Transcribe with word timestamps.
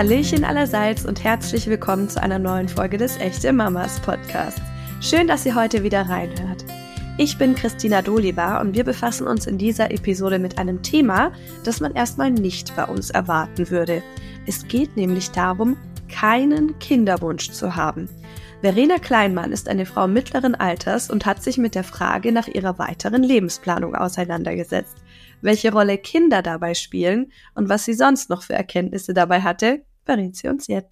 Hallöchen 0.00 0.44
allerseits 0.44 1.04
und 1.04 1.24
herzlich 1.24 1.66
willkommen 1.66 2.08
zu 2.08 2.22
einer 2.22 2.38
neuen 2.38 2.70
Folge 2.70 2.96
des 2.96 3.18
Echte 3.18 3.52
Mamas 3.52 4.00
Podcasts. 4.00 4.62
Schön, 5.02 5.28
dass 5.28 5.44
ihr 5.44 5.54
heute 5.54 5.82
wieder 5.82 6.08
reinhört. 6.08 6.64
Ich 7.18 7.36
bin 7.36 7.54
Christina 7.54 8.00
Doliva 8.00 8.62
und 8.62 8.74
wir 8.74 8.84
befassen 8.84 9.26
uns 9.26 9.46
in 9.46 9.58
dieser 9.58 9.90
Episode 9.90 10.38
mit 10.38 10.56
einem 10.56 10.82
Thema, 10.82 11.32
das 11.64 11.80
man 11.80 11.94
erstmal 11.94 12.30
nicht 12.30 12.74
bei 12.76 12.84
uns 12.86 13.10
erwarten 13.10 13.68
würde. 13.68 14.02
Es 14.46 14.66
geht 14.66 14.96
nämlich 14.96 15.32
darum, 15.32 15.76
keinen 16.08 16.78
Kinderwunsch 16.78 17.50
zu 17.50 17.76
haben. 17.76 18.08
Verena 18.62 18.96
Kleinmann 18.96 19.52
ist 19.52 19.68
eine 19.68 19.84
Frau 19.84 20.08
mittleren 20.08 20.54
Alters 20.54 21.10
und 21.10 21.26
hat 21.26 21.42
sich 21.42 21.58
mit 21.58 21.74
der 21.74 21.84
Frage 21.84 22.32
nach 22.32 22.48
ihrer 22.48 22.78
weiteren 22.78 23.22
Lebensplanung 23.22 23.94
auseinandergesetzt. 23.94 24.96
Welche 25.42 25.72
Rolle 25.72 25.98
Kinder 25.98 26.40
dabei 26.40 26.72
spielen 26.72 27.32
und 27.54 27.68
was 27.68 27.84
sie 27.84 27.94
sonst 27.94 28.30
noch 28.30 28.42
für 28.42 28.54
Erkenntnisse 28.54 29.12
dabei 29.12 29.42
hatte, 29.42 29.82
verrät 30.10 30.34
sie 30.34 30.48
uns 30.48 30.66
jetzt. 30.66 30.90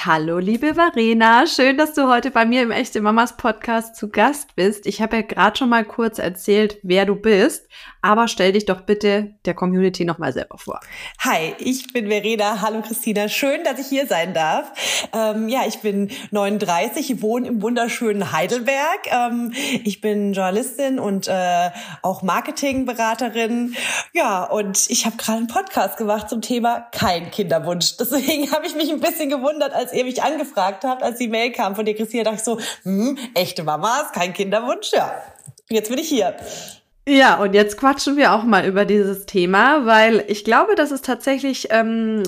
Hallo, 0.00 0.38
liebe 0.38 0.74
Verena. 0.74 1.46
Schön, 1.46 1.76
dass 1.76 1.92
du 1.92 2.08
heute 2.08 2.30
bei 2.30 2.46
mir 2.46 2.62
im 2.62 2.70
Echte 2.70 3.02
Mamas 3.02 3.36
Podcast 3.36 3.96
zu 3.96 4.08
Gast 4.08 4.56
bist. 4.56 4.86
Ich 4.86 5.02
habe 5.02 5.16
ja 5.16 5.22
gerade 5.22 5.58
schon 5.58 5.68
mal 5.68 5.84
kurz 5.84 6.18
erzählt, 6.18 6.78
wer 6.82 7.04
du 7.04 7.16
bist, 7.16 7.68
aber 8.04 8.28
stell 8.28 8.52
dich 8.52 8.66
doch 8.66 8.82
bitte 8.82 9.34
der 9.46 9.54
Community 9.54 10.04
nochmal 10.04 10.34
selber 10.34 10.58
vor. 10.58 10.78
Hi, 11.20 11.54
ich 11.58 11.90
bin 11.94 12.08
Verena. 12.08 12.60
Hallo, 12.60 12.82
Christina. 12.82 13.30
Schön, 13.30 13.64
dass 13.64 13.78
ich 13.78 13.86
hier 13.86 14.06
sein 14.06 14.34
darf. 14.34 14.70
Ähm, 15.14 15.48
ja, 15.48 15.62
ich 15.66 15.78
bin 15.78 16.10
39, 16.30 17.22
wohne 17.22 17.48
im 17.48 17.62
wunderschönen 17.62 18.30
Heidelberg. 18.30 19.06
Ähm, 19.06 19.54
ich 19.84 20.02
bin 20.02 20.34
Journalistin 20.34 20.98
und 20.98 21.28
äh, 21.28 21.70
auch 22.02 22.20
Marketingberaterin. 22.20 23.74
Ja, 24.12 24.44
und 24.44 24.84
ich 24.90 25.06
habe 25.06 25.16
gerade 25.16 25.38
einen 25.38 25.46
Podcast 25.46 25.96
gemacht 25.96 26.28
zum 26.28 26.42
Thema 26.42 26.80
kein 26.92 27.30
Kinderwunsch. 27.30 27.96
Deswegen 27.96 28.50
habe 28.52 28.66
ich 28.66 28.74
mich 28.74 28.90
ein 28.90 29.00
bisschen 29.00 29.30
gewundert, 29.30 29.72
als 29.72 29.94
ihr 29.94 30.04
mich 30.04 30.22
angefragt 30.22 30.84
habt, 30.84 31.02
als 31.02 31.16
die 31.16 31.28
Mail 31.28 31.52
kam 31.52 31.74
von 31.74 31.86
dir, 31.86 31.94
Christina, 31.94 32.24
dachte 32.24 32.36
ich 32.36 32.44
so, 32.44 32.58
hm, 32.82 33.16
echte 33.32 33.64
Mamas, 33.64 34.12
kein 34.12 34.34
Kinderwunsch, 34.34 34.92
ja. 34.92 35.10
Jetzt 35.70 35.88
bin 35.88 35.98
ich 35.98 36.08
hier. 36.10 36.36
Ja, 37.06 37.42
und 37.42 37.54
jetzt 37.54 37.76
quatschen 37.76 38.16
wir 38.16 38.32
auch 38.32 38.44
mal 38.44 38.66
über 38.66 38.86
dieses 38.86 39.26
Thema, 39.26 39.84
weil 39.84 40.24
ich 40.28 40.42
glaube, 40.42 40.74
dass 40.74 40.90
es 40.90 41.02
tatsächlich 41.02 41.68
ähm, 41.70 42.22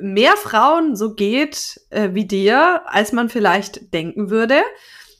mehr 0.00 0.36
Frauen 0.36 0.94
so 0.94 1.14
geht 1.14 1.80
äh, 1.90 2.10
wie 2.12 2.24
dir, 2.24 2.82
als 2.86 3.12
man 3.12 3.28
vielleicht 3.28 3.92
denken 3.92 4.30
würde. 4.30 4.62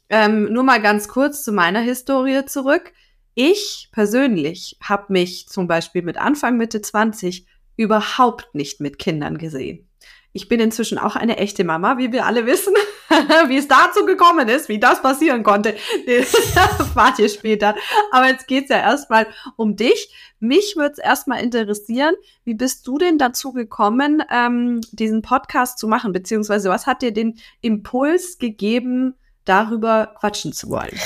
Ähm, 0.08 0.52
nur 0.52 0.62
mal 0.62 0.80
ganz 0.80 1.08
kurz 1.08 1.42
zu 1.42 1.52
meiner 1.52 1.80
Historie 1.80 2.44
zurück. 2.46 2.92
Ich 3.34 3.88
persönlich 3.90 4.78
habe 4.80 5.12
mich 5.12 5.48
zum 5.48 5.66
Beispiel 5.66 6.02
mit 6.02 6.16
Anfang 6.16 6.56
Mitte 6.56 6.80
20 6.80 7.46
überhaupt 7.76 8.54
nicht 8.54 8.80
mit 8.80 9.00
Kindern 9.00 9.38
gesehen. 9.38 9.88
Ich 10.36 10.48
bin 10.48 10.58
inzwischen 10.58 10.98
auch 10.98 11.14
eine 11.14 11.36
echte 11.36 11.62
Mama, 11.62 11.96
wie 11.96 12.10
wir 12.10 12.26
alle 12.26 12.44
wissen. 12.44 12.74
wie 13.48 13.56
es 13.56 13.68
dazu 13.68 14.04
gekommen 14.04 14.48
ist, 14.48 14.68
wie 14.68 14.80
das 14.80 15.00
passieren 15.00 15.44
konnte, 15.44 15.76
das 16.06 16.56
erfahrt 16.56 17.18
ihr 17.20 17.28
später. 17.28 17.76
Aber 18.10 18.26
jetzt 18.26 18.48
geht's 18.48 18.70
ja 18.70 18.78
erstmal 18.78 19.28
um 19.56 19.76
dich. 19.76 20.12
Mich 20.40 20.74
würde 20.76 20.92
es 20.92 20.98
erstmal 20.98 21.40
interessieren, 21.40 22.14
wie 22.44 22.54
bist 22.54 22.86
du 22.86 22.98
denn 22.98 23.16
dazu 23.16 23.52
gekommen, 23.52 24.22
ähm, 24.28 24.80
diesen 24.90 25.22
Podcast 25.22 25.78
zu 25.78 25.86
machen? 25.86 26.12
Beziehungsweise 26.12 26.68
was 26.68 26.86
hat 26.86 27.02
dir 27.02 27.12
den 27.12 27.38
Impuls 27.60 28.38
gegeben, 28.38 29.14
darüber 29.44 30.14
quatschen 30.18 30.52
zu 30.52 30.70
wollen. 30.70 30.98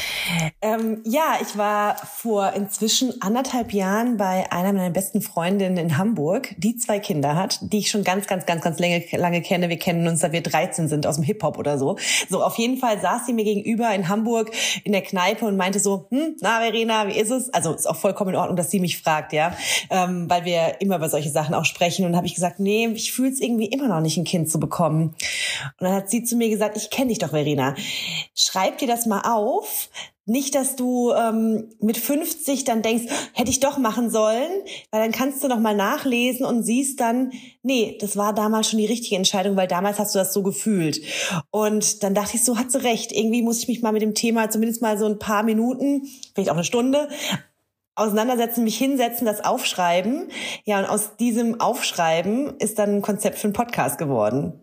Ähm, 0.62 1.02
ja, 1.04 1.38
ich 1.42 1.56
war 1.56 1.96
vor 1.96 2.52
inzwischen 2.52 3.20
anderthalb 3.20 3.72
Jahren 3.72 4.16
bei 4.16 4.50
einer 4.52 4.72
meiner 4.72 4.90
besten 4.90 5.22
Freundinnen 5.22 5.76
in 5.76 5.98
Hamburg, 5.98 6.54
die 6.56 6.76
zwei 6.76 6.98
Kinder 7.00 7.34
hat, 7.34 7.58
die 7.62 7.78
ich 7.78 7.90
schon 7.90 8.04
ganz, 8.04 8.26
ganz, 8.26 8.46
ganz, 8.46 8.62
ganz 8.62 8.78
lange, 8.78 9.02
lange 9.12 9.42
kenne. 9.42 9.68
Wir 9.68 9.78
kennen 9.78 10.06
uns, 10.06 10.20
seit 10.20 10.32
wir 10.32 10.42
13 10.42 10.88
sind, 10.88 11.06
aus 11.06 11.16
dem 11.16 11.24
Hip-Hop 11.24 11.58
oder 11.58 11.78
so. 11.78 11.96
So, 12.28 12.42
auf 12.42 12.56
jeden 12.58 12.76
Fall 12.76 13.00
saß 13.00 13.26
sie 13.26 13.32
mir 13.32 13.44
gegenüber 13.44 13.92
in 13.94 14.08
Hamburg 14.08 14.52
in 14.84 14.92
der 14.92 15.02
Kneipe 15.02 15.44
und 15.46 15.56
meinte 15.56 15.80
so, 15.80 16.06
hm, 16.10 16.36
na 16.40 16.60
Verena, 16.60 17.08
wie 17.08 17.18
ist 17.18 17.30
es? 17.30 17.52
Also 17.52 17.74
ist 17.74 17.86
auch 17.86 17.96
vollkommen 17.96 18.30
in 18.30 18.36
Ordnung, 18.36 18.56
dass 18.56 18.70
sie 18.70 18.80
mich 18.80 18.98
fragt, 18.98 19.32
ja, 19.32 19.52
ähm, 19.90 20.30
weil 20.30 20.44
wir 20.44 20.80
immer 20.80 20.96
über 20.96 21.08
solche 21.08 21.30
Sachen 21.30 21.54
auch 21.54 21.64
sprechen. 21.64 22.06
Und 22.06 22.16
habe 22.16 22.26
ich 22.26 22.34
gesagt, 22.34 22.60
nee, 22.60 22.86
ich 22.88 23.12
fühle 23.12 23.30
es 23.30 23.40
irgendwie 23.40 23.66
immer 23.66 23.88
noch 23.88 24.00
nicht, 24.00 24.16
ein 24.16 24.24
Kind 24.24 24.48
zu 24.48 24.60
bekommen. 24.60 25.14
Und 25.78 25.86
dann 25.86 25.94
hat 25.94 26.10
sie 26.10 26.22
zu 26.22 26.36
mir 26.36 26.48
gesagt, 26.48 26.76
ich 26.76 26.90
kenne 26.90 27.08
dich 27.08 27.18
doch, 27.18 27.30
Verena 27.30 27.74
schreib 28.38 28.78
dir 28.78 28.88
das 28.88 29.06
mal 29.06 29.22
auf. 29.22 29.90
Nicht, 30.24 30.54
dass 30.54 30.76
du 30.76 31.10
ähm, 31.12 31.70
mit 31.80 31.96
50 31.96 32.64
dann 32.64 32.82
denkst, 32.82 33.10
hätte 33.32 33.50
ich 33.50 33.60
doch 33.60 33.78
machen 33.78 34.10
sollen, 34.10 34.50
weil 34.90 35.00
dann 35.00 35.10
kannst 35.10 35.42
du 35.42 35.48
noch 35.48 35.58
mal 35.58 35.74
nachlesen 35.74 36.44
und 36.44 36.64
siehst 36.64 37.00
dann, 37.00 37.32
nee, 37.62 37.96
das 37.98 38.14
war 38.14 38.34
damals 38.34 38.68
schon 38.68 38.78
die 38.78 38.86
richtige 38.86 39.16
Entscheidung, 39.16 39.56
weil 39.56 39.68
damals 39.68 39.98
hast 39.98 40.14
du 40.14 40.18
das 40.18 40.34
so 40.34 40.42
gefühlt. 40.42 41.00
Und 41.50 42.02
dann 42.02 42.14
dachte 42.14 42.36
ich, 42.36 42.44
so 42.44 42.58
hat 42.58 42.70
sie 42.70 42.82
recht. 42.82 43.10
Irgendwie 43.10 43.40
muss 43.40 43.60
ich 43.60 43.68
mich 43.68 43.80
mal 43.80 43.92
mit 43.92 44.02
dem 44.02 44.14
Thema 44.14 44.50
zumindest 44.50 44.82
mal 44.82 44.98
so 44.98 45.06
ein 45.06 45.18
paar 45.18 45.44
Minuten, 45.44 46.06
vielleicht 46.34 46.50
auch 46.50 46.54
eine 46.54 46.64
Stunde, 46.64 47.08
auseinandersetzen, 47.94 48.64
mich 48.64 48.76
hinsetzen, 48.76 49.26
das 49.26 49.42
aufschreiben. 49.42 50.28
Ja, 50.64 50.78
und 50.78 50.84
aus 50.84 51.16
diesem 51.16 51.58
Aufschreiben 51.58 52.54
ist 52.58 52.78
dann 52.78 52.96
ein 52.96 53.02
Konzept 53.02 53.38
für 53.38 53.46
einen 53.46 53.54
Podcast 53.54 53.96
geworden. 53.96 54.60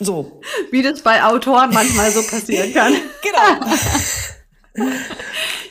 So. 0.00 0.40
Wie 0.70 0.82
das 0.82 1.02
bei 1.02 1.24
Autoren 1.24 1.70
manchmal 1.72 2.10
so 2.10 2.22
passieren 2.22 2.72
kann. 2.72 2.92
genau. 3.22 4.86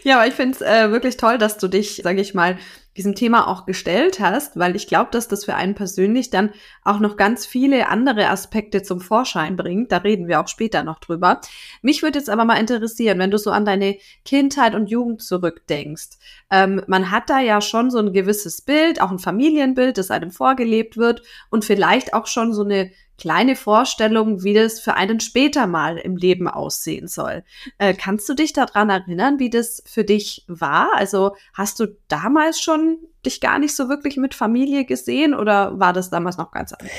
ja, 0.03 0.17
aber 0.17 0.27
ich 0.27 0.33
finde 0.33 0.55
es 0.55 0.61
äh, 0.61 0.91
wirklich 0.91 1.17
toll, 1.17 1.37
dass 1.37 1.57
du 1.57 1.67
dich, 1.67 2.01
sage 2.03 2.21
ich 2.21 2.33
mal, 2.33 2.57
diesem 2.97 3.13
Thema 3.13 3.47
auch 3.47 3.65
gestellt 3.65 4.19
hast, 4.19 4.57
weil 4.57 4.75
ich 4.75 4.87
glaube, 4.87 5.09
dass 5.11 5.27
das 5.27 5.45
für 5.45 5.53
einen 5.53 5.75
persönlich 5.75 6.31
dann 6.31 6.51
auch 6.83 6.99
noch 6.99 7.15
ganz 7.15 7.45
viele 7.45 7.89
andere 7.89 8.27
Aspekte 8.27 8.81
zum 8.81 8.99
Vorschein 8.99 9.55
bringt. 9.55 9.91
Da 9.91 9.97
reden 9.97 10.27
wir 10.27 10.41
auch 10.41 10.47
später 10.47 10.83
noch 10.83 10.99
drüber. 10.99 11.39
Mich 11.83 12.01
würde 12.01 12.17
jetzt 12.17 12.29
aber 12.29 12.43
mal 12.43 12.55
interessieren, 12.55 13.19
wenn 13.19 13.29
du 13.29 13.37
so 13.37 13.51
an 13.51 13.65
deine 13.65 13.97
Kindheit 14.25 14.73
und 14.73 14.89
Jugend 14.89 15.21
zurückdenkst. 15.21 16.17
Ähm, 16.49 16.81
man 16.87 17.11
hat 17.11 17.29
da 17.29 17.39
ja 17.39 17.61
schon 17.61 17.91
so 17.91 17.99
ein 17.99 18.13
gewisses 18.13 18.61
Bild, 18.61 18.99
auch 18.99 19.11
ein 19.11 19.19
Familienbild, 19.19 19.99
das 19.99 20.09
einem 20.09 20.31
vorgelebt 20.31 20.97
wird 20.97 21.21
und 21.51 21.65
vielleicht 21.65 22.15
auch 22.15 22.25
schon 22.25 22.51
so 22.51 22.63
eine 22.63 22.91
kleine 23.17 23.55
Vorstellung, 23.55 24.43
wie 24.43 24.53
das 24.53 24.79
für 24.79 24.93
einen 24.93 25.19
später 25.19 25.67
mal 25.67 25.97
im 25.97 26.17
Leben 26.17 26.47
aussehen 26.47 27.07
soll. 27.07 27.43
Äh, 27.77 27.93
kannst 27.93 28.29
du 28.29 28.33
dich 28.33 28.53
daran 28.53 28.89
erinnern, 28.89 29.39
wie 29.39 29.49
das 29.49 29.83
für 29.85 30.03
dich 30.03 30.45
war? 30.47 30.89
Also 30.95 31.35
hast 31.53 31.79
du 31.79 31.87
damals 32.07 32.61
schon 32.61 32.99
dich 33.25 33.41
gar 33.41 33.59
nicht 33.59 33.75
so 33.75 33.89
wirklich 33.89 34.17
mit 34.17 34.35
Familie 34.35 34.85
gesehen 34.85 35.33
oder 35.33 35.79
war 35.79 35.93
das 35.93 36.09
damals 36.09 36.37
noch 36.37 36.51
ganz 36.51 36.73
anders? 36.73 36.91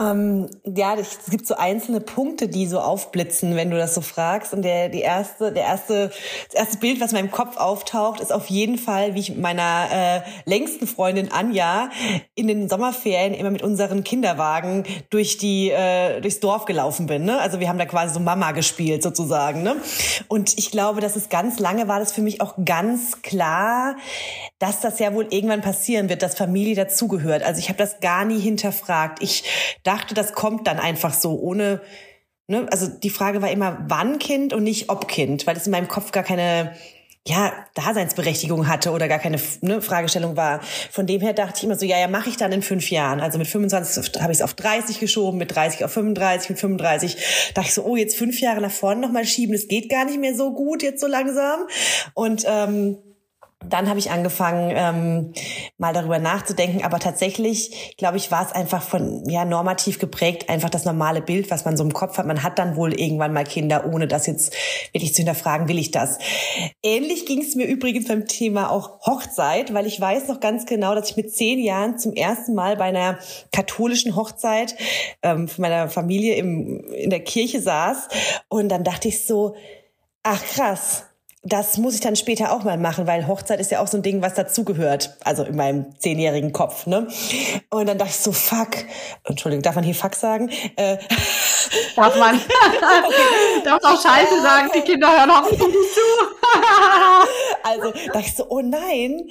Ähm, 0.00 0.48
ja, 0.64 0.94
es 0.94 1.30
gibt 1.30 1.46
so 1.46 1.54
einzelne 1.56 2.00
Punkte, 2.00 2.48
die 2.48 2.66
so 2.66 2.80
aufblitzen, 2.80 3.54
wenn 3.54 3.70
du 3.70 3.76
das 3.76 3.94
so 3.94 4.00
fragst. 4.00 4.54
Und 4.54 4.62
der, 4.62 4.88
die 4.88 5.00
erste, 5.00 5.52
der 5.52 5.64
erste, 5.64 6.10
das 6.46 6.54
erste 6.54 6.78
Bild, 6.78 7.00
was 7.00 7.12
in 7.12 7.18
meinem 7.18 7.30
Kopf 7.30 7.58
auftaucht, 7.58 8.20
ist 8.20 8.32
auf 8.32 8.46
jeden 8.46 8.78
Fall, 8.78 9.14
wie 9.14 9.20
ich 9.20 9.30
mit 9.30 9.40
meiner 9.40 9.88
äh, 9.92 10.20
längsten 10.46 10.86
Freundin 10.86 11.30
Anja 11.30 11.90
in 12.34 12.48
den 12.48 12.68
Sommerferien 12.68 13.34
immer 13.34 13.50
mit 13.50 13.62
unseren 13.62 14.02
Kinderwagen 14.02 14.84
durch 15.10 15.36
die 15.36 15.70
äh, 15.70 16.20
durchs 16.20 16.40
Dorf 16.40 16.64
gelaufen 16.64 17.06
bin. 17.06 17.24
Ne? 17.24 17.38
Also 17.38 17.60
wir 17.60 17.68
haben 17.68 17.78
da 17.78 17.84
quasi 17.84 18.14
so 18.14 18.20
Mama 18.20 18.52
gespielt 18.52 19.02
sozusagen. 19.02 19.62
Ne? 19.62 19.76
Und 20.28 20.56
ich 20.58 20.70
glaube, 20.70 21.00
dass 21.00 21.16
es 21.16 21.28
ganz 21.28 21.58
lange 21.58 21.88
war 21.88 21.98
das 21.98 22.12
für 22.12 22.22
mich 22.22 22.40
auch 22.40 22.54
ganz 22.64 23.20
klar, 23.20 23.96
dass 24.58 24.80
das 24.80 24.98
ja 24.98 25.12
wohl 25.14 25.26
irgendwann 25.30 25.60
passieren 25.60 26.08
wird, 26.08 26.22
dass 26.22 26.36
Familie 26.36 26.74
dazugehört. 26.74 27.42
Also 27.42 27.58
ich 27.58 27.68
habe 27.68 27.78
das 27.78 28.00
gar 28.00 28.24
nie 28.24 28.38
hinterfragt. 28.38 29.22
Ich 29.22 29.44
dachte, 29.90 30.14
das 30.14 30.32
kommt 30.32 30.66
dann 30.66 30.78
einfach 30.78 31.12
so, 31.12 31.38
ohne, 31.38 31.80
ne, 32.46 32.66
also 32.70 32.86
die 32.86 33.10
Frage 33.10 33.42
war 33.42 33.50
immer, 33.50 33.84
wann 33.88 34.18
Kind 34.18 34.52
und 34.52 34.62
nicht 34.62 34.88
ob 34.88 35.08
Kind, 35.08 35.46
weil 35.46 35.56
es 35.56 35.66
in 35.66 35.72
meinem 35.72 35.88
Kopf 35.88 36.12
gar 36.12 36.22
keine 36.22 36.74
ja, 37.26 37.52
Daseinsberechtigung 37.74 38.66
hatte 38.66 38.92
oder 38.92 39.06
gar 39.06 39.18
keine 39.18 39.38
ne, 39.60 39.82
Fragestellung 39.82 40.36
war. 40.36 40.60
Von 40.90 41.06
dem 41.06 41.20
her 41.20 41.34
dachte 41.34 41.58
ich 41.58 41.64
immer 41.64 41.76
so, 41.76 41.84
ja, 41.84 41.98
ja, 41.98 42.08
mache 42.08 42.30
ich 42.30 42.38
dann 42.38 42.50
in 42.50 42.62
fünf 42.62 42.90
Jahren. 42.90 43.20
Also 43.20 43.36
mit 43.36 43.46
25 43.46 44.22
habe 44.22 44.32
ich 44.32 44.38
es 44.38 44.42
auf 44.42 44.54
30 44.54 45.00
geschoben, 45.00 45.38
mit 45.38 45.54
30 45.54 45.84
auf 45.84 45.92
35, 45.92 46.50
mit 46.50 46.58
35 46.58 47.16
dachte 47.54 47.68
ich 47.68 47.74
so, 47.74 47.84
oh, 47.84 47.96
jetzt 47.96 48.16
fünf 48.16 48.40
Jahre 48.40 48.62
nach 48.62 48.70
vorne 48.70 49.02
nochmal 49.02 49.26
schieben, 49.26 49.52
das 49.54 49.68
geht 49.68 49.90
gar 49.90 50.06
nicht 50.06 50.18
mehr 50.18 50.34
so 50.34 50.52
gut 50.54 50.82
jetzt 50.82 51.00
so 51.00 51.06
langsam. 51.06 51.60
Und 52.14 52.44
ähm, 52.48 52.96
dann 53.68 53.88
habe 53.88 53.98
ich 53.98 54.10
angefangen, 54.10 54.72
ähm, 54.74 55.32
mal 55.80 55.94
darüber 55.94 56.18
nachzudenken. 56.18 56.84
Aber 56.84 56.98
tatsächlich, 56.98 57.96
glaube 57.96 58.18
ich, 58.18 58.30
war 58.30 58.46
es 58.46 58.52
einfach 58.52 58.82
von 58.82 59.28
ja 59.28 59.44
normativ 59.44 59.98
geprägt, 59.98 60.48
einfach 60.48 60.70
das 60.70 60.84
normale 60.84 61.22
Bild, 61.22 61.50
was 61.50 61.64
man 61.64 61.76
so 61.76 61.82
im 61.82 61.92
Kopf 61.92 62.18
hat. 62.18 62.26
Man 62.26 62.42
hat 62.42 62.58
dann 62.58 62.76
wohl 62.76 62.92
irgendwann 62.98 63.32
mal 63.32 63.44
Kinder, 63.44 63.86
ohne 63.92 64.06
das 64.06 64.26
jetzt 64.26 64.54
wirklich 64.92 65.14
zu 65.14 65.18
hinterfragen, 65.18 65.68
will 65.68 65.78
ich 65.78 65.90
das. 65.90 66.18
Ähnlich 66.82 67.26
ging 67.26 67.40
es 67.40 67.54
mir 67.56 67.66
übrigens 67.66 68.06
beim 68.06 68.26
Thema 68.26 68.70
auch 68.70 69.00
Hochzeit, 69.06 69.72
weil 69.72 69.86
ich 69.86 70.00
weiß 70.00 70.28
noch 70.28 70.40
ganz 70.40 70.66
genau, 70.66 70.94
dass 70.94 71.10
ich 71.10 71.16
mit 71.16 71.34
zehn 71.34 71.58
Jahren 71.58 71.98
zum 71.98 72.12
ersten 72.12 72.54
Mal 72.54 72.76
bei 72.76 72.84
einer 72.84 73.18
katholischen 73.50 74.14
Hochzeit 74.16 74.76
ähm, 75.22 75.48
von 75.48 75.62
meiner 75.62 75.88
Familie 75.88 76.34
im, 76.34 76.84
in 76.92 77.10
der 77.10 77.20
Kirche 77.20 77.60
saß. 77.60 78.08
Und 78.48 78.68
dann 78.68 78.84
dachte 78.84 79.08
ich 79.08 79.26
so, 79.26 79.54
ach 80.22 80.44
krass, 80.44 81.04
das 81.42 81.78
muss 81.78 81.94
ich 81.94 82.00
dann 82.00 82.16
später 82.16 82.52
auch 82.52 82.64
mal 82.64 82.76
machen, 82.76 83.06
weil 83.06 83.26
Hochzeit 83.26 83.60
ist 83.60 83.70
ja 83.70 83.80
auch 83.80 83.86
so 83.86 83.96
ein 83.96 84.02
Ding, 84.02 84.20
was 84.20 84.34
dazugehört. 84.34 85.16
Also 85.24 85.42
in 85.44 85.56
meinem 85.56 85.98
zehnjährigen 85.98 86.52
Kopf, 86.52 86.86
ne? 86.86 87.08
Und 87.70 87.88
dann 87.88 87.96
dachte 87.96 88.10
ich 88.10 88.18
so, 88.18 88.32
fuck. 88.32 88.76
Entschuldigung, 89.24 89.62
darf 89.62 89.74
man 89.74 89.84
hier 89.84 89.94
fuck 89.94 90.14
sagen? 90.14 90.50
Äh, 90.76 90.98
darf 91.96 92.18
man. 92.18 92.34
okay. 92.36 93.62
Darf 93.64 93.82
auch 93.82 94.02
Scheiße 94.02 94.42
sagen, 94.42 94.70
die 94.74 94.82
Kinder 94.82 95.08
hören 95.10 95.30
hoffentlich 95.30 95.66
nicht 95.66 95.94
zu. 95.94 96.00
also 97.62 97.90
dachte 98.08 98.20
ich 98.20 98.34
so, 98.34 98.46
oh 98.50 98.60
nein, 98.60 99.30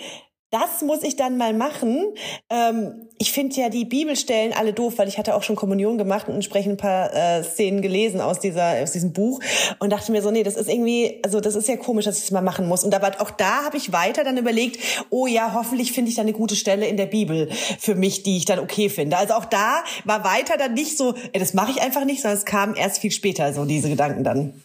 das 0.52 0.82
muss 0.82 1.04
ich 1.04 1.16
dann 1.16 1.38
mal 1.38 1.54
machen. 1.54 2.14
Ähm, 2.50 3.08
ich 3.20 3.32
finde 3.32 3.56
ja 3.56 3.70
die 3.70 3.86
Bibelstellen 3.86 4.52
alle 4.54 4.74
doof, 4.74 4.96
weil 4.98 5.08
ich 5.08 5.20
hatte 5.20 5.36
auch 5.36 5.44
schon 5.44 5.56
Kommunion 5.56 5.98
gemacht 5.98 6.28
und 6.28 6.34
entsprechend 6.34 6.74
ein 6.74 6.78
paar 6.78 7.14
äh, 7.14 7.44
Szenen 7.44 7.82
gelesen 7.82 8.20
aus 8.20 8.40
dieser 8.40 8.82
aus 8.82 8.92
diesem 8.92 9.14
Buch 9.14 9.42
und 9.80 9.92
dachte 9.92 10.12
mir 10.12 10.22
so, 10.24 10.32
nee, 10.32 10.42
das 10.42 10.56
ist 10.56 10.68
irgendwie, 10.68 11.20
also 11.24 11.40
das 11.40 11.56
ist 11.56 11.68
ja 11.68 11.78
komisch, 11.78 12.06
dass 12.06 12.18
ich 12.18 12.24
das 12.24 12.32
mal 12.32 12.42
machen 12.42 12.68
muss. 12.68 12.84
Und 12.84 12.96
aber 12.96 13.12
auch 13.22 13.30
da 13.30 13.66
habe 13.66 13.78
ich 13.78 13.92
weiter 13.92 14.24
dann 14.24 14.38
überlegt, 14.38 14.80
oh 15.12 15.28
ja, 15.28 15.54
hoffentlich 15.54 15.92
finde 15.92 16.10
ich 16.10 16.16
da 16.16 16.24
eine 16.24 16.34
gute 16.34 16.56
Stelle 16.56 16.88
in 16.88 16.98
der 16.98 17.06
Bibel 17.06 17.50
für 17.78 17.94
mich, 17.94 18.24
die 18.24 18.38
ich 18.38 18.46
dann 18.46 18.60
okay 18.60 18.90
finde. 18.90 19.18
Also 19.18 19.36
auch 19.36 19.46
da 19.46 19.84
war 20.06 20.24
weiter 20.24 20.58
dann 20.58 20.74
nicht 20.74 20.98
so, 20.98 21.14
ey, 21.32 21.40
das 21.40 21.54
mache 21.54 21.72
ich 21.72 21.82
einfach 21.82 22.06
nicht, 22.06 22.22
sondern 22.22 22.40
es 22.40 22.46
kam 22.46 22.76
erst 22.76 23.00
viel 23.00 23.12
später 23.12 23.54
so 23.54 23.66
diese 23.66 23.90
Gedanken 23.90 24.24
dann. 24.24 24.64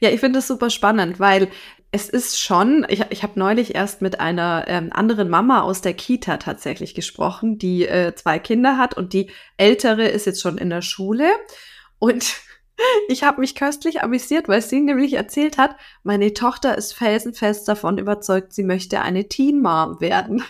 Ja, 0.00 0.10
ich 0.10 0.20
finde 0.20 0.38
das 0.40 0.48
super 0.48 0.68
spannend, 0.68 1.20
weil 1.20 1.48
es 1.94 2.08
ist 2.08 2.40
schon, 2.40 2.86
ich, 2.88 3.04
ich 3.10 3.22
habe 3.22 3.38
neulich 3.38 3.74
erst 3.74 4.00
mit 4.00 4.18
einer 4.18 4.64
ähm, 4.66 4.88
anderen 4.92 5.28
Mama 5.28 5.60
aus 5.60 5.82
der 5.82 5.92
Kita 5.92 6.38
tatsächlich 6.38 6.94
gesprochen, 6.94 7.58
die 7.58 7.86
äh, 7.86 8.14
zwei 8.14 8.38
Kinder 8.38 8.78
hat 8.78 8.96
und 8.96 9.12
die 9.12 9.30
ältere 9.58 10.08
ist 10.08 10.24
jetzt 10.24 10.40
schon 10.40 10.56
in 10.56 10.70
der 10.70 10.80
Schule. 10.80 11.28
Und 11.98 12.40
ich 13.08 13.24
habe 13.24 13.42
mich 13.42 13.54
köstlich 13.54 14.02
amüsiert, 14.02 14.48
weil 14.48 14.62
sie 14.62 14.80
nämlich 14.80 15.12
erzählt 15.12 15.58
hat, 15.58 15.76
meine 16.02 16.32
Tochter 16.32 16.78
ist 16.78 16.94
felsenfest 16.94 17.68
davon 17.68 17.98
überzeugt, 17.98 18.54
sie 18.54 18.64
möchte 18.64 19.02
eine 19.02 19.28
Teen 19.28 19.60
Mom 19.60 20.00
werden. 20.00 20.42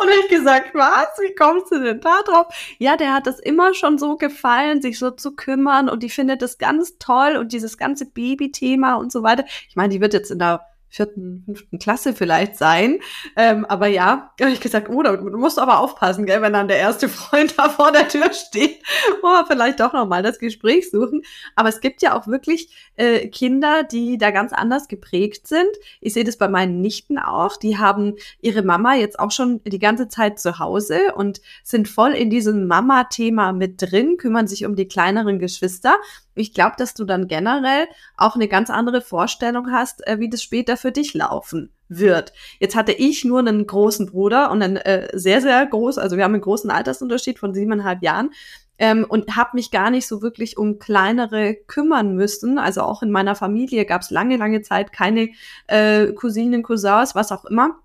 Und 0.00 0.08
ich 0.20 0.28
gesagt, 0.28 0.74
was? 0.74 1.08
Wie 1.20 1.34
kommst 1.34 1.72
du 1.72 1.82
denn 1.82 2.00
da 2.00 2.22
drauf? 2.22 2.46
Ja, 2.78 2.96
der 2.96 3.12
hat 3.12 3.26
das 3.26 3.38
immer 3.40 3.74
schon 3.74 3.98
so 3.98 4.16
gefallen, 4.16 4.82
sich 4.82 4.98
so 4.98 5.10
zu 5.10 5.34
kümmern 5.34 5.88
und 5.88 6.02
die 6.02 6.10
findet 6.10 6.42
das 6.42 6.58
ganz 6.58 6.98
toll 6.98 7.36
und 7.36 7.52
dieses 7.52 7.78
ganze 7.78 8.06
Baby-Thema 8.06 8.94
und 8.94 9.12
so 9.12 9.22
weiter. 9.22 9.44
Ich 9.68 9.76
meine, 9.76 9.92
die 9.92 10.00
wird 10.00 10.14
jetzt 10.14 10.30
in 10.30 10.38
der 10.38 10.66
vierten, 10.96 11.42
fünften 11.44 11.78
Klasse 11.78 12.14
vielleicht 12.14 12.56
sein. 12.56 13.00
Ähm, 13.36 13.64
aber 13.66 13.86
ja, 13.86 14.32
habe 14.40 14.50
ich 14.50 14.60
gesagt, 14.60 14.88
oh, 14.88 15.02
du 15.02 15.36
musst 15.36 15.58
aber 15.58 15.80
aufpassen, 15.80 16.26
gell, 16.26 16.40
wenn 16.42 16.54
dann 16.54 16.68
der 16.68 16.78
erste 16.78 17.08
Freund 17.16 17.54
da 17.58 17.68
vor 17.68 17.92
der 17.92 18.08
Tür 18.08 18.32
steht, 18.32 18.82
oh, 19.22 19.44
vielleicht 19.46 19.80
doch 19.80 19.92
nochmal 19.92 20.22
das 20.22 20.38
Gespräch 20.38 20.90
suchen. 20.90 21.22
Aber 21.54 21.68
es 21.68 21.80
gibt 21.80 22.02
ja 22.02 22.18
auch 22.18 22.26
wirklich 22.26 22.74
äh, 22.96 23.28
Kinder, 23.28 23.82
die 23.82 24.18
da 24.18 24.30
ganz 24.30 24.52
anders 24.52 24.88
geprägt 24.88 25.46
sind. 25.46 25.68
Ich 26.00 26.14
sehe 26.14 26.24
das 26.24 26.38
bei 26.38 26.48
meinen 26.48 26.80
Nichten 26.80 27.18
auch. 27.18 27.56
Die 27.56 27.78
haben 27.78 28.14
ihre 28.40 28.62
Mama 28.62 28.94
jetzt 28.94 29.18
auch 29.18 29.30
schon 29.30 29.60
die 29.64 29.78
ganze 29.78 30.08
Zeit 30.08 30.38
zu 30.38 30.58
Hause 30.58 31.14
und 31.14 31.40
sind 31.62 31.88
voll 31.88 32.12
in 32.12 32.30
diesem 32.30 32.66
Mama-Thema 32.66 33.52
mit 33.52 33.82
drin, 33.82 34.16
kümmern 34.16 34.46
sich 34.46 34.64
um 34.64 34.76
die 34.76 34.88
kleineren 34.88 35.38
Geschwister. 35.38 35.96
Ich 36.36 36.54
glaube, 36.54 36.74
dass 36.78 36.94
du 36.94 37.04
dann 37.04 37.28
generell 37.28 37.86
auch 38.16 38.34
eine 38.34 38.48
ganz 38.48 38.70
andere 38.70 39.00
Vorstellung 39.00 39.70
hast, 39.72 40.06
äh, 40.06 40.18
wie 40.18 40.28
das 40.28 40.42
später 40.42 40.76
für 40.76 40.92
dich 40.92 41.14
laufen 41.14 41.72
wird. 41.88 42.32
Jetzt 42.58 42.76
hatte 42.76 42.92
ich 42.92 43.24
nur 43.24 43.40
einen 43.40 43.66
großen 43.66 44.06
Bruder 44.06 44.50
und 44.50 44.62
einen 44.62 44.76
äh, 44.76 45.08
sehr, 45.12 45.40
sehr 45.40 45.64
groß, 45.66 45.98
also 45.98 46.16
wir 46.16 46.24
haben 46.24 46.34
einen 46.34 46.42
großen 46.42 46.70
Altersunterschied 46.70 47.38
von 47.38 47.54
siebeneinhalb 47.54 48.02
Jahren 48.02 48.30
ähm, 48.78 49.06
und 49.08 49.36
habe 49.36 49.50
mich 49.54 49.70
gar 49.70 49.90
nicht 49.90 50.06
so 50.06 50.22
wirklich 50.22 50.58
um 50.58 50.78
kleinere 50.78 51.54
kümmern 51.66 52.14
müssen. 52.14 52.58
Also 52.58 52.82
auch 52.82 53.02
in 53.02 53.10
meiner 53.10 53.34
Familie 53.34 53.84
gab 53.84 54.02
es 54.02 54.10
lange, 54.10 54.36
lange 54.36 54.62
Zeit 54.62 54.92
keine 54.92 55.30
äh, 55.66 56.12
Cousinen, 56.12 56.62
Cousins, 56.62 57.14
was 57.14 57.32
auch 57.32 57.44
immer, 57.46 57.78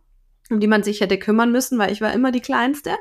um 0.49 0.59
die 0.59 0.67
man 0.67 0.83
sich 0.83 1.01
hätte 1.01 1.17
kümmern 1.17 1.51
müssen, 1.51 1.79
weil 1.79 1.91
ich 1.91 2.01
war 2.01 2.13
immer 2.13 2.31
die 2.31 2.41
Kleinste. 2.41 2.91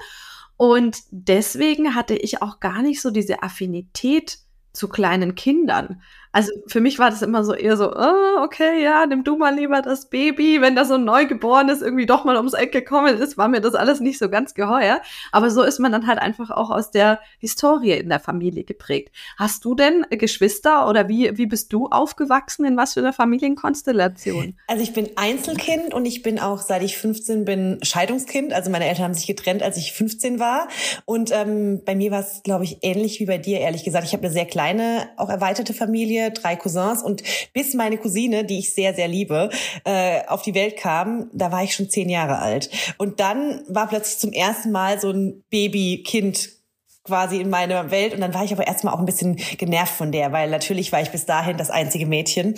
Und 0.57 0.99
deswegen 1.11 1.95
hatte 1.95 2.15
ich 2.15 2.43
auch 2.43 2.61
gar 2.61 2.83
nicht 2.83 3.01
so 3.01 3.11
diese 3.11 3.43
Affinität 3.43 4.39
zu 4.73 4.89
kleinen 4.89 5.35
Kindern. 5.35 6.03
Also 6.33 6.53
für 6.69 6.81
mich 6.81 6.99
war 7.01 7.11
das 7.11 7.23
immer 7.23 7.43
so 7.43 7.55
eher 7.55 7.77
so, 7.77 7.93
oh, 7.93 8.43
okay, 8.43 8.83
ja, 8.83 9.05
nimm 9.05 9.25
du 9.25 9.37
mal 9.37 9.55
lieber 9.55 9.83
das 9.83 10.07
Baby. 10.07 10.61
Wenn 10.61 10.77
da 10.77 10.85
so 10.85 10.95
ein 10.95 11.05
Neugeborenes 11.05 11.83
irgendwie 11.83 12.07
doch 12.07 12.25
mal 12.25 12.37
ums 12.37 12.53
Eck 12.53 12.71
gekommen 12.71 13.19
ist, 13.19 13.37
war 13.37 13.49
mir 13.49 13.61
das 13.61 13.75
alles 13.75 13.99
nicht 13.99 14.19
so 14.19 14.29
ganz 14.29 14.55
geheuer. 14.55 15.01
Aber 15.33 15.51
so 15.51 15.63
ist 15.63 15.81
man 15.81 15.91
dann 15.91 16.07
halt 16.07 16.21
einfach 16.21 16.51
auch 16.51 16.71
aus 16.71 16.93
der 16.93 17.19
Historie 17.39 17.95
in 17.95 18.09
der 18.09 18.21
Familie 18.21 18.63
geprägt. 18.63 19.13
Hast 19.37 19.65
du 19.65 19.75
denn 19.75 20.07
Geschwister 20.11 20.89
oder 20.89 21.09
wie, 21.09 21.37
wie 21.37 21.47
bist 21.47 21.73
du 21.73 21.89
aufgewachsen? 21.89 22.65
In 22.65 22.77
was 22.77 22.95
für 22.95 23.01
einer 23.01 23.13
Familienkonstellation? 23.13 24.57
Also 24.69 24.83
ich 24.85 24.93
bin 24.93 25.11
Einzelkind 25.17 25.93
und 25.93 26.07
ich 26.07 26.23
bin 26.23 26.39
auch, 26.39 26.61
seit 26.61 26.85
ich 26.85 26.97
15 26.97 27.45
bin, 27.45 27.81
Scheidungskind. 27.83 28.53
Also 28.53 28.71
meine 28.71 28.87
Eltern 28.87 29.07
haben 29.07 29.15
sich 29.15 29.27
getrennt, 29.27 29.65
als 29.65 29.77
ich 29.77 29.93
15 29.95 30.39
war. 30.39 30.69
Und 31.07 31.33
ähm, 31.33 31.83
bei 31.85 31.97
mir 31.97 32.13
war 32.13 32.21
es, 32.21 32.45
glaube 32.45 32.63
ich, 32.63 32.79
ähnlich 32.83 33.19
wie 33.19 33.27
bei 33.27 33.39
dir, 33.39 33.59
ehrlich 33.59 33.83
gesagt. 33.83 34.05
Ich 34.07 34.13
habe 34.13 34.23
eine 34.23 34.33
sehr 34.33 34.47
kleine, 34.47 35.09
auch 35.17 35.29
erweiterte 35.29 35.75
Familie 35.75 36.20
Familie, 36.21 36.31
drei 36.31 36.57
Cousins 36.57 37.03
und 37.03 37.23
bis 37.53 37.75
meine 37.75 37.99
Cousine, 37.99 38.45
die 38.45 38.59
ich 38.59 38.75
sehr, 38.75 38.95
sehr 38.95 39.09
liebe, 39.09 39.51
äh, 39.85 40.27
auf 40.27 40.43
die 40.43 40.55
Welt 40.55 40.77
kam, 40.77 41.31
da 41.33 41.53
war 41.53 41.63
ich 41.63 41.75
schon 41.75 41.89
zehn 41.89 42.09
Jahre 42.09 42.39
alt. 42.39 42.71
Und 42.99 43.21
dann 43.21 43.63
war 43.69 43.89
plötzlich 43.89 44.19
zum 44.19 44.33
ersten 44.33 44.71
Mal 44.71 45.01
so 45.01 45.11
ein 45.11 45.43
Baby-Kind 45.51 46.60
quasi 47.05 47.41
in 47.41 47.49
meiner 47.49 47.91
Welt 47.91 48.15
und 48.15 48.21
dann 48.21 48.35
war 48.35 48.45
ich 48.45 48.53
aber 48.53 48.67
erstmal 48.67 48.95
auch 48.95 48.99
ein 48.99 49.07
bisschen 49.07 49.37
genervt 49.59 49.95
von 49.95 50.13
der, 50.13 50.33
weil 50.33 50.51
natürlich 50.51 50.93
war 50.93 51.01
ich 51.01 51.11
bis 51.11 51.25
dahin 51.25 51.57
das 51.57 51.71
einzige 51.71 52.07
Mädchen 52.07 52.55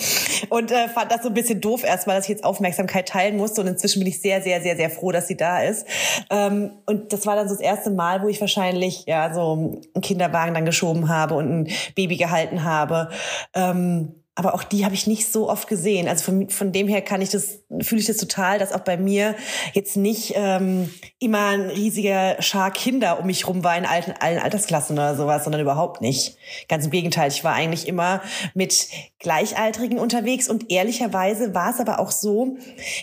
und 0.49 0.73
äh, 0.73 0.89
fand 0.89 1.13
das 1.13 1.23
so 1.23 1.29
ein 1.29 1.35
bisschen 1.35 1.61
doof 1.61 1.85
erstmal, 1.85 2.17
dass 2.17 2.25
ich 2.25 2.31
jetzt 2.31 2.45
Aufmerksamkeit 2.45 3.09
teilen 3.09 3.37
musste 3.37 3.61
und 3.61 3.69
inzwischen 3.69 4.01
bin 4.01 4.09
ich 4.09 4.21
sehr, 4.21 4.43
sehr, 4.43 4.61
sehr, 4.61 4.77
sehr 4.77 4.91
froh, 4.91 5.13
dass 5.13 5.29
sie 5.29 5.37
da 5.37 5.63
ist. 5.63 5.87
Ähm, 6.29 6.73
und 6.87 7.13
das 7.13 7.25
war 7.27 7.37
dann 7.37 7.49
so 7.49 7.55
das 7.55 7.63
erste 7.63 7.91
Mal, 7.91 8.23
wo 8.23 8.29
ich 8.29 8.41
wahrscheinlich 8.41 9.05
ja 9.07 9.33
so 9.33 9.81
einen 9.95 10.03
Kinderwagen 10.03 10.55
dann 10.55 10.65
geschoben 10.65 11.09
habe 11.09 11.35
und 11.35 11.49
ein 11.51 11.69
Baby 11.95 12.17
gehalten 12.17 12.65
habe. 12.65 13.11
Ähm, 13.55 14.22
aber 14.35 14.55
auch 14.55 14.65
die 14.65 14.85
habe 14.85 14.95
ich 14.95 15.07
nicht 15.07 15.31
so 15.31 15.51
oft 15.51 15.69
gesehen. 15.69 16.09
Also 16.09 16.25
von, 16.25 16.49
von 16.49 16.73
dem 16.73 16.89
her 16.89 17.03
kann 17.03 17.21
ich 17.21 17.29
das, 17.29 17.61
fühle 17.81 18.01
ich 18.01 18.07
das 18.07 18.17
total, 18.17 18.59
dass 18.59 18.73
auch 18.73 18.81
bei 18.81 18.97
mir 18.97 19.37
jetzt 19.75 19.97
nicht 19.97 20.33
ähm, 20.37 20.89
immer 21.19 21.49
ein 21.49 21.69
riesiger 21.69 22.41
Schar 22.41 22.71
Kinder 22.71 23.21
um 23.21 23.27
mich 23.27 23.47
rum 23.47 23.63
war 23.63 23.77
in 23.77 23.85
alten, 23.85 24.15
allen 24.21 24.39
Altersklassen 24.39 24.97
oder 24.97 25.17
sowas, 25.17 25.45
sondern 25.45 25.61
überhaupt 25.61 26.01
nicht. 26.01 26.39
Ganz 26.69 26.87
im 26.87 26.91
Gegenteil, 26.91 27.29
ich 27.29 27.45
war 27.45 27.53
eigentlich 27.53 27.87
immer 27.87 28.23
mit 28.55 28.89
Gleichaltrigen 29.19 29.99
unterwegs 29.99 30.49
und 30.49 30.71
ehrlicherweise 30.71 31.55
war 31.55 31.71
es 31.71 31.81
aber 31.81 31.99
auch 31.99 32.11
so, 32.11 32.57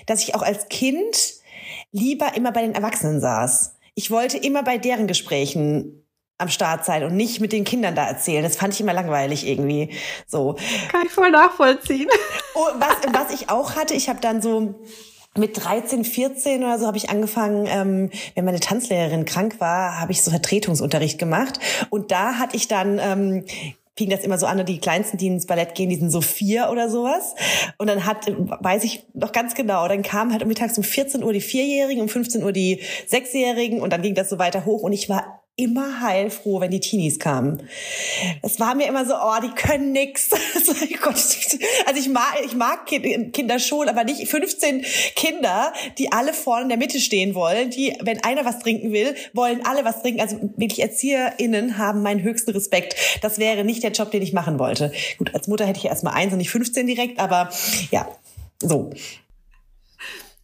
dass 0.07 0.23
ich 0.23 0.33
auch 0.33 0.41
als 0.41 0.67
Kind 0.69 1.35
lieber 1.91 2.35
immer 2.35 2.51
bei 2.51 2.61
den 2.61 2.73
Erwachsenen 2.73 3.21
saß. 3.21 3.75
Ich 3.93 4.09
wollte 4.09 4.37
immer 4.37 4.63
bei 4.63 4.79
deren 4.79 5.05
Gesprächen 5.05 6.05
am 6.39 6.49
Start 6.49 6.85
sein 6.85 7.03
und 7.03 7.15
nicht 7.15 7.41
mit 7.41 7.51
den 7.51 7.65
Kindern 7.65 7.95
da 7.95 8.07
erzählen. 8.07 8.43
Das 8.43 8.55
fand 8.55 8.73
ich 8.73 8.81
immer 8.81 8.93
langweilig 8.93 9.45
irgendwie. 9.45 9.89
So. 10.25 10.55
Kann 10.91 11.01
ich 11.05 11.11
voll 11.11 11.31
nachvollziehen. 11.31 12.07
Oh, 12.55 12.65
was, 12.79 13.13
was 13.13 13.33
ich 13.33 13.49
auch 13.49 13.75
hatte, 13.75 13.93
ich 13.93 14.09
habe 14.09 14.19
dann 14.21 14.41
so 14.41 14.81
mit 15.37 15.63
13, 15.63 16.03
14 16.03 16.63
oder 16.63 16.79
so 16.79 16.87
habe 16.87 16.97
ich 16.97 17.09
angefangen, 17.09 17.67
ähm, 17.69 18.09
wenn 18.35 18.45
meine 18.45 18.59
Tanzlehrerin 18.59 19.25
krank 19.25 19.59
war, 19.59 19.99
habe 19.99 20.11
ich 20.11 20.23
so 20.23 20.31
Vertretungsunterricht 20.31 21.19
gemacht. 21.19 21.59
Und 21.89 22.11
da 22.11 22.39
hatte 22.39 22.55
ich 22.55 22.67
dann 22.67 22.99
ähm, 22.99 23.45
fing 23.99 24.09
das 24.09 24.23
immer 24.23 24.37
so 24.37 24.45
an, 24.45 24.65
die 24.65 24.79
Kleinsten, 24.79 25.17
die 25.17 25.27
ins 25.27 25.45
Ballett 25.45 25.75
gehen, 25.75 25.89
die 25.89 25.97
sind 25.97 26.09
so 26.09 26.21
vier 26.21 26.69
oder 26.71 26.89
sowas. 26.89 27.35
Und 27.77 27.87
dann 27.87 28.05
hat, 28.05 28.27
weiß 28.27 28.85
ich 28.85 29.05
noch 29.13 29.33
ganz 29.33 29.55
genau, 29.55 29.89
dann 29.89 30.03
kamen 30.03 30.31
halt 30.31 30.41
um 30.41 30.47
mittags 30.47 30.77
um 30.77 30.85
14 30.85 31.21
Uhr 31.21 31.33
die 31.33 31.41
Vierjährigen, 31.41 32.01
um 32.01 32.07
15 32.07 32.41
Uhr 32.41 32.53
die 32.53 32.79
Sechsjährigen 33.07 33.81
und 33.81 33.91
dann 33.91 34.01
ging 34.01 34.15
das 34.15 34.29
so 34.29 34.39
weiter 34.39 34.63
hoch 34.63 34.83
und 34.83 34.93
ich 34.93 35.09
war 35.09 35.38
immer 35.59 36.01
heilfroh, 36.01 36.61
wenn 36.61 36.71
die 36.71 36.79
Teenies 36.79 37.19
kamen. 37.19 37.61
Es 38.41 38.59
war 38.59 38.75
mir 38.75 38.87
immer 38.87 39.05
so, 39.05 39.13
oh, 39.13 39.35
die 39.43 39.49
können 39.49 39.91
nix. 39.91 40.29
Also 41.85 41.99
ich 41.99 42.09
mag, 42.09 42.35
ich 42.45 42.55
mag 42.55 42.85
Kinder 42.85 43.59
schon, 43.59 43.89
aber 43.89 44.03
nicht 44.03 44.27
15 44.27 44.85
Kinder, 45.15 45.73
die 45.97 46.11
alle 46.11 46.33
vorne 46.33 46.63
in 46.63 46.69
der 46.69 46.77
Mitte 46.77 46.99
stehen 46.99 47.35
wollen, 47.35 47.69
die, 47.69 47.97
wenn 48.01 48.23
einer 48.23 48.45
was 48.45 48.59
trinken 48.59 48.91
will, 48.91 49.15
wollen 49.33 49.65
alle 49.65 49.83
was 49.85 50.01
trinken. 50.01 50.21
Also 50.21 50.37
wirklich 50.57 50.81
ErzieherInnen 50.81 51.77
haben 51.77 52.01
meinen 52.01 52.21
höchsten 52.21 52.51
Respekt. 52.51 52.95
Das 53.21 53.39
wäre 53.39 53.63
nicht 53.63 53.83
der 53.83 53.91
Job, 53.91 54.11
den 54.11 54.21
ich 54.21 54.33
machen 54.33 54.59
wollte. 54.59 54.91
Gut, 55.17 55.33
als 55.33 55.47
Mutter 55.47 55.65
hätte 55.65 55.79
ich 55.79 55.85
erstmal 55.85 56.13
eins 56.13 56.31
und 56.31 56.37
nicht 56.37 56.51
15 56.51 56.87
direkt, 56.87 57.19
aber 57.19 57.49
ja, 57.91 58.07
so. 58.61 58.91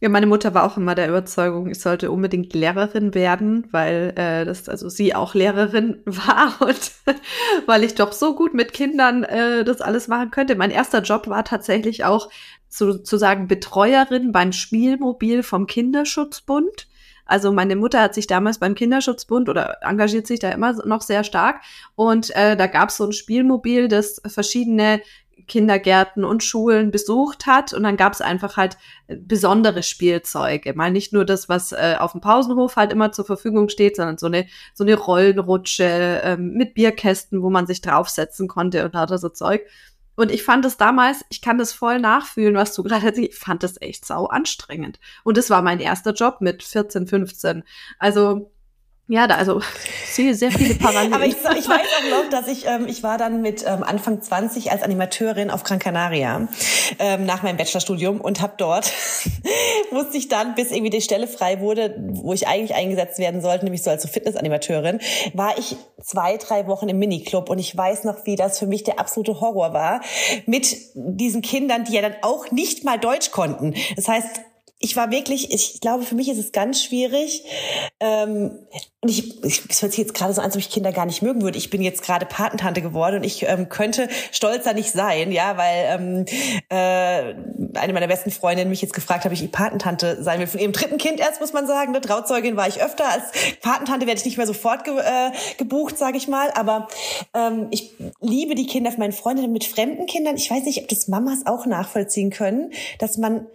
Ja, 0.06 0.10
meine 0.10 0.26
Mutter 0.26 0.54
war 0.54 0.62
auch 0.62 0.76
immer 0.76 0.94
der 0.94 1.08
Überzeugung, 1.08 1.68
ich 1.68 1.80
sollte 1.80 2.12
unbedingt 2.12 2.54
Lehrerin 2.54 3.12
werden, 3.12 3.66
weil 3.72 4.12
äh, 4.14 4.44
das 4.44 4.68
also 4.68 4.88
sie 4.88 5.16
auch 5.16 5.34
Lehrerin 5.34 6.00
war 6.04 6.54
und 6.60 6.92
weil 7.66 7.82
ich 7.82 7.96
doch 7.96 8.12
so 8.12 8.36
gut 8.36 8.54
mit 8.54 8.72
Kindern 8.72 9.24
äh, 9.24 9.64
das 9.64 9.80
alles 9.80 10.06
machen 10.06 10.30
könnte. 10.30 10.54
Mein 10.54 10.70
erster 10.70 11.02
Job 11.02 11.26
war 11.26 11.42
tatsächlich 11.42 12.04
auch 12.04 12.30
sozusagen 12.68 13.48
Betreuerin 13.48 14.30
beim 14.30 14.52
Spielmobil 14.52 15.42
vom 15.42 15.66
Kinderschutzbund. 15.66 16.86
Also 17.24 17.50
meine 17.50 17.74
Mutter 17.74 18.00
hat 18.00 18.14
sich 18.14 18.28
damals 18.28 18.58
beim 18.58 18.76
Kinderschutzbund 18.76 19.48
oder 19.48 19.78
engagiert 19.80 20.28
sich 20.28 20.38
da 20.38 20.50
immer 20.50 20.72
noch 20.86 21.02
sehr 21.02 21.24
stark. 21.24 21.62
Und 21.96 22.30
äh, 22.36 22.56
da 22.56 22.68
gab 22.68 22.90
es 22.90 22.96
so 22.98 23.06
ein 23.06 23.12
Spielmobil, 23.12 23.88
das 23.88 24.22
verschiedene 24.24 25.00
Kindergärten 25.46 26.24
und 26.24 26.42
Schulen 26.42 26.90
besucht 26.90 27.46
hat. 27.46 27.72
Und 27.72 27.82
dann 27.82 27.96
gab 27.96 28.12
es 28.12 28.20
einfach 28.20 28.56
halt 28.56 28.76
äh, 29.06 29.16
besondere 29.16 29.82
Spielzeuge. 29.82 30.74
Mal 30.74 30.90
nicht 30.90 31.12
nur 31.12 31.24
das, 31.24 31.48
was 31.48 31.72
äh, 31.72 31.96
auf 31.98 32.12
dem 32.12 32.20
Pausenhof 32.20 32.76
halt 32.76 32.92
immer 32.92 33.12
zur 33.12 33.24
Verfügung 33.24 33.68
steht, 33.68 33.96
sondern 33.96 34.18
so 34.18 34.26
eine, 34.26 34.46
so 34.74 34.84
eine 34.84 34.94
Rollenrutsche 34.94 36.20
ähm, 36.24 36.52
mit 36.54 36.74
Bierkästen, 36.74 37.42
wo 37.42 37.50
man 37.50 37.66
sich 37.66 37.80
draufsetzen 37.80 38.48
konnte 38.48 38.84
und 38.84 38.94
lauter 38.94 39.18
so 39.18 39.28
Zeug. 39.28 39.62
Und 40.16 40.32
ich 40.32 40.42
fand 40.42 40.64
es 40.64 40.78
damals, 40.78 41.24
ich 41.28 41.42
kann 41.42 41.58
das 41.58 41.74
voll 41.74 42.00
nachfühlen, 42.00 42.54
was 42.54 42.74
du 42.74 42.82
gerade 42.82 43.06
erzählt 43.06 43.28
Ich 43.32 43.38
fand 43.38 43.62
es 43.62 43.80
echt 43.80 44.06
sau 44.06 44.26
anstrengend. 44.26 44.98
Und 45.24 45.36
es 45.36 45.50
war 45.50 45.60
mein 45.60 45.78
erster 45.78 46.14
Job 46.14 46.40
mit 46.40 46.62
14, 46.62 47.06
15. 47.06 47.62
Also 47.98 48.50
ja, 49.08 49.28
da, 49.28 49.36
also 49.36 49.60
sehe 50.10 50.34
sehr 50.34 50.50
viele 50.50 50.74
Parallelen. 50.74 51.14
Aber 51.14 51.24
ich, 51.26 51.36
ich 51.36 51.68
weiß 51.68 51.68
auch 51.70 52.10
noch, 52.10 52.30
dass 52.30 52.48
ich, 52.48 52.66
ähm, 52.66 52.88
ich 52.88 53.04
war 53.04 53.18
dann 53.18 53.40
mit 53.40 53.64
ähm, 53.64 53.84
Anfang 53.84 54.20
20 54.20 54.72
als 54.72 54.82
Animateurin 54.82 55.50
auf 55.50 55.62
Gran 55.62 55.78
Canaria 55.78 56.48
ähm, 56.98 57.24
nach 57.24 57.44
meinem 57.44 57.56
Bachelorstudium 57.56 58.20
und 58.20 58.40
habe 58.40 58.54
dort, 58.56 58.92
musste 59.92 60.16
ich 60.16 60.26
dann, 60.26 60.56
bis 60.56 60.72
irgendwie 60.72 60.90
die 60.90 61.00
Stelle 61.00 61.28
frei 61.28 61.60
wurde, 61.60 61.94
wo 61.98 62.32
ich 62.32 62.48
eigentlich 62.48 62.74
eingesetzt 62.74 63.20
werden 63.20 63.42
sollte, 63.42 63.64
nämlich 63.64 63.84
so 63.84 63.90
als 63.90 64.02
so 64.02 64.08
Fitnessanimateurin, 64.08 64.98
war 65.34 65.56
ich 65.56 65.76
zwei, 66.02 66.36
drei 66.36 66.66
Wochen 66.66 66.88
im 66.88 66.98
Miniclub 66.98 67.48
und 67.48 67.60
ich 67.60 67.76
weiß 67.76 68.02
noch, 68.02 68.26
wie 68.26 68.34
das 68.34 68.58
für 68.58 68.66
mich 68.66 68.82
der 68.82 68.98
absolute 68.98 69.40
Horror 69.40 69.72
war, 69.72 70.00
mit 70.46 70.76
diesen 70.94 71.42
Kindern, 71.42 71.84
die 71.84 71.92
ja 71.92 72.02
dann 72.02 72.16
auch 72.22 72.50
nicht 72.50 72.82
mal 72.84 72.98
Deutsch 72.98 73.30
konnten. 73.30 73.74
Das 73.94 74.08
heißt, 74.08 74.40
ich 74.78 74.94
war 74.94 75.10
wirklich, 75.10 75.52
ich 75.54 75.80
glaube, 75.80 76.04
für 76.04 76.14
mich 76.14 76.28
ist 76.28 76.38
es 76.38 76.52
ganz 76.52 76.82
schwierig. 76.82 77.42
Ähm, 77.98 78.58
und 79.00 79.08
ich, 79.08 79.42
ich, 79.42 79.62
es 79.70 79.80
hört 79.80 79.92
sich 79.92 79.98
jetzt 79.98 80.12
gerade 80.12 80.34
so 80.34 80.42
an, 80.42 80.46
als 80.46 80.54
ob 80.54 80.60
ich 80.60 80.68
Kinder 80.68 80.92
gar 80.92 81.06
nicht 81.06 81.22
mögen 81.22 81.40
würde. 81.40 81.56
Ich 81.56 81.70
bin 81.70 81.80
jetzt 81.80 82.02
gerade 82.02 82.26
Patentante 82.26 82.82
geworden 82.82 83.16
und 83.16 83.24
ich 83.24 83.44
ähm, 83.44 83.70
könnte 83.70 84.08
stolzer 84.32 84.74
nicht 84.74 84.90
sein, 84.90 85.32
ja, 85.32 85.56
weil 85.56 85.86
ähm, 85.88 86.24
äh, 86.68 87.78
eine 87.78 87.92
meiner 87.94 88.06
besten 88.06 88.30
Freundinnen 88.30 88.68
mich 88.68 88.82
jetzt 88.82 88.92
gefragt 88.92 89.24
hat, 89.24 89.32
ob 89.32 89.38
ich 89.38 89.50
Patentante 89.50 90.22
sein 90.22 90.40
will. 90.40 90.46
Von 90.46 90.60
ihrem 90.60 90.72
dritten 90.72 90.98
Kind 90.98 91.20
erst, 91.20 91.40
muss 91.40 91.54
man 91.54 91.66
sagen. 91.66 91.92
Ne? 91.92 92.02
Trauzeugin 92.02 92.56
war 92.56 92.68
ich 92.68 92.82
öfter. 92.82 93.08
Als 93.08 93.24
Patentante 93.62 94.06
werde 94.06 94.18
ich 94.18 94.26
nicht 94.26 94.36
mehr 94.36 94.46
sofort 94.46 94.84
ge 94.84 94.98
äh, 94.98 95.32
gebucht, 95.56 95.96
sage 95.96 96.18
ich 96.18 96.28
mal. 96.28 96.50
Aber 96.50 96.88
ähm, 97.32 97.68
ich 97.70 97.94
liebe 98.20 98.54
die 98.54 98.66
Kinder 98.66 98.90
von 98.90 99.00
meinen 99.00 99.12
Freundinnen 99.12 99.52
mit 99.52 99.64
fremden 99.64 100.04
Kindern. 100.04 100.36
Ich 100.36 100.50
weiß 100.50 100.64
nicht, 100.64 100.82
ob 100.82 100.88
das 100.88 101.08
Mamas 101.08 101.46
auch 101.46 101.64
nachvollziehen 101.64 102.28
können, 102.28 102.72
dass 102.98 103.16
man 103.16 103.46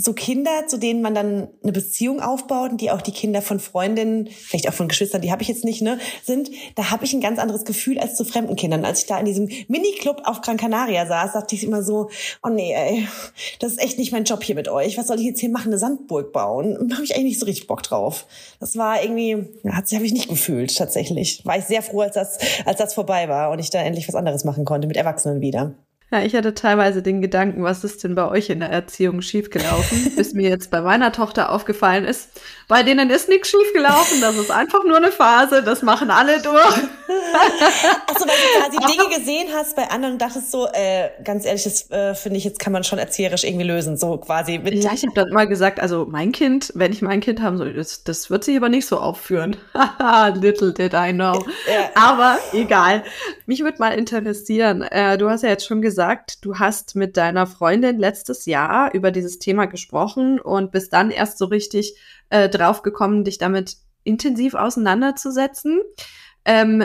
so 0.00 0.14
Kinder, 0.14 0.66
zu 0.66 0.78
denen 0.78 1.02
man 1.02 1.14
dann 1.14 1.48
eine 1.62 1.72
Beziehung 1.72 2.20
aufbaut 2.20 2.70
und 2.70 2.80
die 2.80 2.90
auch 2.90 3.02
die 3.02 3.12
Kinder 3.12 3.42
von 3.42 3.60
Freundinnen, 3.60 4.28
vielleicht 4.28 4.68
auch 4.68 4.72
von 4.72 4.88
Geschwistern, 4.88 5.20
die 5.20 5.30
habe 5.30 5.42
ich 5.42 5.48
jetzt 5.48 5.64
nicht, 5.64 5.82
ne, 5.82 5.98
sind, 6.24 6.50
da 6.74 6.90
habe 6.90 7.04
ich 7.04 7.12
ein 7.12 7.20
ganz 7.20 7.38
anderes 7.38 7.64
Gefühl 7.64 7.98
als 7.98 8.16
zu 8.16 8.24
fremden 8.24 8.56
Kindern. 8.56 8.84
Als 8.84 9.00
ich 9.00 9.06
da 9.06 9.18
in 9.18 9.26
diesem 9.26 9.48
Mini-Club 9.68 10.22
auf 10.24 10.40
Gran 10.40 10.56
Canaria 10.56 11.06
saß, 11.06 11.32
dachte 11.34 11.54
ich 11.54 11.64
immer 11.64 11.82
so, 11.82 12.08
oh 12.42 12.48
nee, 12.48 12.72
ey, 12.72 13.06
das 13.58 13.72
ist 13.72 13.82
echt 13.82 13.98
nicht 13.98 14.12
mein 14.12 14.24
Job 14.24 14.42
hier 14.42 14.54
mit 14.54 14.68
euch. 14.68 14.96
Was 14.96 15.08
soll 15.08 15.18
ich 15.18 15.26
jetzt 15.26 15.40
hier 15.40 15.50
machen? 15.50 15.68
Eine 15.68 15.78
Sandburg 15.78 16.32
bauen? 16.32 16.88
Da 16.88 16.96
habe 16.96 17.04
ich 17.04 17.14
eigentlich 17.14 17.30
nicht 17.30 17.40
so 17.40 17.46
richtig 17.46 17.66
Bock 17.66 17.82
drauf. 17.82 18.26
Das 18.58 18.76
war 18.76 19.02
irgendwie, 19.02 19.48
ja, 19.62 19.80
das 19.80 19.92
habe 19.92 20.06
ich 20.06 20.12
nicht 20.12 20.28
gefühlt, 20.28 20.74
tatsächlich. 20.76 21.44
War 21.44 21.58
ich 21.58 21.64
sehr 21.66 21.82
froh, 21.82 22.00
als 22.00 22.14
das, 22.14 22.38
als 22.64 22.78
das 22.78 22.94
vorbei 22.94 23.28
war 23.28 23.50
und 23.50 23.58
ich 23.58 23.70
da 23.70 23.80
endlich 23.80 24.08
was 24.08 24.14
anderes 24.14 24.44
machen 24.44 24.64
konnte, 24.64 24.88
mit 24.88 24.96
Erwachsenen 24.96 25.40
wieder. 25.40 25.74
Ja, 26.12 26.22
ich 26.22 26.34
hatte 26.34 26.54
teilweise 26.54 27.02
den 27.02 27.20
Gedanken, 27.20 27.62
was 27.62 27.84
ist 27.84 28.02
denn 28.02 28.16
bei 28.16 28.28
euch 28.28 28.50
in 28.50 28.58
der 28.58 28.70
Erziehung 28.70 29.22
schiefgelaufen, 29.22 30.12
bis 30.16 30.32
mir 30.32 30.48
jetzt 30.48 30.72
bei 30.72 30.80
meiner 30.80 31.12
Tochter 31.12 31.52
aufgefallen 31.52 32.04
ist, 32.04 32.30
bei 32.66 32.82
denen 32.82 33.10
ist 33.10 33.28
nichts 33.28 33.50
schiefgelaufen, 33.50 34.20
das 34.20 34.36
ist 34.36 34.50
einfach 34.50 34.84
nur 34.84 34.96
eine 34.96 35.12
Phase, 35.12 35.62
das 35.62 35.82
machen 35.82 36.10
alle 36.10 36.42
durch. 36.42 36.66
Achso, 36.66 38.26
weil 38.26 38.36
du 38.36 38.78
quasi 38.80 38.92
Dinge 38.92 39.16
gesehen 39.16 39.48
hast 39.54 39.76
bei 39.76 39.88
anderen 39.88 40.14
und 40.14 40.22
dachtest 40.22 40.50
so, 40.50 40.66
äh, 40.72 41.10
ganz 41.22 41.44
ehrlich, 41.44 41.62
das 41.62 41.88
äh, 41.92 42.16
finde 42.16 42.38
ich, 42.38 42.44
jetzt 42.44 42.58
kann 42.58 42.72
man 42.72 42.82
schon 42.82 42.98
erzieherisch 42.98 43.44
irgendwie 43.44 43.66
lösen, 43.66 43.96
so 43.96 44.18
quasi. 44.18 44.58
Mit 44.58 44.74
ja, 44.74 44.92
ich 44.92 45.02
habe 45.02 45.14
dann 45.14 45.30
mal 45.30 45.46
gesagt, 45.46 45.78
also 45.78 46.06
mein 46.08 46.32
Kind, 46.32 46.72
wenn 46.74 46.92
ich 46.92 47.02
mein 47.02 47.20
Kind 47.20 47.40
haben 47.40 47.56
soll, 47.56 47.74
das, 47.74 48.02
das 48.02 48.30
wird 48.30 48.42
sich 48.42 48.56
aber 48.56 48.68
nicht 48.68 48.86
so 48.86 48.98
aufführen. 48.98 49.56
Little 50.34 50.72
did 50.72 50.92
I 50.92 51.12
know. 51.12 51.44
Ja. 51.68 51.90
Aber 51.94 52.38
egal. 52.52 53.04
Mich 53.46 53.62
würde 53.62 53.78
mal 53.78 53.90
interessieren, 53.90 54.82
äh, 54.82 55.16
du 55.18 55.28
hast 55.28 55.42
ja 55.42 55.50
jetzt 55.50 55.66
schon 55.66 55.82
gesagt, 55.82 55.99
gesagt, 56.00 56.46
du 56.46 56.58
hast 56.58 56.96
mit 56.96 57.18
deiner 57.18 57.46
Freundin 57.46 57.98
letztes 57.98 58.46
Jahr 58.46 58.94
über 58.94 59.10
dieses 59.10 59.38
Thema 59.38 59.66
gesprochen 59.66 60.40
und 60.40 60.72
bist 60.72 60.94
dann 60.94 61.10
erst 61.10 61.36
so 61.36 61.44
richtig 61.44 61.94
äh, 62.30 62.48
drauf 62.48 62.80
gekommen, 62.80 63.22
dich 63.22 63.36
damit 63.36 63.76
intensiv 64.02 64.54
auseinanderzusetzen. 64.54 65.82
Ähm, 66.46 66.84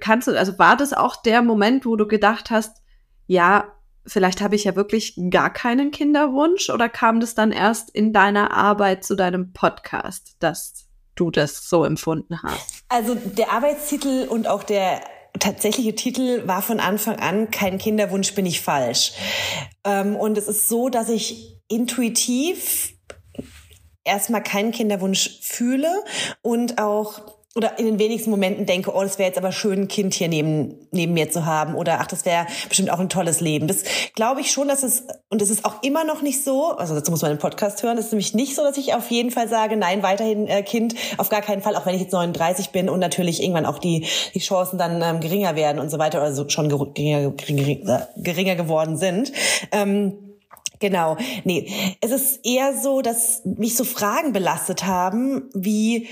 kannst 0.00 0.26
du, 0.26 0.38
also 0.38 0.58
war 0.58 0.74
das 0.74 0.94
auch 0.94 1.16
der 1.16 1.42
Moment, 1.42 1.84
wo 1.84 1.96
du 1.96 2.08
gedacht 2.08 2.50
hast, 2.50 2.78
ja, 3.26 3.74
vielleicht 4.06 4.40
habe 4.40 4.54
ich 4.54 4.64
ja 4.64 4.74
wirklich 4.74 5.20
gar 5.28 5.52
keinen 5.52 5.90
Kinderwunsch 5.90 6.70
oder 6.70 6.88
kam 6.88 7.20
das 7.20 7.34
dann 7.34 7.52
erst 7.52 7.90
in 7.90 8.14
deiner 8.14 8.52
Arbeit 8.52 9.04
zu 9.04 9.16
deinem 9.16 9.52
Podcast, 9.52 10.36
dass 10.38 10.86
du 11.14 11.30
das 11.30 11.68
so 11.68 11.84
empfunden 11.84 12.42
hast? 12.42 12.84
Also 12.88 13.16
der 13.16 13.52
Arbeitstitel 13.52 14.26
und 14.30 14.48
auch 14.48 14.62
der 14.62 15.02
tatsächliche 15.38 15.94
Titel 15.94 16.46
war 16.46 16.62
von 16.62 16.80
Anfang 16.80 17.16
an 17.16 17.50
kein 17.50 17.78
Kinderwunsch 17.78 18.34
bin 18.34 18.46
ich 18.46 18.60
falsch. 18.60 19.12
Ähm, 19.84 20.16
und 20.16 20.38
es 20.38 20.48
ist 20.48 20.68
so, 20.68 20.88
dass 20.88 21.08
ich 21.08 21.58
intuitiv 21.68 22.94
erstmal 24.04 24.42
keinen 24.42 24.72
Kinderwunsch 24.72 25.40
fühle 25.42 26.04
und 26.42 26.78
auch 26.78 27.35
oder 27.56 27.78
in 27.78 27.86
den 27.86 27.98
wenigsten 27.98 28.30
Momenten 28.30 28.66
denke, 28.66 28.94
oh, 28.94 29.02
das 29.02 29.18
wäre 29.18 29.28
jetzt 29.28 29.38
aber 29.38 29.50
schön, 29.50 29.82
ein 29.82 29.88
Kind 29.88 30.12
hier 30.12 30.28
neben, 30.28 30.74
neben 30.92 31.14
mir 31.14 31.30
zu 31.30 31.46
haben 31.46 31.74
oder 31.74 32.00
ach, 32.00 32.06
das 32.06 32.26
wäre 32.26 32.46
bestimmt 32.68 32.90
auch 32.90 33.00
ein 33.00 33.08
tolles 33.08 33.40
Leben. 33.40 33.66
Das 33.66 33.84
glaube 34.14 34.42
ich 34.42 34.52
schon, 34.52 34.68
dass 34.68 34.82
es, 34.82 35.04
und 35.30 35.40
es 35.40 35.48
ist 35.48 35.64
auch 35.64 35.82
immer 35.82 36.04
noch 36.04 36.20
nicht 36.20 36.44
so, 36.44 36.76
also 36.76 36.94
dazu 36.94 37.10
muss 37.10 37.22
man 37.22 37.32
den 37.32 37.38
Podcast 37.38 37.82
hören, 37.82 37.96
es 37.96 38.06
ist 38.06 38.12
nämlich 38.12 38.34
nicht 38.34 38.54
so, 38.54 38.62
dass 38.62 38.76
ich 38.76 38.94
auf 38.94 39.10
jeden 39.10 39.30
Fall 39.30 39.48
sage, 39.48 39.76
nein, 39.76 40.02
weiterhin 40.02 40.46
äh, 40.46 40.62
Kind, 40.62 40.94
auf 41.16 41.30
gar 41.30 41.40
keinen 41.40 41.62
Fall, 41.62 41.76
auch 41.76 41.86
wenn 41.86 41.94
ich 41.94 42.02
jetzt 42.02 42.12
39 42.12 42.70
bin 42.70 42.90
und 42.90 43.00
natürlich 43.00 43.42
irgendwann 43.42 43.66
auch 43.66 43.78
die, 43.78 44.06
die 44.34 44.40
Chancen 44.40 44.78
dann 44.78 45.00
ähm, 45.02 45.20
geringer 45.20 45.56
werden 45.56 45.80
und 45.80 45.90
so 45.90 45.98
weiter, 45.98 46.18
oder 46.18 46.34
so 46.34 46.48
schon 46.50 46.68
geringer, 46.68 47.30
geringer, 47.30 48.08
geringer 48.16 48.56
geworden 48.56 48.98
sind. 48.98 49.32
Ähm, 49.72 50.18
Genau. 50.78 51.16
Nee, 51.44 51.70
es 52.02 52.10
ist 52.10 52.44
eher 52.44 52.74
so, 52.74 53.00
dass 53.00 53.42
mich 53.44 53.76
so 53.76 53.84
Fragen 53.84 54.32
belastet 54.32 54.84
haben, 54.84 55.48
wie 55.54 56.06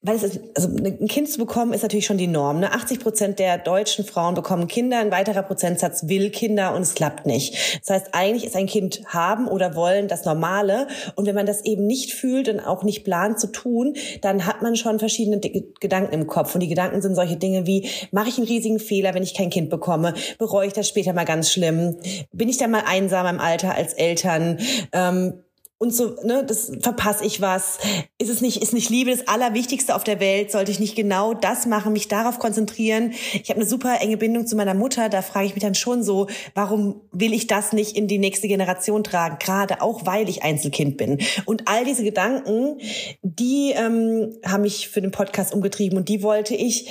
weil 0.00 0.14
es 0.14 0.22
ist, 0.22 0.40
also 0.54 0.68
ein 0.68 1.08
Kind 1.08 1.28
zu 1.28 1.38
bekommen 1.38 1.72
ist 1.72 1.82
natürlich 1.82 2.06
schon 2.06 2.18
die 2.18 2.28
Norm. 2.28 2.60
Ne? 2.60 2.72
80 2.72 3.00
Prozent 3.00 3.38
der 3.40 3.58
deutschen 3.58 4.04
Frauen 4.04 4.34
bekommen 4.36 4.68
Kinder, 4.68 5.00
ein 5.00 5.10
weiterer 5.10 5.42
Prozentsatz 5.42 6.06
will 6.06 6.30
Kinder 6.30 6.74
und 6.76 6.82
es 6.82 6.94
klappt 6.94 7.26
nicht. 7.26 7.80
Das 7.80 7.90
heißt, 7.90 8.14
eigentlich 8.14 8.44
ist 8.44 8.54
ein 8.54 8.66
Kind 8.66 9.02
haben 9.06 9.48
oder 9.48 9.74
wollen 9.74 10.06
das 10.06 10.24
Normale. 10.24 10.86
Und 11.16 11.26
wenn 11.26 11.34
man 11.34 11.46
das 11.46 11.64
eben 11.64 11.86
nicht 11.86 12.14
fühlt 12.14 12.48
und 12.48 12.60
auch 12.60 12.84
nicht 12.84 13.02
plant 13.02 13.40
zu 13.40 13.48
tun, 13.48 13.94
dann 14.22 14.46
hat 14.46 14.62
man 14.62 14.76
schon 14.76 15.00
verschiedene 15.00 15.40
Gedanken 15.40 16.14
im 16.14 16.28
Kopf. 16.28 16.54
Und 16.54 16.60
die 16.60 16.68
Gedanken 16.68 17.02
sind 17.02 17.16
solche 17.16 17.36
Dinge 17.36 17.66
wie, 17.66 17.88
mache 18.12 18.28
ich 18.28 18.38
einen 18.38 18.46
riesigen 18.46 18.78
Fehler, 18.78 19.14
wenn 19.14 19.24
ich 19.24 19.34
kein 19.34 19.50
Kind 19.50 19.68
bekomme? 19.68 20.14
Bereue 20.38 20.68
ich 20.68 20.72
das 20.74 20.88
später 20.88 21.12
mal 21.12 21.24
ganz 21.24 21.50
schlimm? 21.50 21.96
Bin 22.32 22.48
ich 22.48 22.56
dann 22.56 22.70
mal 22.70 22.84
einsam 22.86 23.26
im 23.26 23.40
Alter 23.40 23.74
als 23.74 23.94
Eltern? 23.94 24.58
Ähm, 24.92 25.42
und 25.80 25.94
so, 25.94 26.16
ne, 26.24 26.44
das 26.44 26.72
verpasse 26.80 27.24
ich 27.24 27.40
was. 27.40 27.78
Ist 28.18 28.30
es 28.30 28.40
nicht, 28.40 28.60
ist 28.60 28.72
nicht 28.72 28.90
Liebe 28.90 29.12
das 29.12 29.28
Allerwichtigste 29.28 29.94
auf 29.94 30.02
der 30.02 30.18
Welt? 30.18 30.50
Sollte 30.50 30.72
ich 30.72 30.80
nicht 30.80 30.96
genau 30.96 31.34
das 31.34 31.66
machen, 31.66 31.92
mich 31.92 32.08
darauf 32.08 32.40
konzentrieren? 32.40 33.12
Ich 33.32 33.48
habe 33.48 33.60
eine 33.60 33.68
super 33.68 34.00
enge 34.00 34.16
Bindung 34.16 34.48
zu 34.48 34.56
meiner 34.56 34.74
Mutter. 34.74 35.08
Da 35.08 35.22
frage 35.22 35.46
ich 35.46 35.54
mich 35.54 35.62
dann 35.62 35.76
schon 35.76 36.02
so, 36.02 36.26
warum 36.54 37.00
will 37.12 37.32
ich 37.32 37.46
das 37.46 37.72
nicht 37.72 37.96
in 37.96 38.08
die 38.08 38.18
nächste 38.18 38.48
Generation 38.48 39.04
tragen? 39.04 39.38
Gerade 39.38 39.80
auch, 39.80 40.04
weil 40.04 40.28
ich 40.28 40.42
Einzelkind 40.42 40.96
bin. 40.96 41.18
Und 41.44 41.68
all 41.68 41.84
diese 41.84 42.02
Gedanken, 42.02 42.80
die 43.22 43.72
ähm, 43.76 44.36
haben 44.44 44.62
mich 44.62 44.88
für 44.88 45.00
den 45.00 45.12
Podcast 45.12 45.54
umgetrieben 45.54 45.96
und 45.96 46.08
die 46.08 46.24
wollte 46.24 46.56
ich 46.56 46.90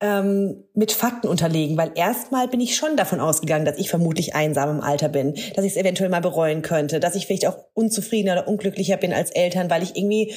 ähm, 0.00 0.64
mit 0.74 0.92
Fakten 0.92 1.28
unterlegen, 1.28 1.76
weil 1.76 1.92
erstmal 1.94 2.48
bin 2.48 2.60
ich 2.60 2.76
schon 2.76 2.96
davon 2.96 3.20
ausgegangen, 3.20 3.64
dass 3.64 3.78
ich 3.78 3.88
vermutlich 3.88 4.34
einsam 4.34 4.70
im 4.70 4.80
Alter 4.80 5.08
bin, 5.08 5.34
dass 5.54 5.64
ich 5.64 5.72
es 5.72 5.76
eventuell 5.76 6.10
mal 6.10 6.20
bereuen 6.20 6.62
könnte, 6.62 7.00
dass 7.00 7.14
ich 7.14 7.26
vielleicht 7.26 7.46
auch 7.46 7.56
unzufriedener 7.72 8.32
oder 8.32 8.48
unglücklicher 8.48 8.98
bin 8.98 9.12
als 9.12 9.30
Eltern, 9.30 9.70
weil 9.70 9.82
ich 9.82 9.96
irgendwie 9.96 10.34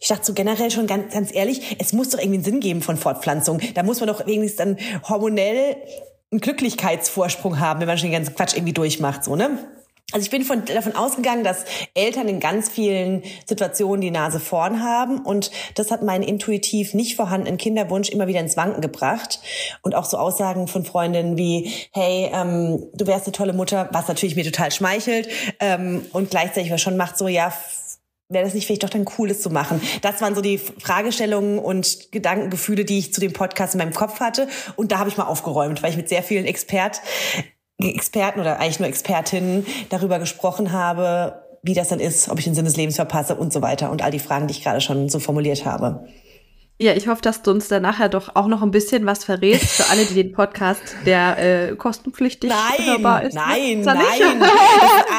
ich 0.00 0.08
dachte 0.08 0.24
so 0.24 0.34
generell 0.34 0.70
schon 0.70 0.86
ganz, 0.86 1.14
ganz 1.14 1.34
ehrlich, 1.34 1.76
es 1.78 1.94
muss 1.94 2.10
doch 2.10 2.18
irgendwie 2.18 2.36
einen 2.36 2.44
Sinn 2.44 2.60
geben 2.60 2.82
von 2.82 2.98
Fortpflanzung. 2.98 3.60
Da 3.74 3.82
muss 3.82 4.00
man 4.00 4.08
doch 4.08 4.26
wenigstens 4.26 4.56
dann 4.56 4.76
hormonell 5.08 5.76
einen 6.30 6.40
Glücklichkeitsvorsprung 6.40 7.58
haben, 7.58 7.80
wenn 7.80 7.88
man 7.88 7.96
schon 7.96 8.10
den 8.10 8.18
ganzen 8.18 8.34
Quatsch 8.34 8.54
irgendwie 8.54 8.74
durchmacht, 8.74 9.24
so, 9.24 9.34
ne? 9.34 9.58
Also 10.10 10.24
ich 10.24 10.30
bin 10.30 10.42
von, 10.42 10.64
davon 10.64 10.96
ausgegangen, 10.96 11.44
dass 11.44 11.66
Eltern 11.92 12.28
in 12.28 12.40
ganz 12.40 12.70
vielen 12.70 13.22
Situationen 13.44 14.00
die 14.00 14.10
Nase 14.10 14.40
vorn 14.40 14.82
haben. 14.82 15.18
Und 15.18 15.50
das 15.74 15.90
hat 15.90 16.02
meinen 16.02 16.22
intuitiv 16.22 16.94
nicht 16.94 17.14
vorhandenen 17.14 17.58
Kinderwunsch 17.58 18.08
immer 18.08 18.26
wieder 18.26 18.40
ins 18.40 18.56
Wanken 18.56 18.80
gebracht. 18.80 19.40
Und 19.82 19.94
auch 19.94 20.06
so 20.06 20.16
Aussagen 20.16 20.66
von 20.66 20.86
Freundinnen 20.86 21.36
wie, 21.36 21.70
hey, 21.92 22.30
ähm, 22.32 22.86
du 22.94 23.06
wärst 23.06 23.26
eine 23.26 23.32
tolle 23.32 23.52
Mutter, 23.52 23.90
was 23.92 24.08
natürlich 24.08 24.34
mir 24.34 24.44
total 24.44 24.72
schmeichelt. 24.72 25.28
Ähm, 25.60 26.06
und 26.12 26.30
gleichzeitig 26.30 26.72
was 26.72 26.80
schon 26.80 26.96
macht 26.96 27.18
so, 27.18 27.28
ja, 27.28 27.52
wäre 28.30 28.46
das 28.46 28.54
nicht 28.54 28.66
vielleicht 28.66 28.84
doch 28.84 28.90
dann 28.90 29.04
cooles 29.04 29.42
zu 29.42 29.50
machen? 29.50 29.78
Das 30.00 30.22
waren 30.22 30.34
so 30.34 30.40
die 30.40 30.56
Fragestellungen 30.56 31.58
und 31.58 32.12
Gedankengefühle, 32.12 32.86
die 32.86 32.98
ich 32.98 33.12
zu 33.12 33.20
dem 33.20 33.34
Podcast 33.34 33.74
in 33.74 33.78
meinem 33.78 33.92
Kopf 33.92 34.20
hatte. 34.20 34.48
Und 34.76 34.90
da 34.90 34.98
habe 34.98 35.10
ich 35.10 35.18
mal 35.18 35.26
aufgeräumt, 35.26 35.82
weil 35.82 35.90
ich 35.90 35.98
mit 35.98 36.08
sehr 36.08 36.22
vielen 36.22 36.46
Expert 36.46 37.02
Experten 37.78 38.40
oder 38.40 38.58
eigentlich 38.58 38.80
nur 38.80 38.88
Expertinnen 38.88 39.66
darüber 39.88 40.18
gesprochen 40.18 40.72
habe, 40.72 41.42
wie 41.62 41.74
das 41.74 41.88
dann 41.88 42.00
ist, 42.00 42.28
ob 42.28 42.38
ich 42.38 42.44
den 42.44 42.54
Sinn 42.54 42.64
des 42.64 42.76
Lebens 42.76 42.96
verpasse 42.96 43.36
und 43.36 43.52
so 43.52 43.62
weiter 43.62 43.90
und 43.90 44.02
all 44.02 44.10
die 44.10 44.18
Fragen, 44.18 44.46
die 44.46 44.52
ich 44.52 44.62
gerade 44.62 44.80
schon 44.80 45.08
so 45.08 45.18
formuliert 45.18 45.64
habe. 45.64 46.06
Ja, 46.80 46.92
ich 46.92 47.08
hoffe, 47.08 47.20
dass 47.22 47.42
du 47.42 47.50
uns 47.50 47.66
da 47.66 47.80
nachher 47.80 48.08
doch 48.08 48.36
auch 48.36 48.46
noch 48.46 48.62
ein 48.62 48.70
bisschen 48.70 49.04
was 49.04 49.24
verrätst 49.24 49.82
für 49.82 49.90
alle, 49.90 50.04
die 50.04 50.14
den 50.14 50.30
Podcast, 50.30 50.80
der 51.04 51.70
äh, 51.70 51.74
kostenpflichtig 51.74 52.50
nein, 52.50 52.86
hörbar 52.86 53.24
ist. 53.24 53.34
Ne? 53.34 53.40
Nein, 53.44 53.80
nein, 53.80 53.96
nein. 54.38 54.50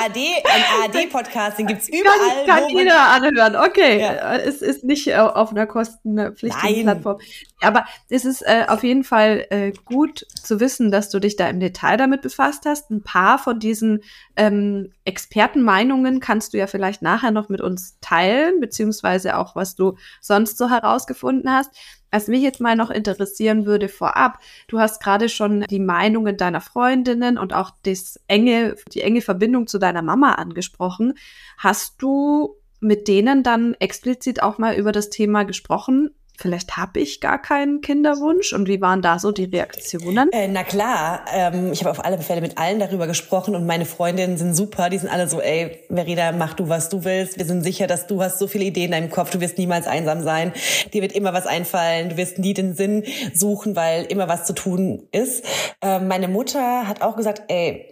AD, 0.06 0.20
ein 0.46 0.86
AD-Podcast, 0.86 1.60
den 1.60 1.68
gibt's 1.68 1.89
überall. 1.89 2.46
Kann, 2.46 2.63
kann 2.63 2.70
jeder 2.70 3.01
anhören. 3.10 3.58
Okay, 3.58 4.00
ja. 4.00 4.36
es 4.36 4.62
ist 4.62 4.86
nicht 4.86 5.08
äh, 5.08 5.16
auf 5.18 5.51
einer 5.51 5.68
kostenpflichtigen 5.68 6.86
nein. 6.86 7.01
Plattform. 7.01 7.20
Aber 7.60 7.84
es 8.10 8.24
ist 8.24 8.42
äh, 8.44 8.63
auf 8.70 8.86
jeden 8.86 9.04
Fall 9.04 9.46
äh, 9.50 9.74
gut 9.84 10.25
zu 10.42 10.62
wissen, 10.62 10.92
dass 10.92 11.10
du 11.10 11.20
dich 11.20 11.36
da 11.36 11.50
im 11.50 11.60
Detail 11.60 11.98
damit 11.98 12.22
befasst 12.22 12.66
hast. 12.68 12.89
Ein 12.89 13.04
paar 13.04 13.38
von 13.38 13.60
diesen 13.60 14.01
ähm, 14.38 14.94
Expertenmeinungen 15.10 16.20
kannst 16.20 16.54
du 16.54 16.60
ja 16.60 16.68
vielleicht 16.68 17.01
nachher 17.01 17.32
noch 17.32 17.50
mit 17.50 17.62
uns 17.62 17.98
teilen, 18.00 18.60
beziehungsweise 18.60 19.38
auch, 19.38 19.56
was 19.56 19.75
du 19.75 19.96
sonst 20.22 20.60
so 20.60 20.70
herausgefunden 20.70 21.51
hast. 21.51 21.75
Was 22.12 22.28
mich 22.28 22.44
jetzt 22.44 22.62
mal 22.62 22.75
noch 22.75 22.92
interessieren 22.92 23.66
würde 23.66 23.89
vorab, 23.89 24.39
du 24.68 24.80
hast 24.80 25.01
gerade 25.01 25.28
schon 25.28 25.62
die 25.62 25.80
Meinungen 25.80 26.38
deiner 26.38 26.62
Freundinnen 26.62 27.39
und 27.39 27.54
auch 27.54 27.72
das 27.84 28.20
enge, 28.28 28.75
die 28.94 29.01
enge 29.01 29.22
Verbindung 29.22 29.66
zu 29.66 29.80
deiner 29.80 30.04
Mama 30.04 30.34
angesprochen. 30.34 31.16
Hast 31.58 32.01
du 32.01 32.56
mit 32.80 33.08
denen 33.08 33.42
dann 33.42 33.74
explizit 33.80 34.44
auch 34.44 34.60
mal 34.60 34.75
über 34.75 34.92
das 34.92 35.10
Thema 35.10 35.44
gesprochen, 35.44 36.12
vielleicht 36.39 36.77
habe 36.77 37.00
ich 37.00 37.19
gar 37.19 37.41
keinen 37.41 37.81
Kinderwunsch. 37.81 38.53
Und 38.53 38.67
wie 38.67 38.81
waren 38.81 39.01
da 39.01 39.19
so 39.19 39.31
die 39.31 39.46
Reaktionen? 39.46 40.31
Äh, 40.31 40.48
na 40.48 40.63
klar, 40.63 41.25
ähm, 41.34 41.72
ich 41.74 41.81
habe 41.81 41.91
auf 41.91 42.03
alle 42.03 42.17
Fälle 42.19 42.41
mit 42.41 42.58
allen 42.58 42.79
darüber 42.79 43.08
gesprochen 43.08 43.55
und 43.55 43.65
meine 43.65 43.86
Freundinnen 43.86 44.38
sind 44.38 44.55
super. 44.55 44.89
Die 44.89 44.98
sind 44.98 45.10
alle 45.10 45.27
so, 45.27 45.41
ey, 45.41 45.84
Verena, 45.89 46.31
mach 46.31 46.53
du, 46.53 46.69
was 46.69 46.89
du 46.89 47.03
willst. 47.03 47.38
Wir 47.38 47.46
sind 47.46 47.63
sicher, 47.63 47.88
dass 47.88 48.08
du 48.08 48.22
hast 48.22 48.39
so 48.39 48.48
viele 48.48 48.65
Ideen 48.65 48.86
in 48.86 48.91
deinem 48.91 49.10
Kopf. 49.10 49.31
Du 49.31 49.41
wirst 49.41 49.58
niemals 49.58 49.88
einsam 49.88 50.24
sein. 50.24 50.53
Dir 50.93 51.01
wird 51.01 51.12
immer 51.12 51.34
was 51.34 51.46
einfallen. 51.46 52.10
Du 52.10 52.17
wirst 52.17 52.39
nie 52.39 52.53
den 52.53 52.74
Sinn 52.74 53.03
suchen, 53.34 53.75
weil 53.75 54.05
immer 54.05 54.27
was 54.27 54.46
zu 54.46 54.53
tun 54.53 55.08
ist. 55.12 55.43
Äh, 55.81 56.00
meine 56.00 56.27
Mutter 56.27 56.88
hat 56.88 57.01
auch 57.01 57.15
gesagt, 57.15 57.43
ey, 57.50 57.86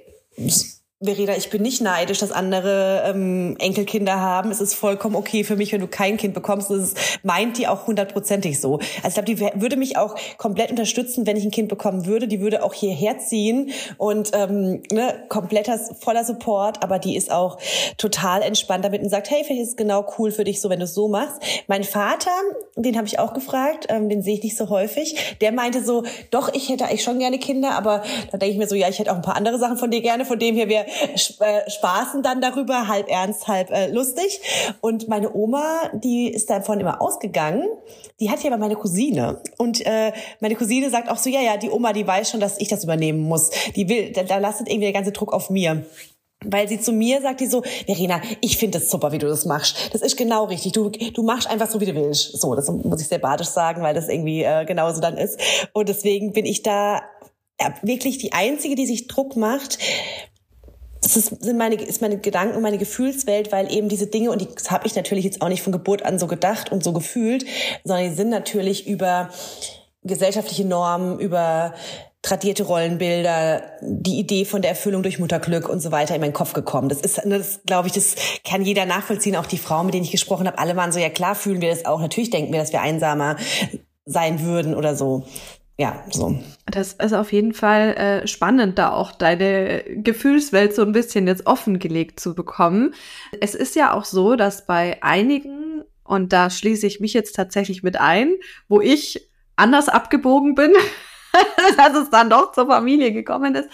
Verena, 0.99 1.37
ich 1.37 1.51
bin 1.51 1.61
nicht 1.61 1.79
neidisch, 1.79 2.17
dass 2.17 2.31
andere 2.31 3.03
ähm, 3.05 3.55
Enkelkinder 3.59 4.19
haben. 4.19 4.49
Es 4.49 4.59
ist 4.59 4.73
vollkommen 4.73 5.15
okay 5.15 5.43
für 5.43 5.55
mich, 5.55 5.71
wenn 5.71 5.81
du 5.81 5.87
kein 5.87 6.17
Kind 6.17 6.33
bekommst. 6.33 6.71
Das 6.71 6.95
meint 7.21 7.59
die 7.59 7.67
auch 7.67 7.85
hundertprozentig 7.85 8.59
so. 8.59 8.79
Also 9.03 9.07
ich 9.07 9.13
glaube, 9.13 9.25
die 9.25 9.61
würde 9.61 9.77
mich 9.77 9.95
auch 9.95 10.15
komplett 10.37 10.71
unterstützen, 10.71 11.27
wenn 11.27 11.37
ich 11.37 11.45
ein 11.45 11.51
Kind 11.51 11.69
bekommen 11.69 12.07
würde. 12.07 12.27
Die 12.27 12.41
würde 12.41 12.63
auch 12.63 12.73
hierher 12.73 13.19
ziehen 13.19 13.69
und 13.99 14.31
ähm, 14.33 14.81
ne, 14.91 15.23
kompletter, 15.29 15.77
voller 15.99 16.23
Support. 16.23 16.83
Aber 16.83 16.97
die 16.97 17.15
ist 17.15 17.31
auch 17.31 17.59
total 17.97 18.41
entspannt 18.41 18.83
damit 18.83 19.03
und 19.03 19.09
sagt, 19.09 19.29
hey, 19.29 19.43
vielleicht 19.45 19.61
ist 19.61 19.69
es 19.69 19.75
genau 19.75 20.03
cool 20.17 20.31
für 20.31 20.45
dich 20.45 20.61
so, 20.61 20.71
wenn 20.71 20.79
du 20.79 20.85
es 20.85 20.95
so 20.95 21.09
machst. 21.09 21.39
Mein 21.67 21.83
Vater, 21.83 22.31
den 22.75 22.97
habe 22.97 23.05
ich 23.05 23.19
auch 23.19 23.35
gefragt, 23.35 23.85
ähm, 23.89 24.09
den 24.09 24.23
sehe 24.23 24.33
ich 24.33 24.41
nicht 24.41 24.57
so 24.57 24.69
häufig. 24.69 25.37
Der 25.41 25.51
meinte 25.51 25.83
so, 25.83 26.05
doch, 26.31 26.51
ich 26.55 26.69
hätte 26.69 26.85
eigentlich 26.85 27.03
schon 27.03 27.19
gerne 27.19 27.37
Kinder, 27.37 27.73
aber 27.73 28.01
da 28.31 28.39
denke 28.39 28.53
ich 28.53 28.57
mir 28.57 28.67
so, 28.67 28.73
ja, 28.73 28.89
ich 28.89 28.97
hätte 28.97 29.11
auch 29.11 29.17
ein 29.17 29.21
paar 29.21 29.35
andere 29.35 29.59
Sachen 29.59 29.77
von 29.77 29.91
dir 29.91 30.01
gerne. 30.01 30.25
Von 30.25 30.39
dem 30.39 30.55
her 30.55 30.67
wäre 30.67 30.86
spaßen 31.15 32.23
dann 32.23 32.41
darüber, 32.41 32.87
halb 32.87 33.09
ernst, 33.09 33.47
halb 33.47 33.71
äh, 33.71 33.87
lustig. 33.87 34.39
Und 34.81 35.07
meine 35.07 35.33
Oma, 35.33 35.91
die 35.93 36.29
ist 36.29 36.49
davon 36.49 36.79
immer 36.79 37.01
ausgegangen. 37.01 37.67
Die 38.19 38.29
hat 38.29 38.43
ja 38.43 38.51
aber 38.51 38.59
meine 38.59 38.75
Cousine. 38.75 39.41
Und 39.57 39.85
äh, 39.85 40.11
meine 40.39 40.55
Cousine 40.55 40.89
sagt 40.89 41.09
auch 41.09 41.17
so, 41.17 41.29
ja, 41.29 41.41
ja, 41.41 41.57
die 41.57 41.69
Oma, 41.69 41.93
die 41.93 42.05
weiß 42.05 42.31
schon, 42.31 42.39
dass 42.39 42.59
ich 42.59 42.67
das 42.67 42.83
übernehmen 42.83 43.21
muss. 43.21 43.49
Die 43.75 43.87
will, 43.89 44.11
da, 44.11 44.23
da 44.23 44.37
lastet 44.37 44.67
irgendwie 44.67 44.85
der 44.85 44.93
ganze 44.93 45.11
Druck 45.11 45.33
auf 45.33 45.49
mir. 45.49 45.85
Weil 46.45 46.67
sie 46.67 46.79
zu 46.79 46.91
mir 46.91 47.21
sagt, 47.21 47.41
die 47.41 47.47
so, 47.47 47.63
Verena, 47.85 48.21
ich 48.41 48.57
finde 48.57 48.79
das 48.79 48.91
super, 48.91 49.11
wie 49.11 49.17
du 49.17 49.27
das 49.27 49.45
machst. 49.45 49.89
Das 49.93 50.01
ist 50.01 50.17
genau 50.17 50.45
richtig. 50.45 50.71
Du, 50.71 50.89
du 50.89 51.23
machst 51.23 51.49
einfach 51.49 51.69
so, 51.69 51.81
wie 51.81 51.85
du 51.85 51.95
willst. 51.95 52.39
So, 52.39 52.53
das 52.53 52.69
muss 52.69 53.01
ich 53.01 53.07
sehr 53.07 53.17
badisch 53.17 53.47
sagen, 53.47 53.81
weil 53.81 53.95
das 53.95 54.07
irgendwie 54.07 54.43
äh, 54.43 54.63
genauso 54.65 55.01
dann 55.01 55.17
ist. 55.17 55.39
Und 55.73 55.89
deswegen 55.89 56.33
bin 56.33 56.45
ich 56.45 56.61
da 56.61 57.01
ja, 57.59 57.73
wirklich 57.81 58.19
die 58.19 58.33
Einzige, 58.33 58.75
die 58.75 58.85
sich 58.85 59.07
Druck 59.07 59.35
macht, 59.35 59.79
das 61.01 61.17
ist, 61.17 61.43
sind 61.43 61.57
meine, 61.57 61.75
ist 61.75 62.01
meine 62.01 62.17
Gedanken 62.17 62.55
und 62.55 62.61
meine 62.61 62.77
Gefühlswelt, 62.77 63.51
weil 63.51 63.71
eben 63.71 63.89
diese 63.89 64.07
Dinge, 64.07 64.31
und 64.31 64.47
das 64.55 64.71
habe 64.71 64.87
ich 64.87 64.95
natürlich 64.95 65.25
jetzt 65.25 65.41
auch 65.41 65.49
nicht 65.49 65.61
von 65.61 65.73
Geburt 65.73 66.03
an 66.03 66.19
so 66.19 66.27
gedacht 66.27 66.71
und 66.71 66.83
so 66.83 66.93
gefühlt, 66.93 67.45
sondern 67.83 68.09
die 68.09 68.15
sind 68.15 68.29
natürlich 68.29 68.87
über 68.87 69.29
gesellschaftliche 70.03 70.65
Normen, 70.65 71.19
über 71.19 71.73
tradierte 72.21 72.63
Rollenbilder, 72.63 73.63
die 73.81 74.19
Idee 74.19 74.43
von 74.43 74.61
der 74.61 74.71
Erfüllung 74.71 75.03
durch 75.03 75.19
Mutterglück 75.19 75.69
und 75.69 75.79
so 75.79 75.91
weiter 75.91 76.15
in 76.15 76.21
meinen 76.21 76.33
Kopf 76.33 76.53
gekommen. 76.53 76.89
Das 76.89 76.99
ist, 76.99 77.21
das 77.23 77.61
glaube 77.65 77.87
ich, 77.87 77.93
das 77.93 78.15
kann 78.43 78.63
jeder 78.63 78.85
nachvollziehen. 78.85 79.35
Auch 79.35 79.45
die 79.45 79.57
Frauen, 79.57 79.85
mit 79.85 79.95
denen 79.95 80.03
ich 80.03 80.11
gesprochen 80.11 80.47
habe, 80.47 80.57
alle 80.57 80.75
waren 80.75 80.91
so, 80.91 80.99
ja 80.99 81.09
klar 81.09 81.35
fühlen 81.35 81.61
wir 81.61 81.69
das 81.69 81.85
auch. 81.85 82.01
Natürlich 82.01 82.29
denken 82.29 82.51
wir, 82.51 82.59
dass 82.59 82.73
wir 82.73 82.81
einsamer 82.81 83.37
sein 84.05 84.43
würden 84.43 84.75
oder 84.75 84.95
so 84.95 85.25
ja, 85.77 86.03
so. 86.09 86.39
Das 86.65 86.93
ist 86.93 87.13
auf 87.13 87.31
jeden 87.31 87.53
Fall 87.53 87.93
äh, 87.95 88.27
spannend, 88.27 88.79
da 88.79 88.91
auch 88.91 89.11
deine 89.11 89.83
Gefühlswelt 89.87 90.73
so 90.73 90.81
ein 90.81 90.91
bisschen 90.91 91.27
jetzt 91.27 91.45
offengelegt 91.45 92.19
zu 92.19 92.33
bekommen. 92.33 92.95
Es 93.41 93.53
ist 93.53 93.75
ja 93.75 93.93
auch 93.93 94.03
so, 94.03 94.35
dass 94.35 94.65
bei 94.65 95.01
einigen, 95.03 95.83
und 96.03 96.33
da 96.33 96.49
schließe 96.49 96.87
ich 96.87 96.99
mich 96.99 97.13
jetzt 97.13 97.35
tatsächlich 97.35 97.83
mit 97.83 97.99
ein, 97.99 98.33
wo 98.67 98.81
ich 98.81 99.29
anders 99.55 99.87
abgebogen 99.87 100.55
bin, 100.55 100.73
dass 101.77 101.95
es 101.95 102.09
dann 102.09 102.31
doch 102.31 102.53
zur 102.53 102.65
Familie 102.65 103.13
gekommen 103.13 103.53
ist, 103.53 103.69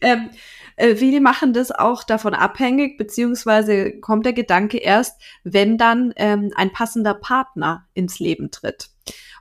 ähm, 0.00 0.30
äh, 0.76 0.94
viele 0.94 1.20
machen 1.20 1.52
das 1.52 1.72
auch 1.72 2.04
davon 2.04 2.34
abhängig, 2.34 2.98
beziehungsweise 2.98 3.98
kommt 3.98 4.24
der 4.26 4.32
Gedanke 4.32 4.78
erst, 4.78 5.20
wenn 5.42 5.76
dann 5.76 6.12
ähm, 6.14 6.52
ein 6.54 6.72
passender 6.72 7.14
Partner 7.14 7.88
ins 7.94 8.20
Leben 8.20 8.52
tritt. 8.52 8.90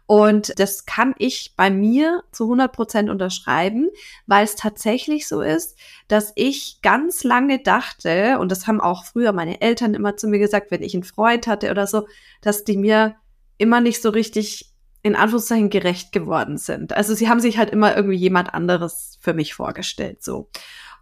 Und 0.08 0.58
das 0.58 0.86
kann 0.86 1.14
ich 1.18 1.54
bei 1.58 1.70
mir 1.70 2.24
zu 2.32 2.46
100 2.46 2.72
Prozent 2.72 3.10
unterschreiben, 3.10 3.90
weil 4.26 4.46
es 4.46 4.56
tatsächlich 4.56 5.28
so 5.28 5.42
ist, 5.42 5.78
dass 6.08 6.32
ich 6.36 6.80
ganz 6.82 7.26
lange 7.26 7.60
dachte, 7.60 8.40
und 8.40 8.50
das 8.50 8.68
haben 8.68 8.80
auch 8.80 9.04
früher 9.04 9.34
meine 9.34 9.60
Eltern 9.60 9.94
immer 9.94 10.16
zu 10.16 10.28
mir 10.28 10.40
gesagt, 10.40 10.72
wenn 10.72 10.82
ich 10.82 10.94
einen 10.94 11.04
Freund 11.04 11.46
hatte 11.46 11.70
oder 11.72 11.88
so, 11.88 12.08
dass 12.42 12.64
die 12.64 12.78
mir 12.78 13.18
immer 13.58 13.82
nicht 13.82 14.02
so 14.02 14.10
richtig 14.10 14.74
in 15.04 15.16
Anführungszeichen 15.16 15.70
gerecht 15.70 16.14
geworden 16.14 16.58
sind. 16.58 16.94
Also 16.94 17.14
sie 17.14 17.28
haben 17.28 17.42
sich 17.42 17.58
halt 17.58 17.70
immer 17.70 17.96
irgendwie 17.96 18.18
jemand 18.18 18.54
anderes 18.54 19.18
für 19.22 19.34
mich 19.34 19.54
vorgestellt, 19.54 20.24
so. 20.24 20.50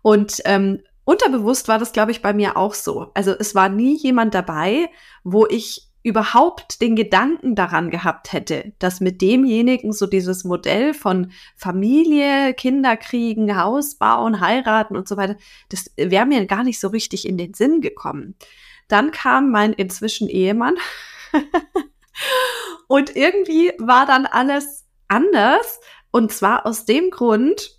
Und 0.01 0.41
ähm, 0.45 0.81
unterbewusst 1.03 1.67
war 1.67 1.77
das, 1.77 1.93
glaube 1.93 2.11
ich, 2.11 2.21
bei 2.21 2.33
mir 2.33 2.57
auch 2.57 2.73
so. 2.73 3.11
Also 3.13 3.35
es 3.37 3.53
war 3.55 3.69
nie 3.69 3.97
jemand 3.97 4.33
dabei, 4.33 4.89
wo 5.23 5.45
ich 5.45 5.84
überhaupt 6.05 6.81
den 6.81 6.95
Gedanken 6.95 7.55
daran 7.55 7.89
gehabt 7.89 8.31
hätte, 8.31 8.73
dass 8.77 9.01
mit 9.01 9.21
demjenigen 9.21 9.91
so 9.91 10.05
dieses 10.05 10.43
Modell 10.43 10.93
von 10.93 11.31
Familie, 11.55 12.53
Kinder 12.53 12.95
kriegen, 12.95 13.57
Haus 13.57 13.95
bauen, 13.95 14.39
heiraten 14.39 14.95
und 14.95 15.07
so 15.07 15.17
weiter, 15.17 15.35
das 15.69 15.91
wäre 15.97 16.27
mir 16.27 16.45
gar 16.45 16.63
nicht 16.63 16.79
so 16.79 16.89
richtig 16.89 17.27
in 17.27 17.39
den 17.39 17.55
Sinn 17.55 17.81
gekommen. 17.81 18.35
Dann 18.87 19.09
kam 19.09 19.49
mein 19.49 19.73
inzwischen 19.73 20.29
Ehemann 20.29 20.75
und 22.87 23.15
irgendwie 23.15 23.71
war 23.79 24.05
dann 24.05 24.27
alles 24.27 24.85
anders 25.07 25.79
und 26.11 26.31
zwar 26.31 26.67
aus 26.67 26.85
dem 26.85 27.09
Grund, 27.09 27.74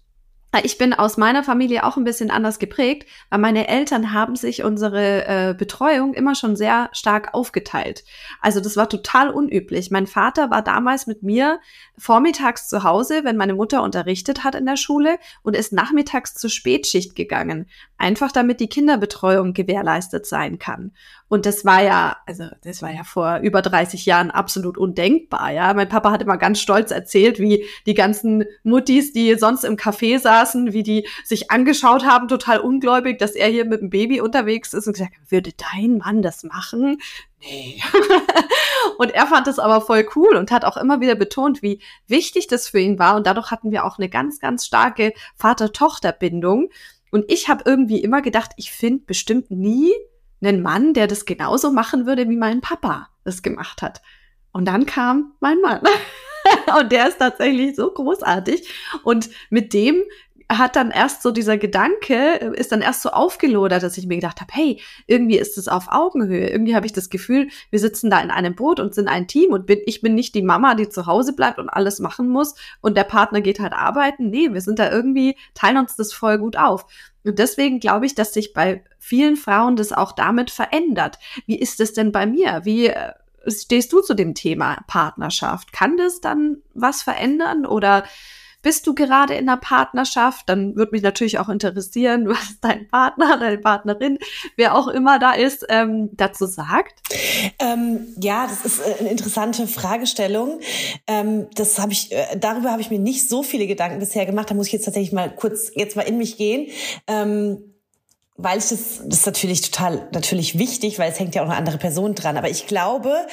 ich 0.64 0.78
bin 0.78 0.94
aus 0.94 1.16
meiner 1.16 1.42
Familie 1.42 1.84
auch 1.84 1.96
ein 1.96 2.04
bisschen 2.04 2.30
anders 2.30 2.58
geprägt, 2.58 3.08
weil 3.30 3.38
meine 3.38 3.68
Eltern 3.68 4.12
haben 4.12 4.36
sich 4.36 4.62
unsere 4.62 5.26
äh, 5.26 5.54
Betreuung 5.54 6.14
immer 6.14 6.34
schon 6.34 6.56
sehr 6.56 6.88
stark 6.92 7.34
aufgeteilt. 7.34 8.04
Also 8.40 8.60
das 8.60 8.76
war 8.76 8.88
total 8.88 9.30
unüblich. 9.30 9.90
Mein 9.90 10.06
Vater 10.06 10.50
war 10.50 10.62
damals 10.62 11.06
mit 11.06 11.22
mir 11.22 11.60
vormittags 11.98 12.68
zu 12.68 12.84
Hause, 12.84 13.24
wenn 13.24 13.36
meine 13.36 13.54
Mutter 13.54 13.82
unterrichtet 13.82 14.44
hat 14.44 14.54
in 14.54 14.66
der 14.66 14.76
Schule 14.76 15.18
und 15.42 15.56
ist 15.56 15.72
nachmittags 15.72 16.34
zur 16.34 16.50
Spätschicht 16.50 17.14
gegangen. 17.14 17.66
Einfach 17.98 18.30
damit 18.30 18.60
die 18.60 18.68
Kinderbetreuung 18.68 19.52
gewährleistet 19.52 20.26
sein 20.26 20.58
kann. 20.58 20.92
Und 21.28 21.44
das 21.44 21.64
war 21.64 21.82
ja, 21.82 22.18
also 22.26 22.44
das 22.62 22.82
war 22.82 22.92
ja 22.92 23.02
vor 23.02 23.38
über 23.38 23.60
30 23.60 24.06
Jahren 24.06 24.30
absolut 24.30 24.78
undenkbar, 24.78 25.50
ja. 25.50 25.74
Mein 25.74 25.88
Papa 25.88 26.12
hat 26.12 26.22
immer 26.22 26.36
ganz 26.36 26.60
stolz 26.60 26.92
erzählt, 26.92 27.40
wie 27.40 27.64
die 27.86 27.94
ganzen 27.94 28.44
Muttis, 28.62 29.12
die 29.12 29.34
sonst 29.34 29.64
im 29.64 29.76
Café 29.76 30.20
saßen, 30.20 30.45
wie 30.54 30.82
die 30.82 31.06
sich 31.24 31.50
angeschaut 31.50 32.04
haben, 32.04 32.28
total 32.28 32.58
ungläubig, 32.60 33.18
dass 33.18 33.32
er 33.32 33.48
hier 33.48 33.64
mit 33.64 33.80
dem 33.80 33.90
Baby 33.90 34.20
unterwegs 34.20 34.72
ist 34.72 34.86
und 34.86 34.94
gesagt, 34.94 35.12
würde 35.28 35.52
dein 35.72 35.98
Mann 35.98 36.22
das 36.22 36.44
machen? 36.44 36.98
Nee. 37.40 37.80
und 38.98 39.10
er 39.12 39.26
fand 39.26 39.46
das 39.46 39.58
aber 39.58 39.80
voll 39.80 40.08
cool 40.16 40.36
und 40.36 40.50
hat 40.50 40.64
auch 40.64 40.76
immer 40.76 41.00
wieder 41.00 41.14
betont, 41.14 41.62
wie 41.62 41.80
wichtig 42.06 42.46
das 42.46 42.68
für 42.68 42.80
ihn 42.80 42.98
war. 42.98 43.16
Und 43.16 43.26
dadurch 43.26 43.50
hatten 43.50 43.70
wir 43.70 43.84
auch 43.84 43.98
eine 43.98 44.08
ganz, 44.08 44.40
ganz 44.40 44.66
starke 44.66 45.12
Vater-Tochter-Bindung. 45.36 46.70
Und 47.10 47.24
ich 47.28 47.48
habe 47.48 47.62
irgendwie 47.66 48.00
immer 48.00 48.22
gedacht, 48.22 48.52
ich 48.56 48.72
finde 48.72 49.04
bestimmt 49.06 49.50
nie 49.50 49.92
einen 50.42 50.62
Mann, 50.62 50.94
der 50.94 51.06
das 51.06 51.24
genauso 51.24 51.70
machen 51.70 52.06
würde, 52.06 52.28
wie 52.28 52.36
mein 52.36 52.60
Papa 52.60 53.08
es 53.24 53.42
gemacht 53.42 53.82
hat. 53.82 54.02
Und 54.52 54.66
dann 54.66 54.86
kam 54.86 55.34
mein 55.40 55.60
Mann. 55.60 55.82
und 56.80 56.92
der 56.92 57.08
ist 57.08 57.18
tatsächlich 57.18 57.76
so 57.76 57.90
großartig. 57.90 58.68
Und 59.02 59.30
mit 59.50 59.72
dem 59.72 60.02
hat 60.48 60.76
dann 60.76 60.92
erst 60.92 61.22
so 61.22 61.32
dieser 61.32 61.58
Gedanke, 61.58 62.36
ist 62.54 62.70
dann 62.70 62.80
erst 62.80 63.02
so 63.02 63.10
aufgelodert, 63.10 63.82
dass 63.82 63.98
ich 63.98 64.06
mir 64.06 64.16
gedacht 64.16 64.40
habe, 64.40 64.52
hey, 64.52 64.80
irgendwie 65.06 65.38
ist 65.38 65.58
es 65.58 65.66
auf 65.66 65.88
Augenhöhe. 65.88 66.48
Irgendwie 66.48 66.76
habe 66.76 66.86
ich 66.86 66.92
das 66.92 67.10
Gefühl, 67.10 67.48
wir 67.70 67.80
sitzen 67.80 68.10
da 68.10 68.20
in 68.20 68.30
einem 68.30 68.54
Boot 68.54 68.78
und 68.78 68.94
sind 68.94 69.08
ein 69.08 69.26
Team 69.26 69.52
und 69.52 69.66
bin, 69.66 69.80
ich 69.86 70.02
bin 70.02 70.14
nicht 70.14 70.34
die 70.36 70.42
Mama, 70.42 70.74
die 70.76 70.88
zu 70.88 71.06
Hause 71.06 71.32
bleibt 71.34 71.58
und 71.58 71.68
alles 71.68 71.98
machen 71.98 72.28
muss 72.28 72.54
und 72.80 72.96
der 72.96 73.04
Partner 73.04 73.40
geht 73.40 73.58
halt 73.58 73.72
arbeiten. 73.72 74.30
Nee, 74.30 74.52
wir 74.52 74.60
sind 74.60 74.78
da 74.78 74.90
irgendwie, 74.90 75.36
teilen 75.54 75.78
uns 75.78 75.96
das 75.96 76.12
voll 76.12 76.38
gut 76.38 76.56
auf. 76.56 76.86
Und 77.24 77.40
deswegen 77.40 77.80
glaube 77.80 78.06
ich, 78.06 78.14
dass 78.14 78.32
sich 78.32 78.52
bei 78.52 78.84
vielen 79.00 79.36
Frauen 79.36 79.74
das 79.74 79.92
auch 79.92 80.12
damit 80.12 80.52
verändert. 80.52 81.18
Wie 81.46 81.58
ist 81.58 81.80
es 81.80 81.92
denn 81.92 82.12
bei 82.12 82.24
mir? 82.24 82.60
Wie 82.62 82.86
äh, 82.86 83.12
stehst 83.48 83.92
du 83.92 84.00
zu 84.00 84.14
dem 84.14 84.34
Thema 84.34 84.78
Partnerschaft? 84.86 85.72
Kann 85.72 85.96
das 85.96 86.20
dann 86.20 86.58
was 86.72 87.02
verändern 87.02 87.66
oder 87.66 88.04
bist 88.62 88.86
du 88.86 88.94
gerade 88.94 89.34
in 89.34 89.48
einer 89.48 89.58
Partnerschaft? 89.58 90.48
Dann 90.48 90.76
würde 90.76 90.92
mich 90.92 91.02
natürlich 91.02 91.38
auch 91.38 91.48
interessieren, 91.48 92.28
was 92.28 92.60
dein 92.60 92.88
Partner, 92.88 93.38
deine 93.38 93.58
Partnerin, 93.58 94.18
wer 94.56 94.74
auch 94.74 94.88
immer 94.88 95.18
da 95.18 95.32
ist, 95.32 95.66
ähm, 95.68 96.10
dazu 96.12 96.46
sagt. 96.46 97.00
Ähm, 97.58 98.06
ja, 98.20 98.46
das 98.46 98.64
ist 98.64 98.80
äh, 98.80 99.00
eine 99.00 99.10
interessante 99.10 99.66
Fragestellung. 99.66 100.60
Ähm, 101.06 101.48
das 101.54 101.78
habe 101.78 101.92
ich, 101.92 102.12
äh, 102.12 102.36
darüber 102.38 102.70
habe 102.72 102.82
ich 102.82 102.90
mir 102.90 102.98
nicht 102.98 103.28
so 103.28 103.42
viele 103.42 103.66
Gedanken 103.66 103.98
bisher 103.98 104.26
gemacht. 104.26 104.50
Da 104.50 104.54
muss 104.54 104.66
ich 104.66 104.72
jetzt 104.72 104.84
tatsächlich 104.84 105.12
mal 105.12 105.34
kurz 105.34 105.70
jetzt 105.74 105.96
mal 105.96 106.02
in 106.02 106.18
mich 106.18 106.36
gehen. 106.36 106.68
Ähm, 107.06 107.72
weil 108.36 108.58
ich 108.58 108.68
das, 108.68 109.02
das 109.04 109.20
ist 109.20 109.26
natürlich 109.26 109.62
total 109.62 110.08
natürlich 110.12 110.58
wichtig, 110.58 110.98
weil 110.98 111.10
es 111.10 111.18
hängt 111.18 111.34
ja 111.34 111.42
auch 111.42 111.46
eine 111.46 111.56
andere 111.56 111.78
Person 111.78 112.14
dran. 112.14 112.36
Aber 112.36 112.50
ich 112.50 112.66
glaube, 112.66 113.26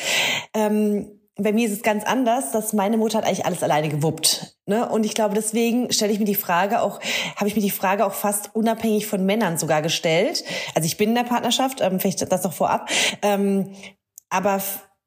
ähm, 0.53 1.19
bei 1.35 1.51
mir 1.51 1.67
ist 1.67 1.73
es 1.73 1.81
ganz 1.81 2.03
anders, 2.03 2.51
dass 2.51 2.73
meine 2.73 2.97
Mutter 2.97 3.17
hat 3.17 3.25
eigentlich 3.25 3.45
alles 3.45 3.63
alleine 3.63 3.89
gewuppt. 3.89 4.55
Ne? 4.67 4.87
Und 4.87 5.03
ich 5.05 5.15
glaube, 5.15 5.33
deswegen 5.33 5.91
stelle 5.91 6.11
ich 6.11 6.19
mir 6.19 6.25
die 6.25 6.35
Frage 6.35 6.81
auch, 6.81 6.99
habe 7.35 7.47
ich 7.47 7.55
mir 7.55 7.61
die 7.61 7.71
Frage 7.71 8.05
auch 8.05 8.13
fast 8.13 8.55
unabhängig 8.55 9.07
von 9.07 9.25
Männern 9.25 9.57
sogar 9.57 9.81
gestellt. 9.81 10.43
Also 10.75 10.85
ich 10.85 10.97
bin 10.97 11.09
in 11.09 11.15
der 11.15 11.23
Partnerschaft, 11.23 11.81
ähm, 11.81 11.99
vielleicht 11.99 12.31
das 12.31 12.43
noch 12.43 12.53
vorab. 12.53 12.89
Ähm, 13.23 13.73
aber 14.29 14.61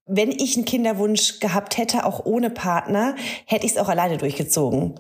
wenn 0.06 0.30
ich 0.30 0.56
einen 0.56 0.64
Kinderwunsch 0.64 1.38
gehabt 1.40 1.78
hätte, 1.78 2.04
auch 2.04 2.24
ohne 2.24 2.50
Partner, 2.50 3.14
hätte 3.44 3.66
ich 3.66 3.72
es 3.72 3.78
auch 3.78 3.88
alleine 3.88 4.18
durchgezogen. 4.18 4.98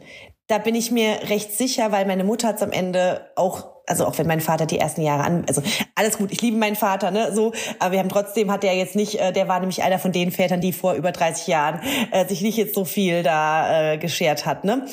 Da 0.48 0.58
bin 0.58 0.76
ich 0.76 0.92
mir 0.92 1.28
recht 1.28 1.52
sicher, 1.52 1.90
weil 1.90 2.06
meine 2.06 2.24
Mutter 2.24 2.48
hat 2.48 2.56
es 2.56 2.62
am 2.62 2.72
Ende 2.72 3.30
auch 3.34 3.75
also 3.86 4.06
auch 4.06 4.18
wenn 4.18 4.26
mein 4.26 4.40
Vater 4.40 4.66
die 4.66 4.78
ersten 4.78 5.02
Jahre 5.02 5.24
an, 5.24 5.44
also 5.48 5.62
alles 5.94 6.18
gut, 6.18 6.32
ich 6.32 6.42
liebe 6.42 6.56
meinen 6.56 6.76
Vater, 6.76 7.10
ne, 7.10 7.32
so, 7.34 7.52
aber 7.78 7.92
wir 7.92 7.98
haben 8.00 8.08
trotzdem 8.08 8.50
hat 8.50 8.62
der 8.62 8.74
jetzt 8.74 8.96
nicht, 8.96 9.20
äh, 9.20 9.32
der 9.32 9.48
war 9.48 9.60
nämlich 9.60 9.82
einer 9.82 9.98
von 9.98 10.12
den 10.12 10.32
Vätern, 10.32 10.60
die 10.60 10.72
vor 10.72 10.94
über 10.94 11.12
30 11.12 11.46
Jahren 11.46 11.80
äh, 12.10 12.26
sich 12.26 12.42
nicht 12.42 12.56
jetzt 12.56 12.74
so 12.74 12.84
viel 12.84 13.22
da 13.22 13.92
äh, 13.92 13.98
geschert 13.98 14.46
hat, 14.46 14.64
ne. 14.64 14.86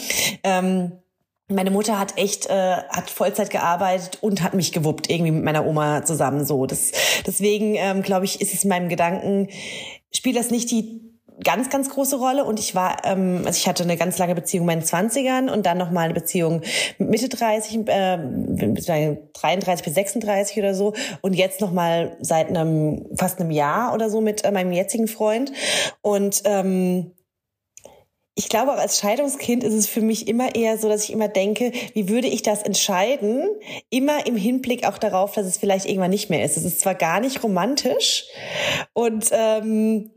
Ähm, 0.43 0.93
meine 1.49 1.71
Mutter 1.71 1.99
hat 1.99 2.17
echt 2.17 2.45
äh, 2.47 2.77
hat 2.89 3.10
Vollzeit 3.10 3.49
gearbeitet 3.49 4.19
und 4.21 4.41
hat 4.41 4.53
mich 4.53 4.71
gewuppt 4.71 5.10
irgendwie 5.10 5.32
mit 5.32 5.43
meiner 5.43 5.65
Oma 5.65 6.06
zusammen 6.06 6.45
so 6.45 6.65
das 6.65 6.91
deswegen 7.27 7.75
ähm, 7.75 8.01
glaube 8.01 8.25
ich 8.25 8.41
ist 8.41 8.53
es 8.53 8.63
in 8.63 8.69
meinem 8.69 8.88
Gedanken 8.88 9.49
spielt 10.12 10.38
das 10.38 10.51
nicht 10.51 10.71
die 10.71 11.12
ganz, 11.43 11.69
ganz 11.69 11.89
große 11.89 12.17
Rolle. 12.17 12.45
Und 12.45 12.60
ich 12.60 12.75
war, 12.75 12.97
ähm, 13.06 13.43
also 13.45 13.58
ich 13.58 13.67
hatte 13.67 13.84
eine 13.84 13.97
ganz 13.97 14.17
lange 14.17 14.36
Beziehung 14.36 14.63
in 14.63 14.67
meinen 14.67 14.84
Zwanzigern 14.84 15.49
und 15.49 15.65
dann 15.65 15.77
nochmal 15.77 16.06
eine 16.06 16.13
Beziehung 16.13 16.62
Mitte 16.97 17.29
30, 17.29 17.88
äh, 17.88 19.17
33 19.34 19.86
bis 19.86 19.93
36 19.93 20.58
oder 20.58 20.73
so. 20.73 20.93
Und 21.21 21.34
jetzt 21.34 21.62
nochmal 21.62 22.17
seit 22.21 22.49
einem, 22.49 23.06
fast 23.15 23.39
einem 23.39 23.51
Jahr 23.51 23.93
oder 23.93 24.10
so 24.10 24.21
mit 24.21 24.43
äh, 24.43 24.51
meinem 24.51 24.71
jetzigen 24.71 25.08
Freund. 25.08 25.51
Und 26.01 26.41
ähm, 26.45 27.12
ich 28.36 28.49
glaube, 28.49 28.73
auch 28.73 28.77
als 28.77 28.99
Scheidungskind 28.99 29.63
ist 29.63 29.73
es 29.73 29.88
für 29.88 30.01
mich 30.01 30.27
immer 30.27 30.56
eher 30.56 30.77
so, 30.79 30.89
dass 30.89 31.03
ich 31.03 31.13
immer 31.13 31.27
denke, 31.27 31.71
wie 31.93 32.10
würde 32.10 32.27
ich 32.27 32.41
das 32.41 32.63
entscheiden? 32.63 33.47
Immer 33.91 34.25
im 34.25 34.36
Hinblick 34.36 34.88
auch 34.88 34.97
darauf, 34.97 35.34
dass 35.34 35.45
es 35.45 35.58
vielleicht 35.58 35.86
irgendwann 35.86 36.10
nicht 36.10 36.32
mehr 36.32 36.43
ist. 36.43 36.58
Es 36.58 36.65
ist 36.65 36.79
zwar 36.79 36.95
gar 36.95 37.19
nicht 37.19 37.43
romantisch 37.43 38.25
und 38.93 39.29
ähm, 39.32 40.10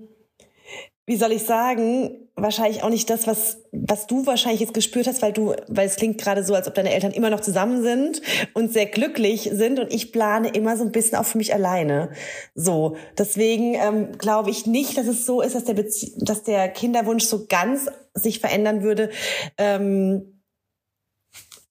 wie 1.07 1.17
soll 1.17 1.31
ich 1.31 1.45
sagen, 1.45 2.27
wahrscheinlich 2.35 2.83
auch 2.83 2.91
nicht 2.91 3.09
das, 3.09 3.27
was, 3.27 3.59
was 3.71 4.07
du 4.07 4.27
wahrscheinlich 4.27 4.61
jetzt 4.61 4.75
gespürt 4.75 5.07
hast, 5.07 5.23
weil 5.23 5.33
du, 5.33 5.55
weil 5.69 5.87
es 5.87 5.97
klingt 5.97 6.19
gerade 6.19 6.43
so, 6.43 6.55
als 6.55 6.67
ob 6.67 6.75
deine 6.75 6.93
Eltern 6.93 7.13
immer 7.13 7.31
noch 7.31 7.41
zusammen 7.41 7.83
sind 7.83 8.21
und 8.53 8.73
sehr 8.73 8.87
glücklich 8.87 9.49
sind 9.53 9.79
und 9.79 9.93
ich 9.93 10.13
plane 10.13 10.49
immer 10.49 10.77
so 10.77 10.85
ein 10.85 10.93
bisschen 10.93 11.17
auch 11.17 11.25
für 11.25 11.39
mich 11.39 11.55
alleine. 11.55 12.11
So. 12.55 12.97
Deswegen 13.17 13.75
ähm, 13.75 14.19
glaube 14.19 14.51
ich 14.51 14.67
nicht, 14.67 14.99
dass 14.99 15.07
es 15.07 15.25
so 15.25 15.41
ist, 15.41 15.55
dass 15.55 15.65
der, 15.65 15.75
Bezie 15.75 16.13
dass 16.19 16.43
der 16.43 16.69
Kinderwunsch 16.69 17.25
so 17.25 17.47
ganz 17.47 17.87
sich 18.15 18.41
verändern 18.41 18.83
würde. 18.83 19.11
Ähm, 19.57 20.33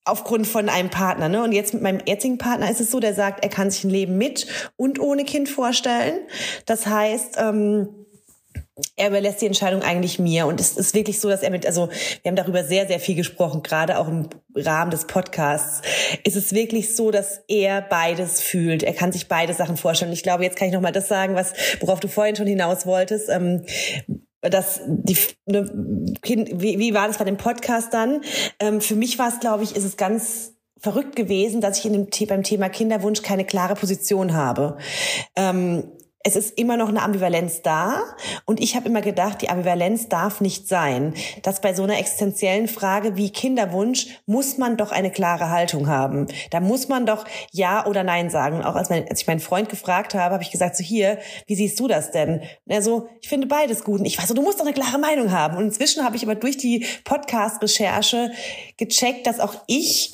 aufgrund 0.08 0.46
von 0.46 0.70
einem 0.70 0.92
Partner. 0.92 1.30
Ne? 1.30 1.44
Und 1.44 1.52
jetzt 1.52 1.74
mit 1.74 1.82
meinem 1.82 2.00
jetzigen 2.06 2.38
Partner 2.38 2.70
ist 2.70 2.80
es 2.80 2.92
so, 2.92 3.00
der 3.00 3.16
sagt, 3.16 3.44
er 3.44 3.50
kann 3.50 3.72
sich 3.72 3.84
ein 3.84 3.90
Leben 3.90 4.20
mit 4.20 4.46
und 4.76 5.00
ohne 5.00 5.26
Kind 5.26 5.50
vorstellen. 5.50 6.20
Das 6.68 6.86
heißt, 6.86 7.38
ähm, 7.40 8.05
er 8.96 9.08
überlässt 9.08 9.42
die 9.42 9.46
Entscheidung 9.46 9.82
eigentlich 9.82 10.20
mir. 10.20 10.48
Und 10.48 10.60
es 10.60 10.76
ist 10.76 10.94
wirklich 10.94 11.20
so, 11.20 11.30
dass 11.30 11.44
er 11.44 11.52
mit, 11.52 11.66
also 11.66 11.90
wir 12.22 12.30
haben 12.30 12.36
darüber 12.36 12.64
sehr, 12.64 12.88
sehr 12.88 13.00
viel 13.00 13.16
gesprochen, 13.16 13.64
gerade 13.64 13.98
auch 13.98 14.08
im 14.08 14.30
Rahmen 14.54 14.92
des 14.92 15.08
Podcasts. 15.08 15.82
Ist 16.24 16.36
es 16.36 16.54
wirklich 16.54 16.96
so, 16.96 17.12
dass 17.12 17.42
er 17.48 17.82
beides 17.82 18.42
fühlt. 18.42 18.84
Er 18.84 18.94
kann 18.94 19.12
sich 19.12 19.28
beide 19.28 19.54
Sachen 19.54 19.78
vorstellen. 19.78 20.12
Ich 20.12 20.24
glaube, 20.24 20.44
jetzt 20.44 20.58
kann 20.58 20.68
ich 20.68 20.74
nochmal 20.74 20.92
das 20.92 21.08
sagen, 21.08 21.36
was, 21.36 21.54
worauf 21.80 22.00
du 22.00 22.08
vorhin 22.08 22.36
schon 22.36 22.48
hinaus 22.48 22.86
wolltest. 22.86 23.30
Ähm, 23.30 23.66
dass 24.42 24.82
die 24.86 25.18
ne, 25.48 26.16
kind, 26.22 26.62
wie, 26.62 26.78
wie 26.78 26.94
war 26.94 27.08
das 27.08 27.18
bei 27.18 27.26
dem 27.26 27.38
Podcast 27.38 27.94
dann? 27.94 28.22
Ähm, 28.60 28.82
für 28.82 28.96
mich 28.96 29.18
war 29.18 29.30
es, 29.30 29.40
glaube 29.40 29.64
ich, 29.64 29.76
ist 29.76 29.86
es 29.86 29.98
ganz 29.98 30.54
verrückt 30.78 31.16
gewesen, 31.16 31.62
dass 31.62 31.80
ich 31.80 31.86
in 31.86 31.94
dem, 31.94 32.28
beim 32.28 32.44
Thema 32.44 32.70
Kinderwunsch 32.70 33.24
keine 33.24 33.46
klare 33.46 33.76
Position 33.76 34.34
habe. 34.34 34.78
Ähm, 35.36 35.92
es 36.26 36.36
ist 36.36 36.58
immer 36.58 36.76
noch 36.76 36.90
eine 36.90 37.04
Ambivalenz 37.04 37.62
da. 37.62 38.02
Und 38.46 38.60
ich 38.60 38.76
habe 38.76 38.90
immer 38.90 39.02
gedacht, 39.02 39.44
die 39.44 39.50
Ambivalenz 39.50 40.10
darf 40.10 40.42
nicht 40.42 40.68
sein. 40.68 41.14
Dass 41.44 41.62
bei 41.62 41.76
so 41.76 41.84
einer 41.84 42.00
existenziellen 42.00 42.68
Frage 42.68 43.16
wie 43.16 43.30
Kinderwunsch 43.30 44.08
muss 44.26 44.58
man 44.58 44.76
doch 44.76 44.92
eine 44.92 45.12
klare 45.12 45.52
Haltung 45.52 45.88
haben. 45.88 46.26
Da 46.50 46.62
muss 46.62 46.88
man 46.88 47.06
doch 47.06 47.26
Ja 47.52 47.86
oder 47.86 48.04
Nein 48.04 48.32
sagen. 48.32 48.64
auch 48.64 48.76
als, 48.76 48.90
mein, 48.90 49.08
als 49.08 49.22
ich 49.22 49.28
meinen 49.28 49.40
Freund 49.40 49.70
gefragt 49.70 50.16
habe, 50.16 50.34
habe 50.34 50.44
ich 50.44 50.50
gesagt, 50.50 50.76
so 50.76 50.84
hier, 50.84 51.20
wie 51.46 51.56
siehst 51.56 51.80
du 51.80 51.88
das 51.88 52.10
denn? 52.10 52.40
Und 52.40 52.72
er 52.72 52.82
so, 52.82 53.08
ich 53.22 53.30
finde 53.30 53.46
beides 53.46 53.84
gut. 53.84 54.00
Und 54.00 54.06
ich 54.06 54.18
war 54.18 54.26
so, 54.26 54.34
du 54.34 54.42
musst 54.42 54.60
doch 54.60 54.66
eine 54.66 54.74
klare 54.74 54.98
Meinung 54.98 55.32
haben. 55.32 55.58
Und 55.58 55.66
inzwischen 55.66 56.04
habe 56.04 56.16
ich 56.16 56.24
aber 56.24 56.34
durch 56.34 56.58
die 56.58 56.88
Podcast-Recherche 57.04 58.32
gecheckt, 58.78 59.28
dass 59.28 59.40
auch 59.40 59.54
ich 59.68 60.12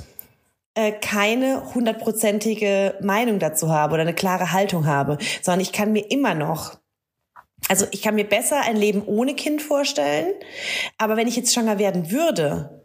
äh, 0.76 0.92
keine 0.92 1.74
hundertprozentige 1.74 2.96
Meinung 3.02 3.40
dazu 3.40 3.70
habe 3.70 3.94
oder 3.94 4.04
eine 4.04 4.14
klare 4.14 4.52
Haltung 4.52 4.86
habe, 4.86 5.18
sondern 5.42 5.62
ich 5.62 5.72
kann 5.72 5.92
mir 5.92 6.10
immer 6.10 6.34
noch 6.34 6.82
also 7.70 7.86
ich 7.92 8.02
kann 8.02 8.16
mir 8.16 8.28
besser 8.28 8.62
ein 8.62 8.76
Leben 8.76 9.04
ohne 9.06 9.36
Kind 9.36 9.62
vorstellen, 9.62 10.34
aber 10.98 11.16
wenn 11.16 11.28
ich 11.28 11.36
jetzt 11.36 11.54
schwanger 11.54 11.78
werden 11.80 12.12
würde, 12.12 12.84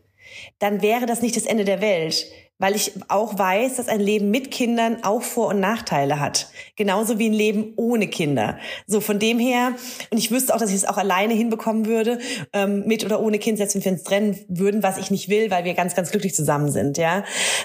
dann 0.58 0.82
wäre 0.82 1.06
das 1.06 1.22
nicht 1.22 1.36
das 1.36 1.46
Ende 1.46 1.64
der 1.64 1.80
Welt 1.80 2.26
weil 2.58 2.74
ich 2.74 2.92
auch 3.08 3.38
weiß, 3.38 3.76
dass 3.76 3.88
ein 3.88 4.00
Leben 4.00 4.30
mit 4.30 4.50
Kindern 4.50 5.02
auch 5.02 5.22
Vor- 5.22 5.48
und 5.48 5.60
Nachteile 5.60 6.20
hat. 6.20 6.48
Genauso 6.76 7.18
wie 7.18 7.28
ein 7.28 7.34
Leben 7.34 7.74
ohne 7.76 8.08
Kinder. 8.08 8.58
So 8.86 9.00
von 9.00 9.18
dem 9.18 9.38
her, 9.38 9.72
und 10.10 10.18
ich 10.18 10.30
wüsste 10.30 10.54
auch, 10.54 10.58
dass 10.58 10.70
ich 10.70 10.76
es 10.76 10.84
auch 10.86 10.96
alleine 10.96 11.34
hinbekommen 11.34 11.86
würde, 11.86 12.18
ähm, 12.52 12.86
mit 12.86 13.04
oder 13.04 13.20
ohne 13.20 13.38
Kind, 13.38 13.58
selbst 13.58 13.74
wenn 13.74 13.84
wir 13.84 13.92
uns 13.92 14.04
trennen 14.04 14.38
würden, 14.48 14.82
was 14.82 14.98
ich 14.98 15.10
nicht 15.10 15.28
will, 15.28 15.50
weil 15.50 15.64
wir 15.64 15.74
ganz, 15.74 15.94
ganz 15.94 16.10
glücklich 16.10 16.34
zusammen 16.34 16.70
sind, 16.70 16.98
ja. 16.98 17.24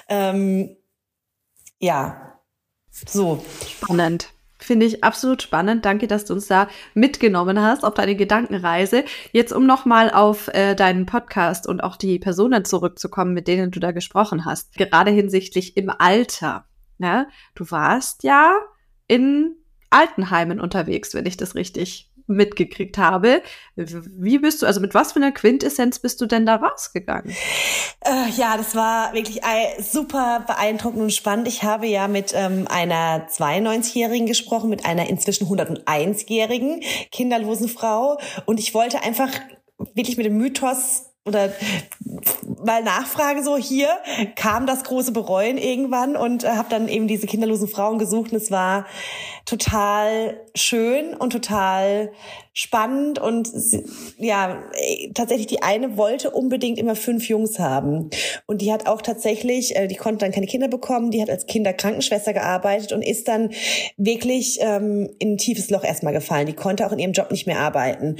Ähm, 0.10 0.75
ja. 1.80 2.39
So. 3.08 3.43
Spannend. 3.67 4.34
Finde 4.62 4.86
ich 4.86 5.04
absolut 5.04 5.41
spannend. 5.41 5.86
Danke, 5.86 6.08
dass 6.08 6.26
du 6.26 6.34
uns 6.34 6.47
da 6.47 6.67
mitgenommen 6.93 7.60
hast 7.60 7.84
auf 7.84 7.95
deine 7.95 8.15
Gedankenreise. 8.15 9.04
Jetzt, 9.32 9.52
um 9.52 9.65
nochmal 9.65 10.12
auf 10.12 10.50
äh, 10.50 10.76
deinen 10.76 11.08
Podcast 11.08 11.67
und 11.67 11.84
auch 11.84 11.95
die 11.95 12.19
Personen 12.19 12.63
zurückzukommen, 12.63 13.34
mit 13.34 13.47
denen 13.47 13.71
du 13.71 13.80
da 13.80 13.91
gesprochen 13.91 14.45
hast. 14.45 14.76
Gerade 14.76 15.10
hinsichtlich 15.10 15.78
im 15.78 15.89
Alter. 15.89 16.65
Ne? 17.00 17.28
Du 17.56 17.69
warst 17.71 18.24
ja 18.24 18.56
in 19.08 19.56
Altenheimen 19.89 20.62
unterwegs, 20.62 21.15
wenn 21.15 21.26
ich 21.26 21.38
das 21.38 21.56
richtig 21.56 22.11
mitgekriegt 22.27 22.97
habe. 22.97 23.41
Wie 23.75 24.39
bist 24.39 24.62
du, 24.62 24.65
also 24.65 24.79
mit 24.79 24.93
was 24.93 25.13
für 25.13 25.17
einer 25.17 25.31
Quintessenz 25.31 25.99
bist 25.99 26.21
du 26.21 26.25
denn 26.25 26.45
da 26.45 26.55
rausgegangen? 26.55 27.36
Äh, 28.01 28.29
ja, 28.36 28.57
das 28.57 28.75
war 28.75 29.13
wirklich 29.13 29.41
super 29.79 30.43
beeindruckend 30.47 31.01
und 31.01 31.13
spannend. 31.13 31.47
Ich 31.47 31.63
habe 31.63 31.88
ja 31.88 32.07
mit 32.07 32.34
ähm, 32.36 32.67
einer 32.69 33.27
92-Jährigen 33.27 34.27
gesprochen, 34.27 34.69
mit 34.69 34.86
einer 34.86 35.07
inzwischen 35.10 35.47
101-jährigen 35.47 36.81
kinderlosen 37.12 37.69
Frau 37.69 38.19
und 38.45 38.60
ich 38.60 38.73
wollte 38.73 39.03
einfach 39.03 39.29
wirklich 39.93 40.17
mit 40.17 40.25
dem 40.25 40.38
Mythos 40.38 41.12
oder 41.25 41.53
mal 42.65 42.84
nachfrage, 42.84 43.43
so 43.43 43.55
hier 43.55 43.89
kam 44.36 44.65
das 44.65 44.84
große 44.84 45.12
Bereuen 45.12 45.57
irgendwann 45.57 46.15
und 46.15 46.43
äh, 46.43 46.49
habe 46.49 46.69
dann 46.69 46.88
eben 46.88 47.07
diese 47.07 47.27
kinderlosen 47.27 47.67
Frauen 47.67 47.99
gesucht 47.99 48.31
und 48.31 48.38
es 48.38 48.49
war 48.49 48.86
total 49.45 50.39
schön 50.55 51.13
und 51.13 51.31
total 51.31 52.11
spannend 52.53 53.19
und 53.19 53.49
ja, 54.17 54.63
tatsächlich 55.13 55.47
die 55.47 55.61
eine 55.61 55.97
wollte 55.97 56.31
unbedingt 56.31 56.77
immer 56.77 56.95
fünf 56.95 57.29
Jungs 57.29 57.59
haben 57.59 58.09
und 58.45 58.61
die 58.61 58.73
hat 58.73 58.87
auch 58.87 59.01
tatsächlich, 59.01 59.75
äh, 59.75 59.87
die 59.87 59.95
konnte 59.95 60.25
dann 60.25 60.33
keine 60.33 60.47
Kinder 60.47 60.67
bekommen, 60.67 61.11
die 61.11 61.21
hat 61.21 61.29
als 61.29 61.45
Kinderkrankenschwester 61.45 62.33
gearbeitet 62.33 62.91
und 62.91 63.01
ist 63.01 63.27
dann 63.27 63.51
wirklich 63.97 64.59
ähm, 64.61 65.09
in 65.19 65.33
ein 65.33 65.37
tiefes 65.37 65.69
Loch 65.69 65.83
erstmal 65.83 66.13
gefallen. 66.13 66.47
Die 66.47 66.53
konnte 66.53 66.85
auch 66.85 66.91
in 66.91 66.99
ihrem 66.99 67.13
Job 67.13 67.31
nicht 67.31 67.47
mehr 67.47 67.59
arbeiten 67.59 68.17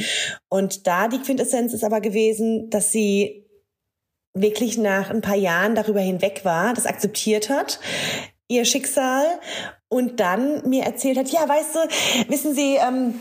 und 0.50 0.88
da 0.88 1.08
die 1.08 1.20
Quintessenz 1.20 1.74
ist 1.74 1.84
aber 1.84 2.02
gewesen, 2.02 2.70
dass 2.70 2.92
sie 2.92 3.46
wirklich 4.34 4.78
nach 4.78 5.10
ein 5.10 5.22
paar 5.22 5.36
Jahren 5.36 5.76
darüber 5.76 6.00
hinweg 6.00 6.46
war, 6.46 6.74
das 6.74 6.86
akzeptiert 6.86 7.50
hat, 7.50 7.80
ihr 8.48 8.66
Schicksal 8.66 9.26
und 9.92 10.22
dann 10.22 10.68
mir 10.68 10.84
erzählt 10.84 11.18
hat, 11.18 11.30
ja, 11.30 11.48
weißt 11.48 11.76
du, 11.76 12.30
wissen 12.32 12.56
Sie, 12.56 12.78
ähm, 12.78 13.16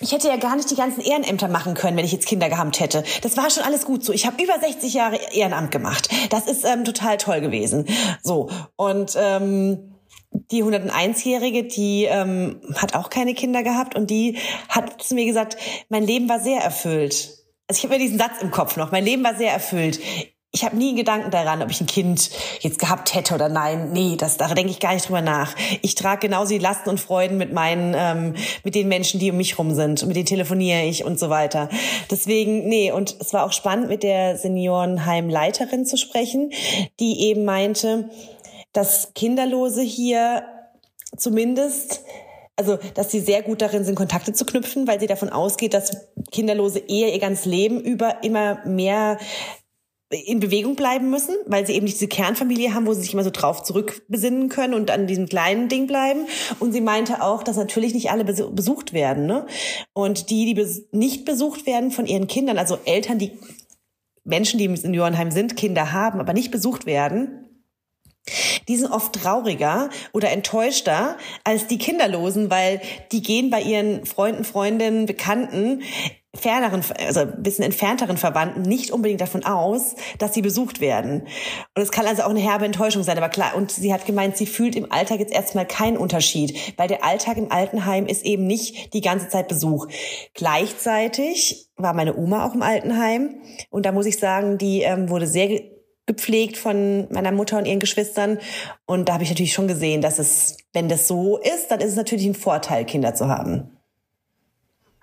ich 0.00 0.12
hätte 0.12 0.28
ja 0.28 0.36
gar 0.36 0.56
nicht 0.56 0.70
die 0.70 0.74
ganzen 0.74 1.02
Ehrenämter 1.02 1.48
machen 1.48 1.74
können, 1.74 1.98
wenn 1.98 2.04
ich 2.04 2.12
jetzt 2.12 2.26
Kinder 2.26 2.48
gehabt 2.48 2.80
hätte. 2.80 3.04
Das 3.22 3.36
war 3.36 3.50
schon 3.50 3.62
alles 3.62 3.84
gut 3.84 4.04
so. 4.04 4.12
Ich 4.12 4.26
habe 4.26 4.42
über 4.42 4.58
60 4.58 4.94
Jahre 4.94 5.18
Ehrenamt 5.32 5.70
gemacht. 5.70 6.08
Das 6.30 6.46
ist 6.46 6.64
ähm, 6.64 6.84
total 6.84 7.18
toll 7.18 7.42
gewesen. 7.42 7.86
So 8.22 8.48
und 8.76 9.16
ähm, 9.20 9.94
die 10.30 10.64
101-Jährige, 10.64 11.64
die 11.64 12.04
ähm, 12.04 12.60
hat 12.76 12.96
auch 12.96 13.10
keine 13.10 13.34
Kinder 13.34 13.62
gehabt 13.62 13.94
und 13.94 14.08
die 14.08 14.38
hat 14.68 15.02
zu 15.02 15.14
mir 15.14 15.26
gesagt, 15.26 15.58
mein 15.90 16.04
Leben 16.04 16.28
war 16.28 16.40
sehr 16.40 16.60
erfüllt. 16.60 17.44
Also 17.68 17.78
ich 17.78 17.84
habe 17.84 17.94
mir 17.94 18.00
diesen 18.00 18.18
Satz 18.18 18.40
im 18.40 18.50
Kopf 18.50 18.76
noch. 18.76 18.92
Mein 18.92 19.04
Leben 19.04 19.22
war 19.22 19.36
sehr 19.36 19.52
erfüllt 19.52 20.00
ich 20.54 20.64
habe 20.64 20.76
nie 20.76 20.94
Gedanken 20.94 21.32
daran, 21.32 21.62
ob 21.62 21.70
ich 21.70 21.80
ein 21.80 21.86
Kind 21.86 22.30
jetzt 22.60 22.78
gehabt 22.78 23.12
hätte 23.12 23.34
oder 23.34 23.48
nein. 23.48 23.90
Nee, 23.92 24.14
das, 24.16 24.36
da 24.36 24.46
denke 24.54 24.70
ich 24.70 24.78
gar 24.78 24.94
nicht 24.94 25.08
drüber 25.08 25.20
nach. 25.20 25.56
Ich 25.82 25.96
trage 25.96 26.28
genauso 26.28 26.50
die 26.50 26.60
Lasten 26.60 26.90
und 26.90 27.00
Freuden 27.00 27.38
mit 27.38 27.52
meinen, 27.52 27.92
ähm, 27.96 28.36
mit 28.62 28.76
den 28.76 28.86
Menschen, 28.86 29.18
die 29.18 29.32
um 29.32 29.36
mich 29.36 29.58
rum 29.58 29.74
sind. 29.74 30.06
Mit 30.06 30.14
denen 30.14 30.26
telefoniere 30.26 30.84
ich 30.84 31.04
und 31.04 31.18
so 31.18 31.28
weiter. 31.28 31.68
Deswegen, 32.08 32.68
nee, 32.68 32.92
und 32.92 33.16
es 33.20 33.32
war 33.32 33.44
auch 33.44 33.52
spannend, 33.52 33.88
mit 33.88 34.04
der 34.04 34.38
Seniorenheimleiterin 34.38 35.86
zu 35.86 35.96
sprechen, 35.96 36.52
die 37.00 37.22
eben 37.22 37.44
meinte, 37.44 38.10
dass 38.72 39.12
Kinderlose 39.14 39.82
hier 39.82 40.44
zumindest 41.16 42.02
also 42.56 42.78
dass 42.94 43.10
sie 43.10 43.18
sehr 43.18 43.42
gut 43.42 43.60
darin 43.60 43.82
sind, 43.82 43.96
Kontakte 43.96 44.32
zu 44.32 44.44
knüpfen, 44.46 44.86
weil 44.86 45.00
sie 45.00 45.08
davon 45.08 45.28
ausgeht, 45.28 45.74
dass 45.74 45.90
Kinderlose 46.30 46.78
eher 46.78 47.12
ihr 47.12 47.18
ganzes 47.18 47.46
Leben 47.46 47.80
über 47.80 48.22
immer 48.22 48.64
mehr 48.64 49.18
in 50.10 50.40
Bewegung 50.40 50.76
bleiben 50.76 51.10
müssen, 51.10 51.34
weil 51.46 51.66
sie 51.66 51.72
eben 51.72 51.84
nicht 51.84 51.96
diese 51.96 52.08
Kernfamilie 52.08 52.74
haben, 52.74 52.86
wo 52.86 52.92
sie 52.92 53.02
sich 53.02 53.14
immer 53.14 53.24
so 53.24 53.30
drauf 53.30 53.62
zurückbesinnen 53.62 54.48
können 54.48 54.74
und 54.74 54.90
an 54.90 55.06
diesem 55.06 55.28
kleinen 55.28 55.68
Ding 55.68 55.86
bleiben. 55.86 56.26
Und 56.60 56.72
sie 56.72 56.80
meinte 56.80 57.22
auch, 57.22 57.42
dass 57.42 57.56
natürlich 57.56 57.94
nicht 57.94 58.10
alle 58.10 58.24
besucht 58.24 58.92
werden. 58.92 59.26
Ne? 59.26 59.46
Und 59.92 60.30
die, 60.30 60.54
die 60.54 60.82
nicht 60.92 61.24
besucht 61.24 61.66
werden 61.66 61.90
von 61.90 62.06
ihren 62.06 62.26
Kindern, 62.26 62.58
also 62.58 62.78
Eltern, 62.84 63.18
die 63.18 63.32
Menschen, 64.24 64.58
die 64.58 64.64
im 64.64 64.76
Seniorenheim 64.76 65.30
sind, 65.30 65.56
Kinder 65.56 65.92
haben, 65.92 66.20
aber 66.20 66.32
nicht 66.32 66.50
besucht 66.50 66.86
werden, 66.86 67.44
die 68.68 68.76
sind 68.76 68.90
oft 68.90 69.12
trauriger 69.12 69.90
oder 70.12 70.30
enttäuschter 70.30 71.18
als 71.44 71.66
die 71.66 71.76
Kinderlosen, 71.76 72.50
weil 72.50 72.80
die 73.12 73.20
gehen 73.20 73.50
bei 73.50 73.60
ihren 73.60 74.06
Freunden, 74.06 74.44
Freundinnen, 74.44 75.04
Bekannten 75.04 75.82
ferneren, 76.34 76.82
also 77.06 77.20
ein 77.20 77.42
bisschen 77.42 77.64
entfernteren 77.64 78.16
Verwandten 78.16 78.62
nicht 78.62 78.90
unbedingt 78.90 79.20
davon 79.20 79.44
aus, 79.44 79.94
dass 80.18 80.34
sie 80.34 80.42
besucht 80.42 80.80
werden. 80.80 81.26
Und 81.74 81.82
es 81.82 81.90
kann 81.90 82.06
also 82.06 82.22
auch 82.22 82.30
eine 82.30 82.40
herbe 82.40 82.64
Enttäuschung 82.64 83.02
sein, 83.02 83.16
aber 83.16 83.28
klar. 83.28 83.54
Und 83.56 83.70
sie 83.70 83.92
hat 83.92 84.06
gemeint, 84.06 84.36
sie 84.36 84.46
fühlt 84.46 84.76
im 84.76 84.90
Alltag 84.90 85.20
jetzt 85.20 85.32
erstmal 85.32 85.66
keinen 85.66 85.96
Unterschied, 85.96 86.74
weil 86.76 86.88
der 86.88 87.04
Alltag 87.04 87.36
im 87.36 87.50
Altenheim 87.50 88.06
ist 88.06 88.24
eben 88.24 88.46
nicht 88.46 88.94
die 88.94 89.00
ganze 89.00 89.28
Zeit 89.28 89.48
Besuch. 89.48 89.86
Gleichzeitig 90.34 91.68
war 91.76 91.94
meine 91.94 92.16
Oma 92.16 92.46
auch 92.46 92.54
im 92.54 92.62
Altenheim 92.62 93.36
und 93.70 93.86
da 93.86 93.92
muss 93.92 94.06
ich 94.06 94.18
sagen, 94.18 94.58
die 94.58 94.82
ähm, 94.82 95.08
wurde 95.08 95.26
sehr 95.26 95.60
gepflegt 96.06 96.56
von 96.56 97.08
meiner 97.10 97.32
Mutter 97.32 97.58
und 97.58 97.66
ihren 97.66 97.80
Geschwistern. 97.80 98.38
Und 98.86 99.08
da 99.08 99.14
habe 99.14 99.24
ich 99.24 99.30
natürlich 99.30 99.54
schon 99.54 99.68
gesehen, 99.68 100.02
dass 100.02 100.18
es, 100.18 100.58
wenn 100.72 100.88
das 100.88 101.08
so 101.08 101.38
ist, 101.38 101.70
dann 101.70 101.80
ist 101.80 101.90
es 101.90 101.96
natürlich 101.96 102.26
ein 102.26 102.34
Vorteil, 102.34 102.84
Kinder 102.84 103.14
zu 103.14 103.28
haben. 103.28 103.70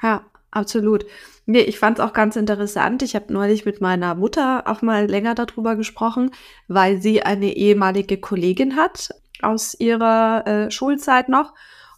Ja, 0.02 0.24
absolut. 0.52 1.06
Nee, 1.46 1.62
ich 1.62 1.80
fand 1.80 2.00
es 2.00 2.06
auch 2.06 2.14
ganz 2.14 2.36
interessant. 2.36 3.02
Ich 3.02 3.16
habe 3.16 3.34
neulich 3.34 3.66
mit 3.66 3.82
meiner 3.82 4.16
Mutter 4.16 4.64
auch 4.68 4.82
mal 4.82 5.06
länger 5.06 5.36
darüber 5.36 5.76
gesprochen, 5.76 6.32
weil 6.68 7.02
sie 7.02 7.24
eine 7.24 7.56
ehemalige 7.56 8.18
Kollegin 8.18 8.76
hat 8.76 9.10
aus 9.42 9.74
ihrer 9.80 10.46
äh, 10.46 10.72
Schulzeit 10.72 11.30
noch. 11.30 11.54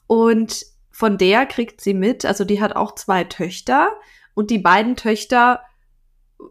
Und 0.07 0.65
von 0.91 1.17
der 1.17 1.45
kriegt 1.45 1.81
sie 1.81 1.93
mit, 1.93 2.25
also 2.25 2.45
die 2.45 2.61
hat 2.61 2.75
auch 2.75 2.95
zwei 2.95 3.23
Töchter 3.23 3.91
und 4.33 4.49
die 4.49 4.59
beiden 4.59 4.95
Töchter 4.95 5.61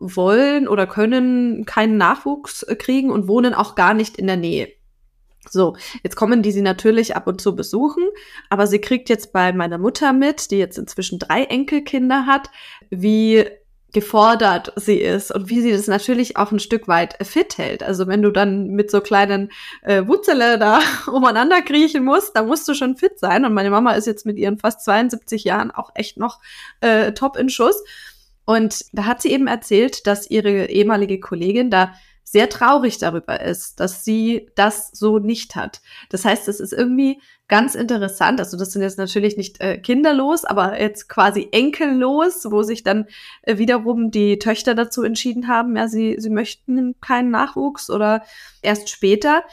wollen 0.00 0.68
oder 0.68 0.86
können 0.86 1.64
keinen 1.64 1.96
Nachwuchs 1.96 2.66
kriegen 2.78 3.10
und 3.10 3.28
wohnen 3.28 3.54
auch 3.54 3.74
gar 3.74 3.94
nicht 3.94 4.16
in 4.16 4.26
der 4.26 4.36
Nähe. 4.36 4.68
So, 5.50 5.76
jetzt 6.02 6.16
kommen 6.16 6.42
die 6.42 6.52
sie 6.52 6.62
natürlich 6.62 7.16
ab 7.16 7.26
und 7.26 7.40
zu 7.40 7.56
besuchen, 7.56 8.04
aber 8.48 8.66
sie 8.66 8.80
kriegt 8.80 9.08
jetzt 9.08 9.32
bei 9.32 9.52
meiner 9.52 9.78
Mutter 9.78 10.12
mit, 10.12 10.50
die 10.50 10.58
jetzt 10.58 10.78
inzwischen 10.78 11.18
drei 11.18 11.44
Enkelkinder 11.44 12.26
hat, 12.26 12.48
wie 12.90 13.46
gefordert 13.92 14.72
sie 14.76 14.96
ist 14.96 15.34
und 15.34 15.50
wie 15.50 15.60
sie 15.60 15.72
das 15.72 15.86
natürlich 15.86 16.36
auch 16.36 16.50
ein 16.50 16.58
Stück 16.58 16.88
weit 16.88 17.16
fit 17.26 17.58
hält. 17.58 17.82
Also 17.82 18.06
wenn 18.06 18.22
du 18.22 18.30
dann 18.30 18.68
mit 18.68 18.90
so 18.90 19.00
kleinen 19.00 19.50
äh, 19.82 20.06
Wutzele 20.06 20.58
da 20.58 20.80
umeinander 21.12 21.60
kriechen 21.60 22.04
musst, 22.04 22.34
da 22.34 22.42
musst 22.42 22.66
du 22.68 22.74
schon 22.74 22.96
fit 22.96 23.18
sein. 23.18 23.44
Und 23.44 23.52
meine 23.52 23.70
Mama 23.70 23.92
ist 23.92 24.06
jetzt 24.06 24.24
mit 24.24 24.38
ihren 24.38 24.58
fast 24.58 24.82
72 24.84 25.44
Jahren 25.44 25.70
auch 25.70 25.90
echt 25.94 26.16
noch 26.16 26.40
äh, 26.80 27.12
top 27.12 27.36
in 27.36 27.50
Schuss. 27.50 27.82
Und 28.44 28.86
da 28.92 29.04
hat 29.04 29.22
sie 29.22 29.30
eben 29.30 29.46
erzählt, 29.46 30.06
dass 30.06 30.30
ihre 30.30 30.66
ehemalige 30.70 31.20
Kollegin 31.20 31.70
da 31.70 31.92
sehr 32.32 32.48
traurig 32.48 32.96
darüber 32.96 33.40
ist, 33.42 33.78
dass 33.78 34.06
sie 34.06 34.48
das 34.54 34.90
so 34.92 35.18
nicht 35.18 35.54
hat. 35.54 35.82
Das 36.08 36.24
heißt, 36.24 36.48
es 36.48 36.60
ist 36.60 36.72
irgendwie 36.72 37.20
ganz 37.46 37.74
interessant. 37.74 38.40
Also 38.40 38.56
das 38.56 38.72
sind 38.72 38.80
jetzt 38.80 38.96
natürlich 38.96 39.36
nicht 39.36 39.60
äh, 39.60 39.76
kinderlos, 39.76 40.46
aber 40.46 40.80
jetzt 40.80 41.10
quasi 41.10 41.50
enkellos, 41.52 42.46
wo 42.50 42.62
sich 42.62 42.82
dann 42.82 43.06
äh, 43.42 43.58
wiederum 43.58 44.10
die 44.10 44.38
Töchter 44.38 44.74
dazu 44.74 45.02
entschieden 45.02 45.46
haben, 45.46 45.76
ja, 45.76 45.88
sie, 45.88 46.16
sie 46.18 46.30
möchten 46.30 46.98
keinen 47.02 47.30
Nachwuchs 47.30 47.90
oder 47.90 48.22
erst 48.62 48.88
später. 48.88 49.44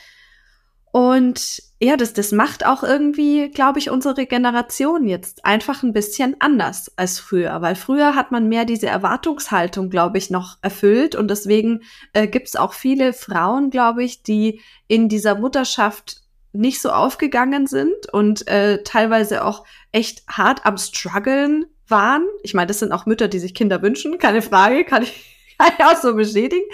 Und 0.91 1.62
ja, 1.82 1.95
das, 1.95 2.13
das 2.13 2.32
macht 2.32 2.65
auch 2.65 2.84
irgendwie, 2.84 3.49
glaube 3.49 3.80
ich, 3.80 3.89
unsere 3.89 4.25
Generation 4.25 5.08
jetzt 5.08 5.45
einfach 5.45 5.84
ein 5.84 5.93
bisschen 5.93 6.36
anders 6.39 6.91
als 6.97 7.19
früher, 7.19 7.62
weil 7.62 7.75
früher 7.75 8.15
hat 8.15 8.32
man 8.32 8.49
mehr 8.49 8.65
diese 8.65 8.88
Erwartungshaltung, 8.88 9.89
glaube 9.89 10.17
ich, 10.17 10.30
noch 10.30 10.58
erfüllt 10.62 11.15
und 11.15 11.30
deswegen 11.30 11.84
äh, 12.13 12.28
gibt 12.28 12.47
es 12.47 12.56
auch 12.56 12.73
viele 12.73 13.13
Frauen, 13.13 13.69
glaube 13.69 14.04
ich, 14.04 14.23
die 14.23 14.62
in 14.88 15.10
dieser 15.10 15.36
Mutterschaft 15.36 16.21
nicht 16.52 16.82
so 16.82 16.89
aufgegangen 16.89 17.67
sind 17.67 18.12
und 18.12 18.47
äh, 18.47 18.84
teilweise 18.84 19.45
auch 19.45 19.63
echt 19.91 20.23
hart 20.28 20.65
am 20.65 20.78
struggeln 20.78 21.65
waren. 21.88 22.25
Ich 22.43 22.56
meine, 22.56 22.67
das 22.67 22.80
sind 22.80 22.91
auch 22.91 23.06
Mütter, 23.06 23.28
die 23.28 23.39
sich 23.39 23.54
Kinder 23.54 23.82
wünschen, 23.84 24.17
keine 24.17 24.41
Frage, 24.41 24.84
kann 24.84 25.04
ich 25.04 25.13
kann 25.13 25.13
ich 25.13 25.38
auch 25.84 25.95
so 26.02 26.15
bestätigen. 26.15 26.65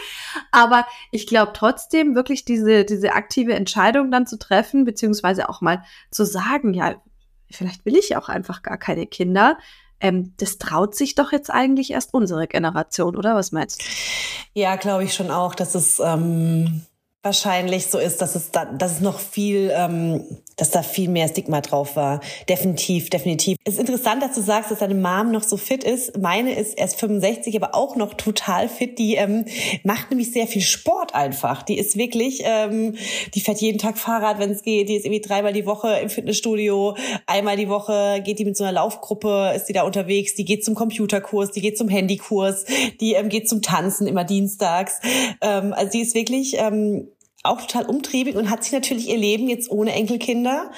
Aber 0.52 0.86
ich 1.12 1.28
glaube 1.28 1.54
trotzdem 1.54 2.15
wirklich 2.15 2.45
diese, 2.45 2.86
diese 2.86 3.13
aktive 3.13 3.54
Entscheidung 3.54 4.12
dann 4.12 4.28
zu 4.28 4.38
treffen, 4.38 4.86
beziehungsweise 4.86 5.50
auch 5.50 5.62
mal 5.62 5.84
zu 6.12 6.26
sagen, 6.26 6.74
ja, 6.74 6.95
vielleicht 7.52 7.86
will 7.86 7.95
ich 7.95 8.15
auch 8.17 8.30
einfach 8.30 8.62
gar 8.62 8.78
keine 8.78 9.08
Kinder. 9.08 9.58
Ähm, 10.00 10.34
das 10.38 10.58
traut 10.58 10.95
sich 10.95 11.15
doch 11.15 11.32
jetzt 11.32 11.50
eigentlich 11.50 11.91
erst 11.91 12.13
unsere 12.13 12.48
Generation, 12.48 13.15
oder? 13.15 13.36
Was 13.36 13.52
meinst 13.52 13.82
du? 13.82 13.86
Ja, 14.54 14.76
glaube 14.76 15.04
ich 15.04 15.13
schon 15.13 15.32
auch, 15.32 15.56
dass 15.56 15.76
es 15.76 16.00
ähm, 16.00 16.86
wahrscheinlich 17.24 17.88
so 17.88 17.98
ist, 17.98 18.21
dass 18.21 18.36
es 18.36 18.52
da, 18.52 18.65
dass 18.65 18.93
es 18.93 19.02
noch 19.02 19.19
viel, 19.19 19.71
ähm, 19.74 20.24
dass 20.56 20.72
da 20.72 20.84
viel 20.84 21.10
mehr 21.10 21.28
Stigma 21.28 21.62
drauf 21.62 21.96
war. 21.96 22.22
Definitiv, 22.48 23.10
definitiv. 23.10 23.58
Es 23.63 23.76
ist 23.76 23.80
interessant, 23.80 24.24
dass 24.24 24.36
du 24.36 24.41
sagst, 24.41 24.72
dass 24.72 24.80
deine 24.80 24.96
Mom 24.96 25.32
noch 25.32 25.44
so 25.44 25.58
fit 25.58 25.84
ist. 25.84 26.18
Meine 26.18 26.56
ist 26.56 26.78
erst 26.78 27.00
65, 27.00 27.56
aber 27.56 27.76
auch 27.76 27.96
noch 27.96 28.13
total 28.13 28.70
fit. 28.70 28.98
Die 29.00 29.15
ähm, 29.15 29.46
macht 29.84 30.10
nämlich 30.10 30.32
sehr 30.32 30.48
viel 30.48 30.62
Sport 30.62 31.13
einfach. 31.13 31.63
Die 31.63 31.78
ist 31.78 31.98
wirklich, 31.98 32.41
ähm, 32.46 32.96
die 33.34 33.41
fährt 33.41 33.60
jeden 33.60 33.80
Tag 33.80 33.98
Fahrrad, 33.98 34.39
wenn 34.39 34.52
es 34.52 34.62
geht. 34.62 34.89
Die 34.89 34.96
ist 34.96 35.06
irgendwie 35.06 35.22
dreimal 35.22 35.54
die 35.54 35.65
Woche 35.65 36.00
im 36.00 36.10
Fitnessstudio. 36.10 36.96
Einmal 37.26 37.58
die 37.58 37.70
Woche 37.70 38.22
geht 38.24 38.39
die 38.39 38.46
mit 38.46 38.56
so 38.56 38.63
einer 38.63 38.74
Laufgruppe, 38.74 39.54
ist 39.56 39.65
die 39.65 39.74
da 39.74 39.84
unterwegs. 39.84 40.36
Die 40.36 40.46
geht 40.46 40.63
zum 40.63 40.76
Computerkurs, 40.76 41.52
die 41.52 41.62
geht 41.62 41.78
zum 41.78 41.89
Handykurs, 41.89 42.65
die 43.02 43.13
ähm, 43.13 43.30
geht 43.30 43.50
zum 43.50 43.62
Tanzen 43.62 44.08
immer 44.08 44.24
dienstags. 44.24 45.00
Ähm, 45.41 45.74
also 45.74 45.91
die 45.91 46.02
ist 46.02 46.15
wirklich 46.15 46.56
ähm, 46.58 47.10
auch 47.46 47.62
total 47.62 47.86
umtriebig 47.86 48.36
und 48.36 48.50
hat 48.50 48.64
sich 48.64 48.74
natürlich 48.74 49.10
ihr 49.10 49.18
Leben 49.18 49.48
jetzt 49.48 49.70
ohne 49.72 49.94
Enkelkinder 49.94 50.72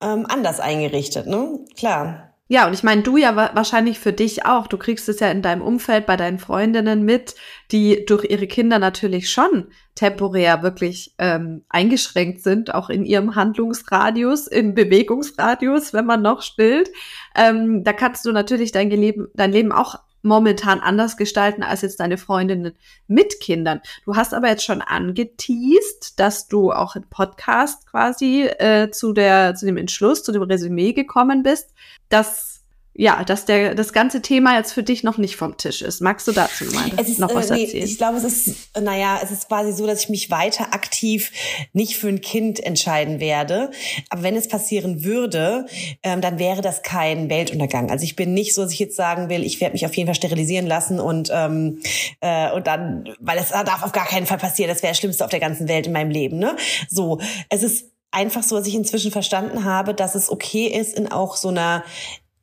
ähm, 0.00 0.26
anders 0.28 0.60
eingerichtet, 0.60 1.26
ne? 1.26 1.60
Klar. 1.76 2.32
Ja, 2.52 2.66
und 2.66 2.74
ich 2.74 2.82
meine, 2.82 3.00
du 3.00 3.16
ja 3.16 3.34
wahrscheinlich 3.34 3.98
für 3.98 4.12
dich 4.12 4.44
auch. 4.44 4.66
Du 4.66 4.76
kriegst 4.76 5.08
es 5.08 5.20
ja 5.20 5.30
in 5.30 5.40
deinem 5.40 5.62
Umfeld 5.62 6.04
bei 6.04 6.18
deinen 6.18 6.38
Freundinnen 6.38 7.02
mit, 7.02 7.34
die 7.70 8.04
durch 8.04 8.26
ihre 8.28 8.46
Kinder 8.46 8.78
natürlich 8.78 9.30
schon 9.30 9.68
temporär 9.94 10.62
wirklich 10.62 11.14
ähm, 11.16 11.64
eingeschränkt 11.70 12.42
sind, 12.42 12.74
auch 12.74 12.90
in 12.90 13.06
ihrem 13.06 13.36
Handlungsradius, 13.36 14.48
im 14.48 14.74
Bewegungsradius, 14.74 15.94
wenn 15.94 16.04
man 16.04 16.20
noch 16.20 16.42
stillt. 16.42 16.90
Ähm, 17.34 17.84
da 17.84 17.94
kannst 17.94 18.26
du 18.26 18.32
natürlich 18.32 18.70
dein 18.70 18.90
Leben, 18.90 19.28
dein 19.32 19.52
Leben 19.52 19.72
auch 19.72 20.00
momentan 20.22 20.80
anders 20.80 21.16
gestalten 21.16 21.62
als 21.62 21.82
jetzt 21.82 22.00
deine 22.00 22.18
Freundinnen 22.18 22.72
mit 23.06 23.40
Kindern. 23.40 23.80
Du 24.04 24.16
hast 24.16 24.34
aber 24.34 24.48
jetzt 24.48 24.64
schon 24.64 24.82
angeteased, 24.82 26.18
dass 26.18 26.48
du 26.48 26.72
auch 26.72 26.96
im 26.96 27.04
Podcast 27.08 27.86
quasi 27.90 28.44
äh, 28.44 28.90
zu 28.90 29.12
der 29.12 29.54
zu 29.54 29.66
dem 29.66 29.76
Entschluss, 29.76 30.22
zu 30.22 30.32
dem 30.32 30.42
Resümee 30.42 30.92
gekommen 30.92 31.42
bist 31.42 31.72
dass 32.12 32.51
ja, 32.94 33.24
dass 33.24 33.46
der, 33.46 33.74
das 33.74 33.94
ganze 33.94 34.20
Thema 34.20 34.56
jetzt 34.56 34.72
für 34.72 34.82
dich 34.82 35.02
noch 35.02 35.16
nicht 35.16 35.36
vom 35.36 35.56
Tisch 35.56 35.80
ist. 35.80 36.00
Magst 36.02 36.28
du 36.28 36.32
dazu 36.32 36.64
mal 36.66 36.90
ist, 37.00 37.18
noch 37.18 37.34
was 37.34 37.50
äh, 37.50 37.54
nee, 37.54 37.64
erzählen? 37.64 37.84
Ich 37.84 37.96
glaube, 37.96 38.18
es 38.18 38.24
ist, 38.24 38.78
naja, 38.78 39.18
es 39.22 39.30
ist 39.30 39.48
quasi 39.48 39.72
so, 39.72 39.86
dass 39.86 40.02
ich 40.02 40.08
mich 40.10 40.30
weiter 40.30 40.74
aktiv 40.74 41.32
nicht 41.72 41.96
für 41.96 42.08
ein 42.08 42.20
Kind 42.20 42.60
entscheiden 42.60 43.18
werde. 43.18 43.70
Aber 44.10 44.22
wenn 44.22 44.36
es 44.36 44.46
passieren 44.46 45.04
würde, 45.04 45.66
ähm, 46.02 46.20
dann 46.20 46.38
wäre 46.38 46.60
das 46.60 46.82
kein 46.82 47.30
Weltuntergang. 47.30 47.90
Also 47.90 48.04
ich 48.04 48.14
bin 48.14 48.34
nicht 48.34 48.54
so, 48.54 48.62
dass 48.62 48.72
ich 48.72 48.78
jetzt 48.78 48.96
sagen 48.96 49.30
will, 49.30 49.42
ich 49.42 49.60
werde 49.62 49.72
mich 49.72 49.86
auf 49.86 49.94
jeden 49.94 50.08
Fall 50.08 50.14
sterilisieren 50.14 50.66
lassen 50.66 51.00
und, 51.00 51.30
ähm, 51.32 51.80
äh, 52.20 52.52
und 52.52 52.66
dann, 52.66 53.08
weil 53.20 53.38
es 53.38 53.48
darf 53.48 53.82
auf 53.82 53.92
gar 53.92 54.06
keinen 54.06 54.26
Fall 54.26 54.38
passieren. 54.38 54.68
Das 54.68 54.82
wäre 54.82 54.90
das 54.90 54.98
Schlimmste 54.98 55.24
auf 55.24 55.30
der 55.30 55.40
ganzen 55.40 55.66
Welt 55.66 55.86
in 55.86 55.94
meinem 55.94 56.10
Leben. 56.10 56.38
Ne? 56.38 56.56
So, 56.90 57.20
es 57.48 57.62
ist 57.62 57.86
einfach 58.12 58.42
so, 58.42 58.56
dass 58.56 58.66
ich 58.66 58.74
inzwischen 58.74 59.10
verstanden 59.10 59.64
habe, 59.64 59.94
dass 59.94 60.14
es 60.14 60.30
okay 60.30 60.66
ist, 60.66 60.96
in 60.96 61.10
auch 61.10 61.36
so 61.36 61.48
einer 61.48 61.82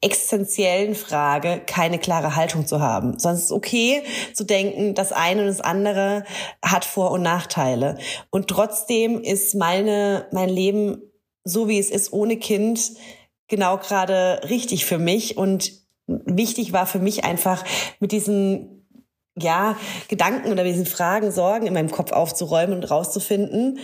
existenziellen 0.01 0.95
Frage 0.95 1.61
keine 1.65 1.99
klare 1.99 2.35
Haltung 2.35 2.65
zu 2.65 2.79
haben. 2.79 3.19
Sonst 3.19 3.39
ist 3.39 3.45
es 3.45 3.51
okay 3.51 4.03
zu 4.33 4.45
denken, 4.45 4.95
das 4.95 5.11
eine 5.11 5.41
und 5.41 5.47
das 5.47 5.61
andere 5.61 6.23
hat 6.63 6.85
Vor- 6.85 7.11
und 7.11 7.21
Nachteile. 7.21 7.97
Und 8.29 8.47
trotzdem 8.47 9.21
ist 9.21 9.55
meine, 9.55 10.27
mein 10.31 10.49
Leben 10.49 11.01
so 11.43 11.67
wie 11.67 11.79
es 11.79 11.89
ist 11.89 12.13
ohne 12.13 12.37
Kind 12.37 12.91
genau 13.47 13.77
gerade 13.77 14.41
richtig 14.49 14.85
für 14.85 14.99
mich 14.99 15.37
und 15.37 15.73
wichtig 16.07 16.73
war 16.73 16.85
für 16.85 16.99
mich 16.99 17.23
einfach 17.23 17.63
mit 17.99 18.11
diesen 18.11 18.85
ja, 19.37 19.77
Gedanken 20.07 20.51
oder 20.51 20.63
diesen 20.63 20.85
Fragen, 20.85 21.31
Sorgen 21.31 21.67
in 21.67 21.73
meinem 21.73 21.91
Kopf 21.91 22.11
aufzuräumen 22.11 22.75
und 22.75 22.91
rauszufinden, 22.91 23.79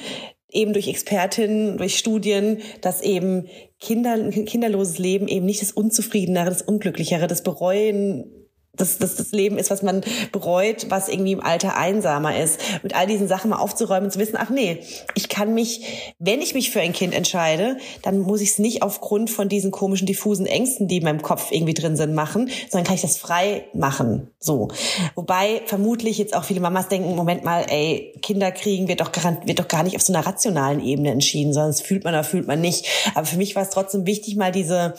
eben 0.51 0.73
durch 0.73 0.87
Expertinnen, 0.87 1.77
durch 1.77 1.97
Studien, 1.97 2.59
dass 2.81 3.01
eben 3.01 3.47
Kinder, 3.79 4.17
kinderloses 4.29 4.97
Leben 4.97 5.27
eben 5.27 5.45
nicht 5.45 5.61
das 5.61 5.71
Unzufriedenere, 5.71 6.49
das 6.49 6.61
Unglücklichere, 6.61 7.27
das 7.27 7.43
Bereuen 7.43 8.44
dass 8.77 8.97
das, 8.97 9.15
das 9.15 9.31
Leben 9.31 9.57
ist, 9.57 9.69
was 9.69 9.81
man 9.81 10.01
bereut, 10.31 10.87
was 10.89 11.09
irgendwie 11.09 11.33
im 11.33 11.41
Alter 11.41 11.77
einsamer 11.77 12.37
ist. 12.37 12.59
Mit 12.83 12.95
all 12.95 13.07
diesen 13.07 13.27
Sachen 13.27 13.49
mal 13.49 13.57
aufzuräumen 13.57 14.05
und 14.05 14.11
zu 14.11 14.19
wissen, 14.19 14.37
ach 14.37 14.49
nee, 14.49 14.79
ich 15.15 15.29
kann 15.29 15.53
mich, 15.53 16.13
wenn 16.19 16.41
ich 16.41 16.53
mich 16.53 16.71
für 16.71 16.81
ein 16.81 16.93
Kind 16.93 17.13
entscheide, 17.13 17.77
dann 18.03 18.19
muss 18.19 18.41
ich 18.41 18.51
es 18.51 18.59
nicht 18.59 18.81
aufgrund 18.83 19.29
von 19.29 19.49
diesen 19.49 19.71
komischen, 19.71 20.07
diffusen 20.07 20.45
Ängsten, 20.45 20.87
die 20.87 20.97
in 20.97 21.03
meinem 21.03 21.21
Kopf 21.21 21.51
irgendwie 21.51 21.73
drin 21.73 21.95
sind, 21.95 22.13
machen, 22.13 22.49
sondern 22.69 22.85
kann 22.85 22.95
ich 22.95 23.01
das 23.01 23.17
frei 23.17 23.65
machen. 23.73 24.29
So. 24.39 24.69
Wobei 25.15 25.61
vermutlich 25.65 26.17
jetzt 26.17 26.35
auch 26.35 26.43
viele 26.43 26.59
Mamas 26.59 26.87
denken, 26.87 27.15
Moment 27.15 27.43
mal, 27.43 27.65
ey, 27.69 28.13
Kinder 28.21 28.51
kriegen 28.51 28.87
wird 28.87 29.01
doch, 29.01 29.11
wird 29.45 29.59
doch 29.59 29.67
gar 29.67 29.83
nicht 29.83 29.95
auf 29.95 30.01
so 30.01 30.13
einer 30.13 30.25
rationalen 30.25 30.83
Ebene 30.83 31.11
entschieden, 31.11 31.53
es 31.55 31.81
fühlt 31.81 32.03
man 32.03 32.13
oder 32.13 32.23
fühlt 32.23 32.47
man 32.47 32.61
nicht. 32.61 32.87
Aber 33.15 33.25
für 33.25 33.37
mich 33.37 33.55
war 33.55 33.63
es 33.63 33.69
trotzdem 33.69 34.05
wichtig, 34.05 34.35
mal 34.35 34.51
diese 34.51 34.93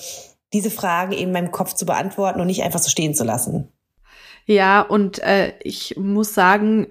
diese 0.57 0.71
Fragen 0.71 1.13
in 1.13 1.33
meinem 1.33 1.51
Kopf 1.51 1.75
zu 1.75 1.85
beantworten 1.85 2.41
und 2.41 2.47
nicht 2.47 2.63
einfach 2.63 2.81
so 2.81 2.89
stehen 2.89 3.15
zu 3.15 3.25
lassen. 3.25 3.69
Ja, 4.47 4.81
und 4.81 5.19
äh, 5.19 5.53
ich 5.63 5.97
muss 5.99 6.33
sagen, 6.33 6.87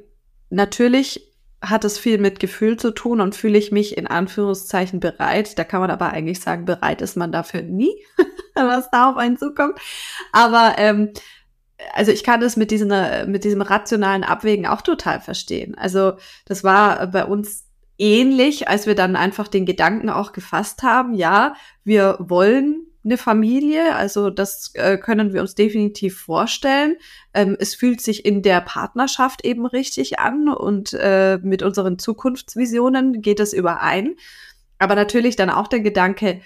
natürlich 0.52 1.34
hat 1.62 1.84
es 1.84 1.98
viel 1.98 2.20
mit 2.20 2.40
Gefühl 2.40 2.78
zu 2.78 2.92
tun 2.92 3.22
und 3.22 3.34
fühle 3.34 3.58
ich 3.58 3.72
mich 3.72 3.98
in 3.98 4.06
Anführungszeichen 4.06 5.00
bereit. 5.00 5.58
Da 5.58 5.64
kann 5.64 5.82
man 5.82 5.90
aber 5.90 6.12
eigentlich 6.12 6.42
sagen, 6.42 6.66
bereit 6.66 7.02
ist 7.02 7.18
man 7.18 7.32
dafür 7.32 7.64
nie, 7.64 7.92
was 8.56 8.92
da 8.92 9.10
auf 9.10 9.18
einen 9.18 9.38
zukommt. 9.38 9.80
Aber 10.32 10.76
ähm, 10.78 11.12
also 11.94 12.12
ich 12.12 12.24
kann 12.24 12.40
das 12.40 12.56
mit 12.56 12.70
diesem, 12.70 12.90
mit 13.32 13.44
diesem 13.44 13.64
rationalen 13.64 14.24
Abwägen 14.24 14.68
auch 14.68 14.82
total 14.82 15.22
verstehen. 15.22 15.76
Also 15.76 16.14
das 16.46 16.64
war 16.64 17.08
bei 17.08 17.26
uns 17.26 17.66
ähnlich, 17.98 18.68
als 18.68 18.86
wir 18.86 18.94
dann 18.94 19.16
einfach 19.16 19.48
den 19.48 19.66
Gedanken 19.66 20.10
auch 20.10 20.34
gefasst 20.34 20.84
haben, 20.84 21.16
ja, 21.16 21.56
wir 21.84 22.18
wollen 22.20 22.86
eine 23.06 23.18
Familie. 23.18 23.96
Also 23.96 24.30
das 24.30 24.72
äh, 24.74 24.98
können 24.98 25.34
wir 25.34 25.42
uns 25.42 25.56
definitiv 25.56 26.20
vorstellen. 26.20 26.98
Ähm, 27.34 27.56
es 27.60 27.76
fühlt 27.76 28.02
sich 28.02 28.26
in 28.26 28.42
der 28.42 28.62
Partnerschaft 28.62 29.46
eben 29.46 29.66
richtig 29.66 30.20
an 30.20 30.50
und 30.50 30.94
äh, 30.94 31.38
mit 31.42 31.64
unseren 31.64 32.00
Zukunftsvisionen 32.00 33.22
geht 33.22 33.40
es 33.40 33.54
überein. 33.54 34.16
Aber 34.80 34.96
natürlich 34.96 35.36
dann 35.36 35.50
auch 35.50 35.68
der 35.68 35.80
Gedanke, 35.80 36.42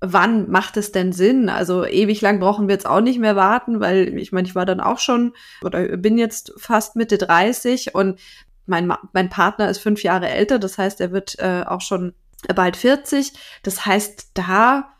wann 0.00 0.50
macht 0.50 0.76
es 0.76 0.92
denn 0.92 1.12
Sinn? 1.12 1.48
Also 1.48 1.86
ewig 1.86 2.20
lang 2.20 2.40
brauchen 2.40 2.68
wir 2.68 2.74
jetzt 2.74 2.86
auch 2.86 3.00
nicht 3.00 3.18
mehr 3.18 3.36
warten, 3.36 3.80
weil 3.80 4.18
ich 4.18 4.32
meine, 4.32 4.46
ich 4.46 4.54
war 4.54 4.66
dann 4.66 4.80
auch 4.80 4.98
schon 4.98 5.32
oder 5.62 5.96
bin 5.96 6.18
jetzt 6.18 6.52
fast 6.56 6.96
Mitte 6.96 7.18
30 7.18 7.94
und 7.94 8.20
mein, 8.66 8.92
mein 9.12 9.28
Partner 9.28 9.68
ist 9.68 9.78
fünf 9.78 10.02
Jahre 10.02 10.28
älter, 10.28 10.58
das 10.58 10.78
heißt, 10.78 11.00
er 11.00 11.12
wird 11.12 11.38
äh, 11.38 11.64
auch 11.66 11.80
schon 11.80 12.14
bald 12.54 12.76
40. 12.76 13.32
Das 13.62 13.86
heißt, 13.86 14.32
da 14.34 14.92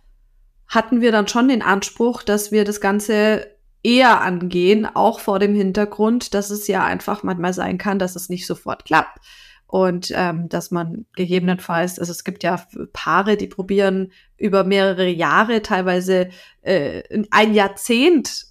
hatten 0.72 1.02
wir 1.02 1.12
dann 1.12 1.28
schon 1.28 1.48
den 1.48 1.60
Anspruch, 1.60 2.22
dass 2.22 2.50
wir 2.50 2.64
das 2.64 2.80
Ganze 2.80 3.46
eher 3.82 4.22
angehen, 4.22 4.86
auch 4.86 5.20
vor 5.20 5.38
dem 5.38 5.54
Hintergrund, 5.54 6.32
dass 6.32 6.48
es 6.48 6.66
ja 6.66 6.82
einfach 6.82 7.22
manchmal 7.22 7.52
sein 7.52 7.76
kann, 7.76 7.98
dass 7.98 8.16
es 8.16 8.30
nicht 8.30 8.46
sofort 8.46 8.86
klappt. 8.86 9.18
Und 9.66 10.12
ähm, 10.14 10.48
dass 10.48 10.70
man 10.70 11.06
gegebenenfalls, 11.14 11.98
also 11.98 12.10
es 12.10 12.24
gibt 12.24 12.42
ja 12.42 12.64
Paare, 12.92 13.36
die 13.36 13.46
probieren 13.48 14.12
über 14.38 14.64
mehrere 14.64 15.08
Jahre, 15.08 15.60
teilweise 15.60 16.30
äh, 16.62 17.02
ein 17.30 17.52
Jahrzehnt 17.52 18.46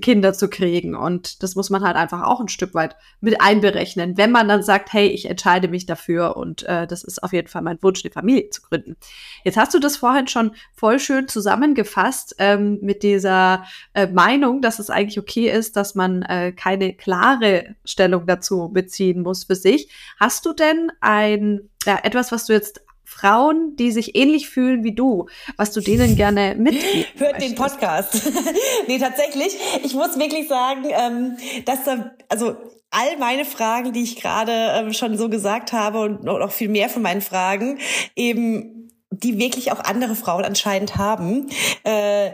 Kinder 0.00 0.32
zu 0.32 0.48
kriegen. 0.48 0.94
Und 0.94 1.42
das 1.42 1.54
muss 1.54 1.70
man 1.70 1.82
halt 1.82 1.96
einfach 1.96 2.22
auch 2.22 2.40
ein 2.40 2.48
Stück 2.48 2.74
weit 2.74 2.96
mit 3.20 3.40
einberechnen, 3.40 4.16
wenn 4.16 4.32
man 4.32 4.48
dann 4.48 4.62
sagt, 4.62 4.92
hey, 4.92 5.06
ich 5.06 5.26
entscheide 5.26 5.68
mich 5.68 5.86
dafür 5.86 6.36
und 6.36 6.64
äh, 6.64 6.86
das 6.86 7.04
ist 7.04 7.22
auf 7.22 7.32
jeden 7.32 7.48
Fall 7.48 7.62
mein 7.62 7.82
Wunsch, 7.82 8.04
eine 8.04 8.12
Familie 8.12 8.50
zu 8.50 8.62
gründen. 8.62 8.96
Jetzt 9.44 9.56
hast 9.56 9.74
du 9.74 9.78
das 9.78 9.96
vorhin 9.96 10.26
schon 10.26 10.52
voll 10.74 10.98
schön 10.98 11.28
zusammengefasst 11.28 12.34
ähm, 12.38 12.78
mit 12.82 13.02
dieser 13.02 13.64
äh, 13.94 14.06
Meinung, 14.06 14.60
dass 14.60 14.78
es 14.78 14.90
eigentlich 14.90 15.18
okay 15.18 15.50
ist, 15.50 15.76
dass 15.76 15.94
man 15.94 16.22
äh, 16.22 16.52
keine 16.52 16.94
klare 16.94 17.76
Stellung 17.84 18.26
dazu 18.26 18.70
beziehen 18.72 19.22
muss 19.22 19.44
für 19.44 19.54
sich. 19.54 19.88
Hast 20.18 20.44
du 20.46 20.52
denn 20.52 20.90
ein 21.00 21.68
ja, 21.84 22.00
etwas, 22.02 22.32
was 22.32 22.46
du 22.46 22.52
jetzt 22.52 22.85
Frauen, 23.06 23.76
die 23.76 23.92
sich 23.92 24.16
ähnlich 24.16 24.48
fühlen 24.48 24.82
wie 24.82 24.94
du, 24.94 25.28
was 25.56 25.72
du 25.72 25.80
denen 25.80 26.16
gerne 26.16 26.56
mitgeben 26.58 27.06
Hört 27.16 27.40
den 27.40 27.54
Podcast. 27.54 28.30
nee, 28.88 28.98
tatsächlich. 28.98 29.56
Ich 29.84 29.94
muss 29.94 30.18
wirklich 30.18 30.48
sagen, 30.48 30.84
ähm, 30.90 31.36
dass 31.64 31.84
da, 31.84 32.10
also 32.28 32.56
all 32.90 33.16
meine 33.18 33.44
Fragen, 33.44 33.92
die 33.92 34.02
ich 34.02 34.16
gerade 34.16 34.52
ähm, 34.74 34.92
schon 34.92 35.16
so 35.16 35.28
gesagt 35.28 35.72
habe 35.72 36.00
und 36.00 36.24
noch 36.24 36.50
viel 36.50 36.68
mehr 36.68 36.88
von 36.88 37.02
meinen 37.02 37.20
Fragen, 37.20 37.78
eben 38.16 38.90
die 39.10 39.38
wirklich 39.38 39.70
auch 39.70 39.80
andere 39.80 40.16
Frauen 40.16 40.44
anscheinend 40.44 40.96
haben, 40.96 41.48
äh, 41.84 42.32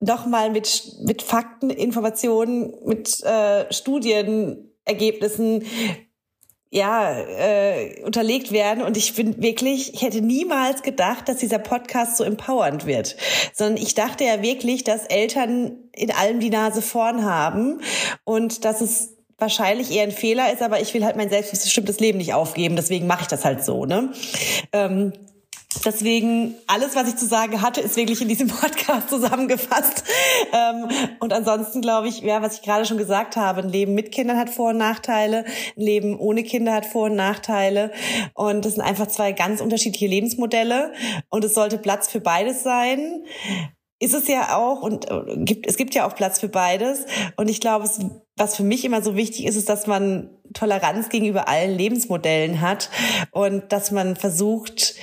nochmal 0.00 0.50
mit, 0.50 0.96
mit 1.04 1.22
Fakten, 1.22 1.70
Informationen, 1.70 2.74
mit 2.84 3.22
äh, 3.22 3.72
Studienergebnissen 3.72 5.64
ja, 6.74 7.12
äh, 7.18 8.02
unterlegt 8.02 8.50
werden. 8.50 8.82
Und 8.82 8.96
ich 8.96 9.14
bin 9.14 9.42
wirklich, 9.42 9.92
ich 9.92 10.00
hätte 10.00 10.22
niemals 10.22 10.82
gedacht, 10.82 11.28
dass 11.28 11.36
dieser 11.36 11.58
Podcast 11.58 12.16
so 12.16 12.24
empowernd 12.24 12.86
wird. 12.86 13.14
Sondern 13.52 13.76
ich 13.76 13.94
dachte 13.94 14.24
ja 14.24 14.40
wirklich, 14.40 14.82
dass 14.82 15.04
Eltern 15.04 15.72
in 15.92 16.10
allem 16.10 16.40
die 16.40 16.48
Nase 16.48 16.80
vorn 16.80 17.26
haben 17.26 17.82
und 18.24 18.64
dass 18.64 18.80
es 18.80 19.12
wahrscheinlich 19.36 19.92
eher 19.92 20.04
ein 20.04 20.12
Fehler 20.12 20.50
ist, 20.50 20.62
aber 20.62 20.80
ich 20.80 20.94
will 20.94 21.04
halt 21.04 21.16
mein 21.16 21.28
selbstbestimmtes 21.28 22.00
Leben 22.00 22.16
nicht 22.16 22.32
aufgeben, 22.32 22.76
deswegen 22.76 23.06
mache 23.06 23.22
ich 23.22 23.28
das 23.28 23.44
halt 23.44 23.62
so. 23.62 23.84
Ne? 23.84 24.10
Ähm, 24.72 25.12
Deswegen, 25.84 26.54
alles, 26.66 26.94
was 26.94 27.08
ich 27.08 27.16
zu 27.16 27.26
sagen 27.26 27.62
hatte, 27.62 27.80
ist 27.80 27.96
wirklich 27.96 28.20
in 28.20 28.28
diesem 28.28 28.48
Podcast 28.48 29.08
zusammengefasst. 29.08 30.04
Ähm, 30.52 30.88
und 31.20 31.32
ansonsten 31.32 31.80
glaube 31.80 32.08
ich, 32.08 32.20
ja, 32.20 32.42
was 32.42 32.56
ich 32.56 32.62
gerade 32.62 32.84
schon 32.84 32.98
gesagt 32.98 33.36
habe, 33.36 33.62
ein 33.62 33.68
Leben 33.68 33.94
mit 33.94 34.12
Kindern 34.12 34.38
hat 34.38 34.50
Vor- 34.50 34.70
und 34.70 34.78
Nachteile, 34.78 35.44
ein 35.76 35.82
Leben 35.82 36.18
ohne 36.18 36.42
Kinder 36.42 36.74
hat 36.74 36.86
Vor- 36.86 37.06
und 37.06 37.16
Nachteile. 37.16 37.90
Und 38.34 38.64
das 38.64 38.74
sind 38.74 38.82
einfach 38.82 39.06
zwei 39.06 39.32
ganz 39.32 39.60
unterschiedliche 39.60 40.06
Lebensmodelle. 40.06 40.92
Und 41.30 41.44
es 41.44 41.54
sollte 41.54 41.78
Platz 41.78 42.08
für 42.08 42.20
beides 42.20 42.62
sein. 42.62 43.24
Ist 43.98 44.14
es 44.14 44.26
ja 44.26 44.56
auch 44.56 44.82
und 44.82 45.08
äh, 45.10 45.44
gibt, 45.44 45.66
es 45.66 45.76
gibt 45.76 45.94
ja 45.94 46.06
auch 46.06 46.14
Platz 46.14 46.40
für 46.40 46.48
beides. 46.48 47.06
Und 47.36 47.48
ich 47.48 47.60
glaube, 47.60 47.84
es, 47.84 48.00
was 48.36 48.56
für 48.56 48.64
mich 48.64 48.84
immer 48.84 49.00
so 49.00 49.16
wichtig 49.16 49.46
ist, 49.46 49.56
ist, 49.56 49.68
dass 49.68 49.86
man 49.86 50.30
Toleranz 50.54 51.08
gegenüber 51.08 51.48
allen 51.48 51.76
Lebensmodellen 51.76 52.60
hat 52.60 52.90
und 53.30 53.72
dass 53.72 53.90
man 53.90 54.16
versucht, 54.16 54.96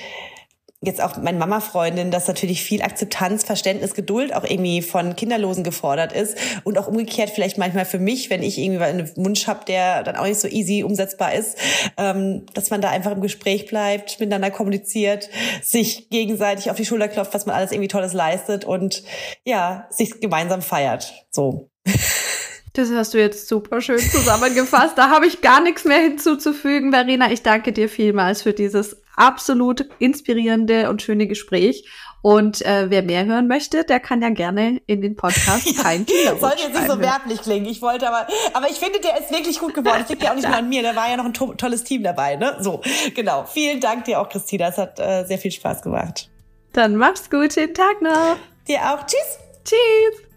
jetzt 0.82 1.02
auch 1.02 1.18
meine 1.18 1.38
Mama-Freundin, 1.38 2.10
dass 2.10 2.26
natürlich 2.26 2.62
viel 2.62 2.80
Akzeptanz, 2.80 3.44
Verständnis, 3.44 3.94
Geduld 3.94 4.34
auch 4.34 4.44
irgendwie 4.44 4.80
von 4.80 5.14
Kinderlosen 5.14 5.62
gefordert 5.62 6.12
ist 6.12 6.38
und 6.64 6.78
auch 6.78 6.86
umgekehrt 6.86 7.30
vielleicht 7.30 7.58
manchmal 7.58 7.84
für 7.84 7.98
mich, 7.98 8.30
wenn 8.30 8.42
ich 8.42 8.56
irgendwie 8.56 8.82
einen 8.82 9.10
Wunsch 9.16 9.46
habe, 9.46 9.64
der 9.66 10.02
dann 10.02 10.16
auch 10.16 10.24
nicht 10.24 10.40
so 10.40 10.48
easy 10.48 10.82
umsetzbar 10.82 11.34
ist, 11.34 11.58
ähm, 11.98 12.46
dass 12.54 12.70
man 12.70 12.80
da 12.80 12.88
einfach 12.88 13.12
im 13.12 13.20
Gespräch 13.20 13.66
bleibt, 13.66 14.20
miteinander 14.20 14.50
kommuniziert, 14.50 15.28
sich 15.62 16.08
gegenseitig 16.08 16.70
auf 16.70 16.76
die 16.76 16.86
Schulter 16.86 17.08
klopft, 17.08 17.34
was 17.34 17.44
man 17.44 17.56
alles 17.56 17.72
irgendwie 17.72 17.88
Tolles 17.88 18.14
leistet 18.14 18.64
und 18.64 19.02
ja, 19.44 19.86
sich 19.90 20.20
gemeinsam 20.20 20.62
feiert. 20.62 21.26
So. 21.30 21.68
Das 22.72 22.90
hast 22.90 23.14
du 23.14 23.18
jetzt 23.18 23.48
super 23.48 23.80
schön 23.80 23.98
zusammengefasst. 23.98 24.96
Da 24.96 25.10
habe 25.10 25.26
ich 25.26 25.40
gar 25.40 25.60
nichts 25.60 25.84
mehr 25.84 25.98
hinzuzufügen. 25.98 26.92
Verena, 26.92 27.30
ich 27.32 27.42
danke 27.42 27.72
dir 27.72 27.88
vielmals 27.88 28.42
für 28.42 28.52
dieses 28.52 28.96
absolut 29.16 29.86
inspirierende 29.98 30.88
und 30.88 31.02
schöne 31.02 31.26
Gespräch. 31.26 31.84
Und 32.22 32.62
äh, 32.62 32.90
wer 32.90 33.02
mehr 33.02 33.24
hören 33.24 33.48
möchte, 33.48 33.84
der 33.84 33.98
kann 33.98 34.20
ja 34.20 34.28
gerne 34.28 34.82
in 34.86 35.00
den 35.00 35.16
Podcast 35.16 35.82
kein 35.82 36.06
ja, 36.24 36.36
Soll 36.36 36.52
jetzt 36.58 36.74
nicht 36.74 36.90
so 36.90 37.00
werblich 37.00 37.40
klingen. 37.40 37.66
Ich 37.66 37.80
wollte 37.80 38.06
aber, 38.08 38.26
aber 38.52 38.68
ich 38.70 38.76
finde, 38.76 39.00
der 39.00 39.18
ist 39.18 39.30
wirklich 39.30 39.58
gut 39.58 39.74
geworden. 39.74 40.00
Das 40.00 40.10
liegt 40.10 40.22
ja 40.22 40.30
auch 40.30 40.34
nicht 40.34 40.46
nur 40.46 40.56
an 40.56 40.68
mir. 40.68 40.82
Da 40.82 40.94
war 40.94 41.08
ja 41.08 41.16
noch 41.16 41.24
ein 41.24 41.34
to 41.34 41.54
tolles 41.54 41.82
Team 41.82 42.02
dabei. 42.02 42.36
Ne? 42.36 42.56
So, 42.60 42.82
genau. 43.14 43.44
Vielen 43.46 43.80
Dank 43.80 44.04
dir 44.04 44.20
auch, 44.20 44.28
Christina. 44.28 44.68
Es 44.68 44.76
hat 44.76 45.00
äh, 45.00 45.24
sehr 45.24 45.38
viel 45.38 45.50
Spaß 45.50 45.82
gemacht. 45.82 46.28
Dann 46.72 46.96
mach's 46.96 47.30
gut. 47.30 47.54
Schönen 47.54 47.74
Tag 47.74 48.02
noch. 48.02 48.36
Dir 48.68 48.80
auch. 48.80 49.06
Tschüss. 49.06 49.38
Tschüss. 49.64 50.29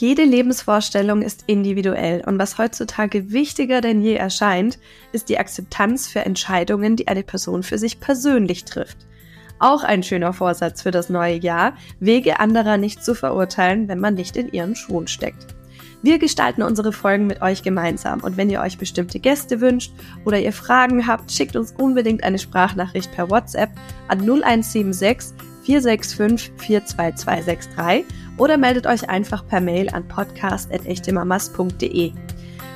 Jede 0.00 0.24
Lebensvorstellung 0.24 1.20
ist 1.20 1.44
individuell 1.46 2.22
und 2.24 2.38
was 2.38 2.56
heutzutage 2.56 3.32
wichtiger 3.32 3.82
denn 3.82 4.00
je 4.00 4.14
erscheint, 4.14 4.78
ist 5.12 5.28
die 5.28 5.38
Akzeptanz 5.38 6.08
für 6.08 6.20
Entscheidungen, 6.20 6.96
die 6.96 7.06
eine 7.06 7.22
Person 7.22 7.62
für 7.62 7.76
sich 7.76 8.00
persönlich 8.00 8.64
trifft. 8.64 8.96
Auch 9.58 9.84
ein 9.84 10.02
schöner 10.02 10.32
Vorsatz 10.32 10.80
für 10.80 10.90
das 10.90 11.10
neue 11.10 11.36
Jahr, 11.36 11.74
Wege 11.98 12.40
anderer 12.40 12.78
nicht 12.78 13.04
zu 13.04 13.14
verurteilen, 13.14 13.88
wenn 13.88 14.00
man 14.00 14.14
nicht 14.14 14.38
in 14.38 14.50
ihren 14.50 14.74
Schuhen 14.74 15.06
steckt. 15.06 15.48
Wir 16.00 16.18
gestalten 16.18 16.62
unsere 16.62 16.94
Folgen 16.94 17.26
mit 17.26 17.42
euch 17.42 17.62
gemeinsam 17.62 18.20
und 18.20 18.38
wenn 18.38 18.48
ihr 18.48 18.62
euch 18.62 18.78
bestimmte 18.78 19.20
Gäste 19.20 19.60
wünscht 19.60 19.92
oder 20.24 20.40
ihr 20.40 20.54
Fragen 20.54 21.06
habt, 21.06 21.30
schickt 21.30 21.56
uns 21.56 21.72
unbedingt 21.72 22.24
eine 22.24 22.38
Sprachnachricht 22.38 23.12
per 23.12 23.28
WhatsApp 23.28 23.68
an 24.08 24.20
0176 24.20 25.34
465 25.64 26.56
42263 26.56 28.06
oder 28.40 28.56
meldet 28.56 28.86
euch 28.86 29.08
einfach 29.08 29.46
per 29.46 29.60
Mail 29.60 29.90
an 29.90 30.08
podcast.echtemamas.de. 30.08 32.12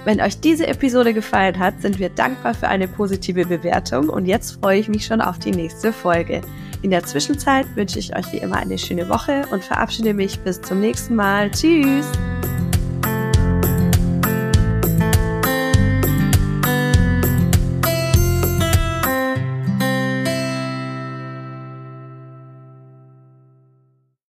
Wenn 0.04 0.20
euch 0.20 0.38
diese 0.38 0.66
Episode 0.66 1.14
gefallen 1.14 1.58
hat, 1.58 1.80
sind 1.80 1.98
wir 1.98 2.10
dankbar 2.10 2.52
für 2.52 2.68
eine 2.68 2.86
positive 2.86 3.46
Bewertung 3.46 4.10
und 4.10 4.26
jetzt 4.26 4.60
freue 4.60 4.78
ich 4.78 4.88
mich 4.88 5.06
schon 5.06 5.22
auf 5.22 5.38
die 5.38 5.52
nächste 5.52 5.94
Folge. 5.94 6.42
In 6.82 6.90
der 6.90 7.04
Zwischenzeit 7.04 7.64
wünsche 7.74 7.98
ich 7.98 8.14
euch 8.14 8.30
wie 8.32 8.38
immer 8.38 8.58
eine 8.58 8.76
schöne 8.76 9.08
Woche 9.08 9.46
und 9.50 9.64
verabschiede 9.64 10.12
mich 10.12 10.38
bis 10.40 10.60
zum 10.60 10.80
nächsten 10.80 11.14
Mal. 11.14 11.50
Tschüss! 11.50 12.12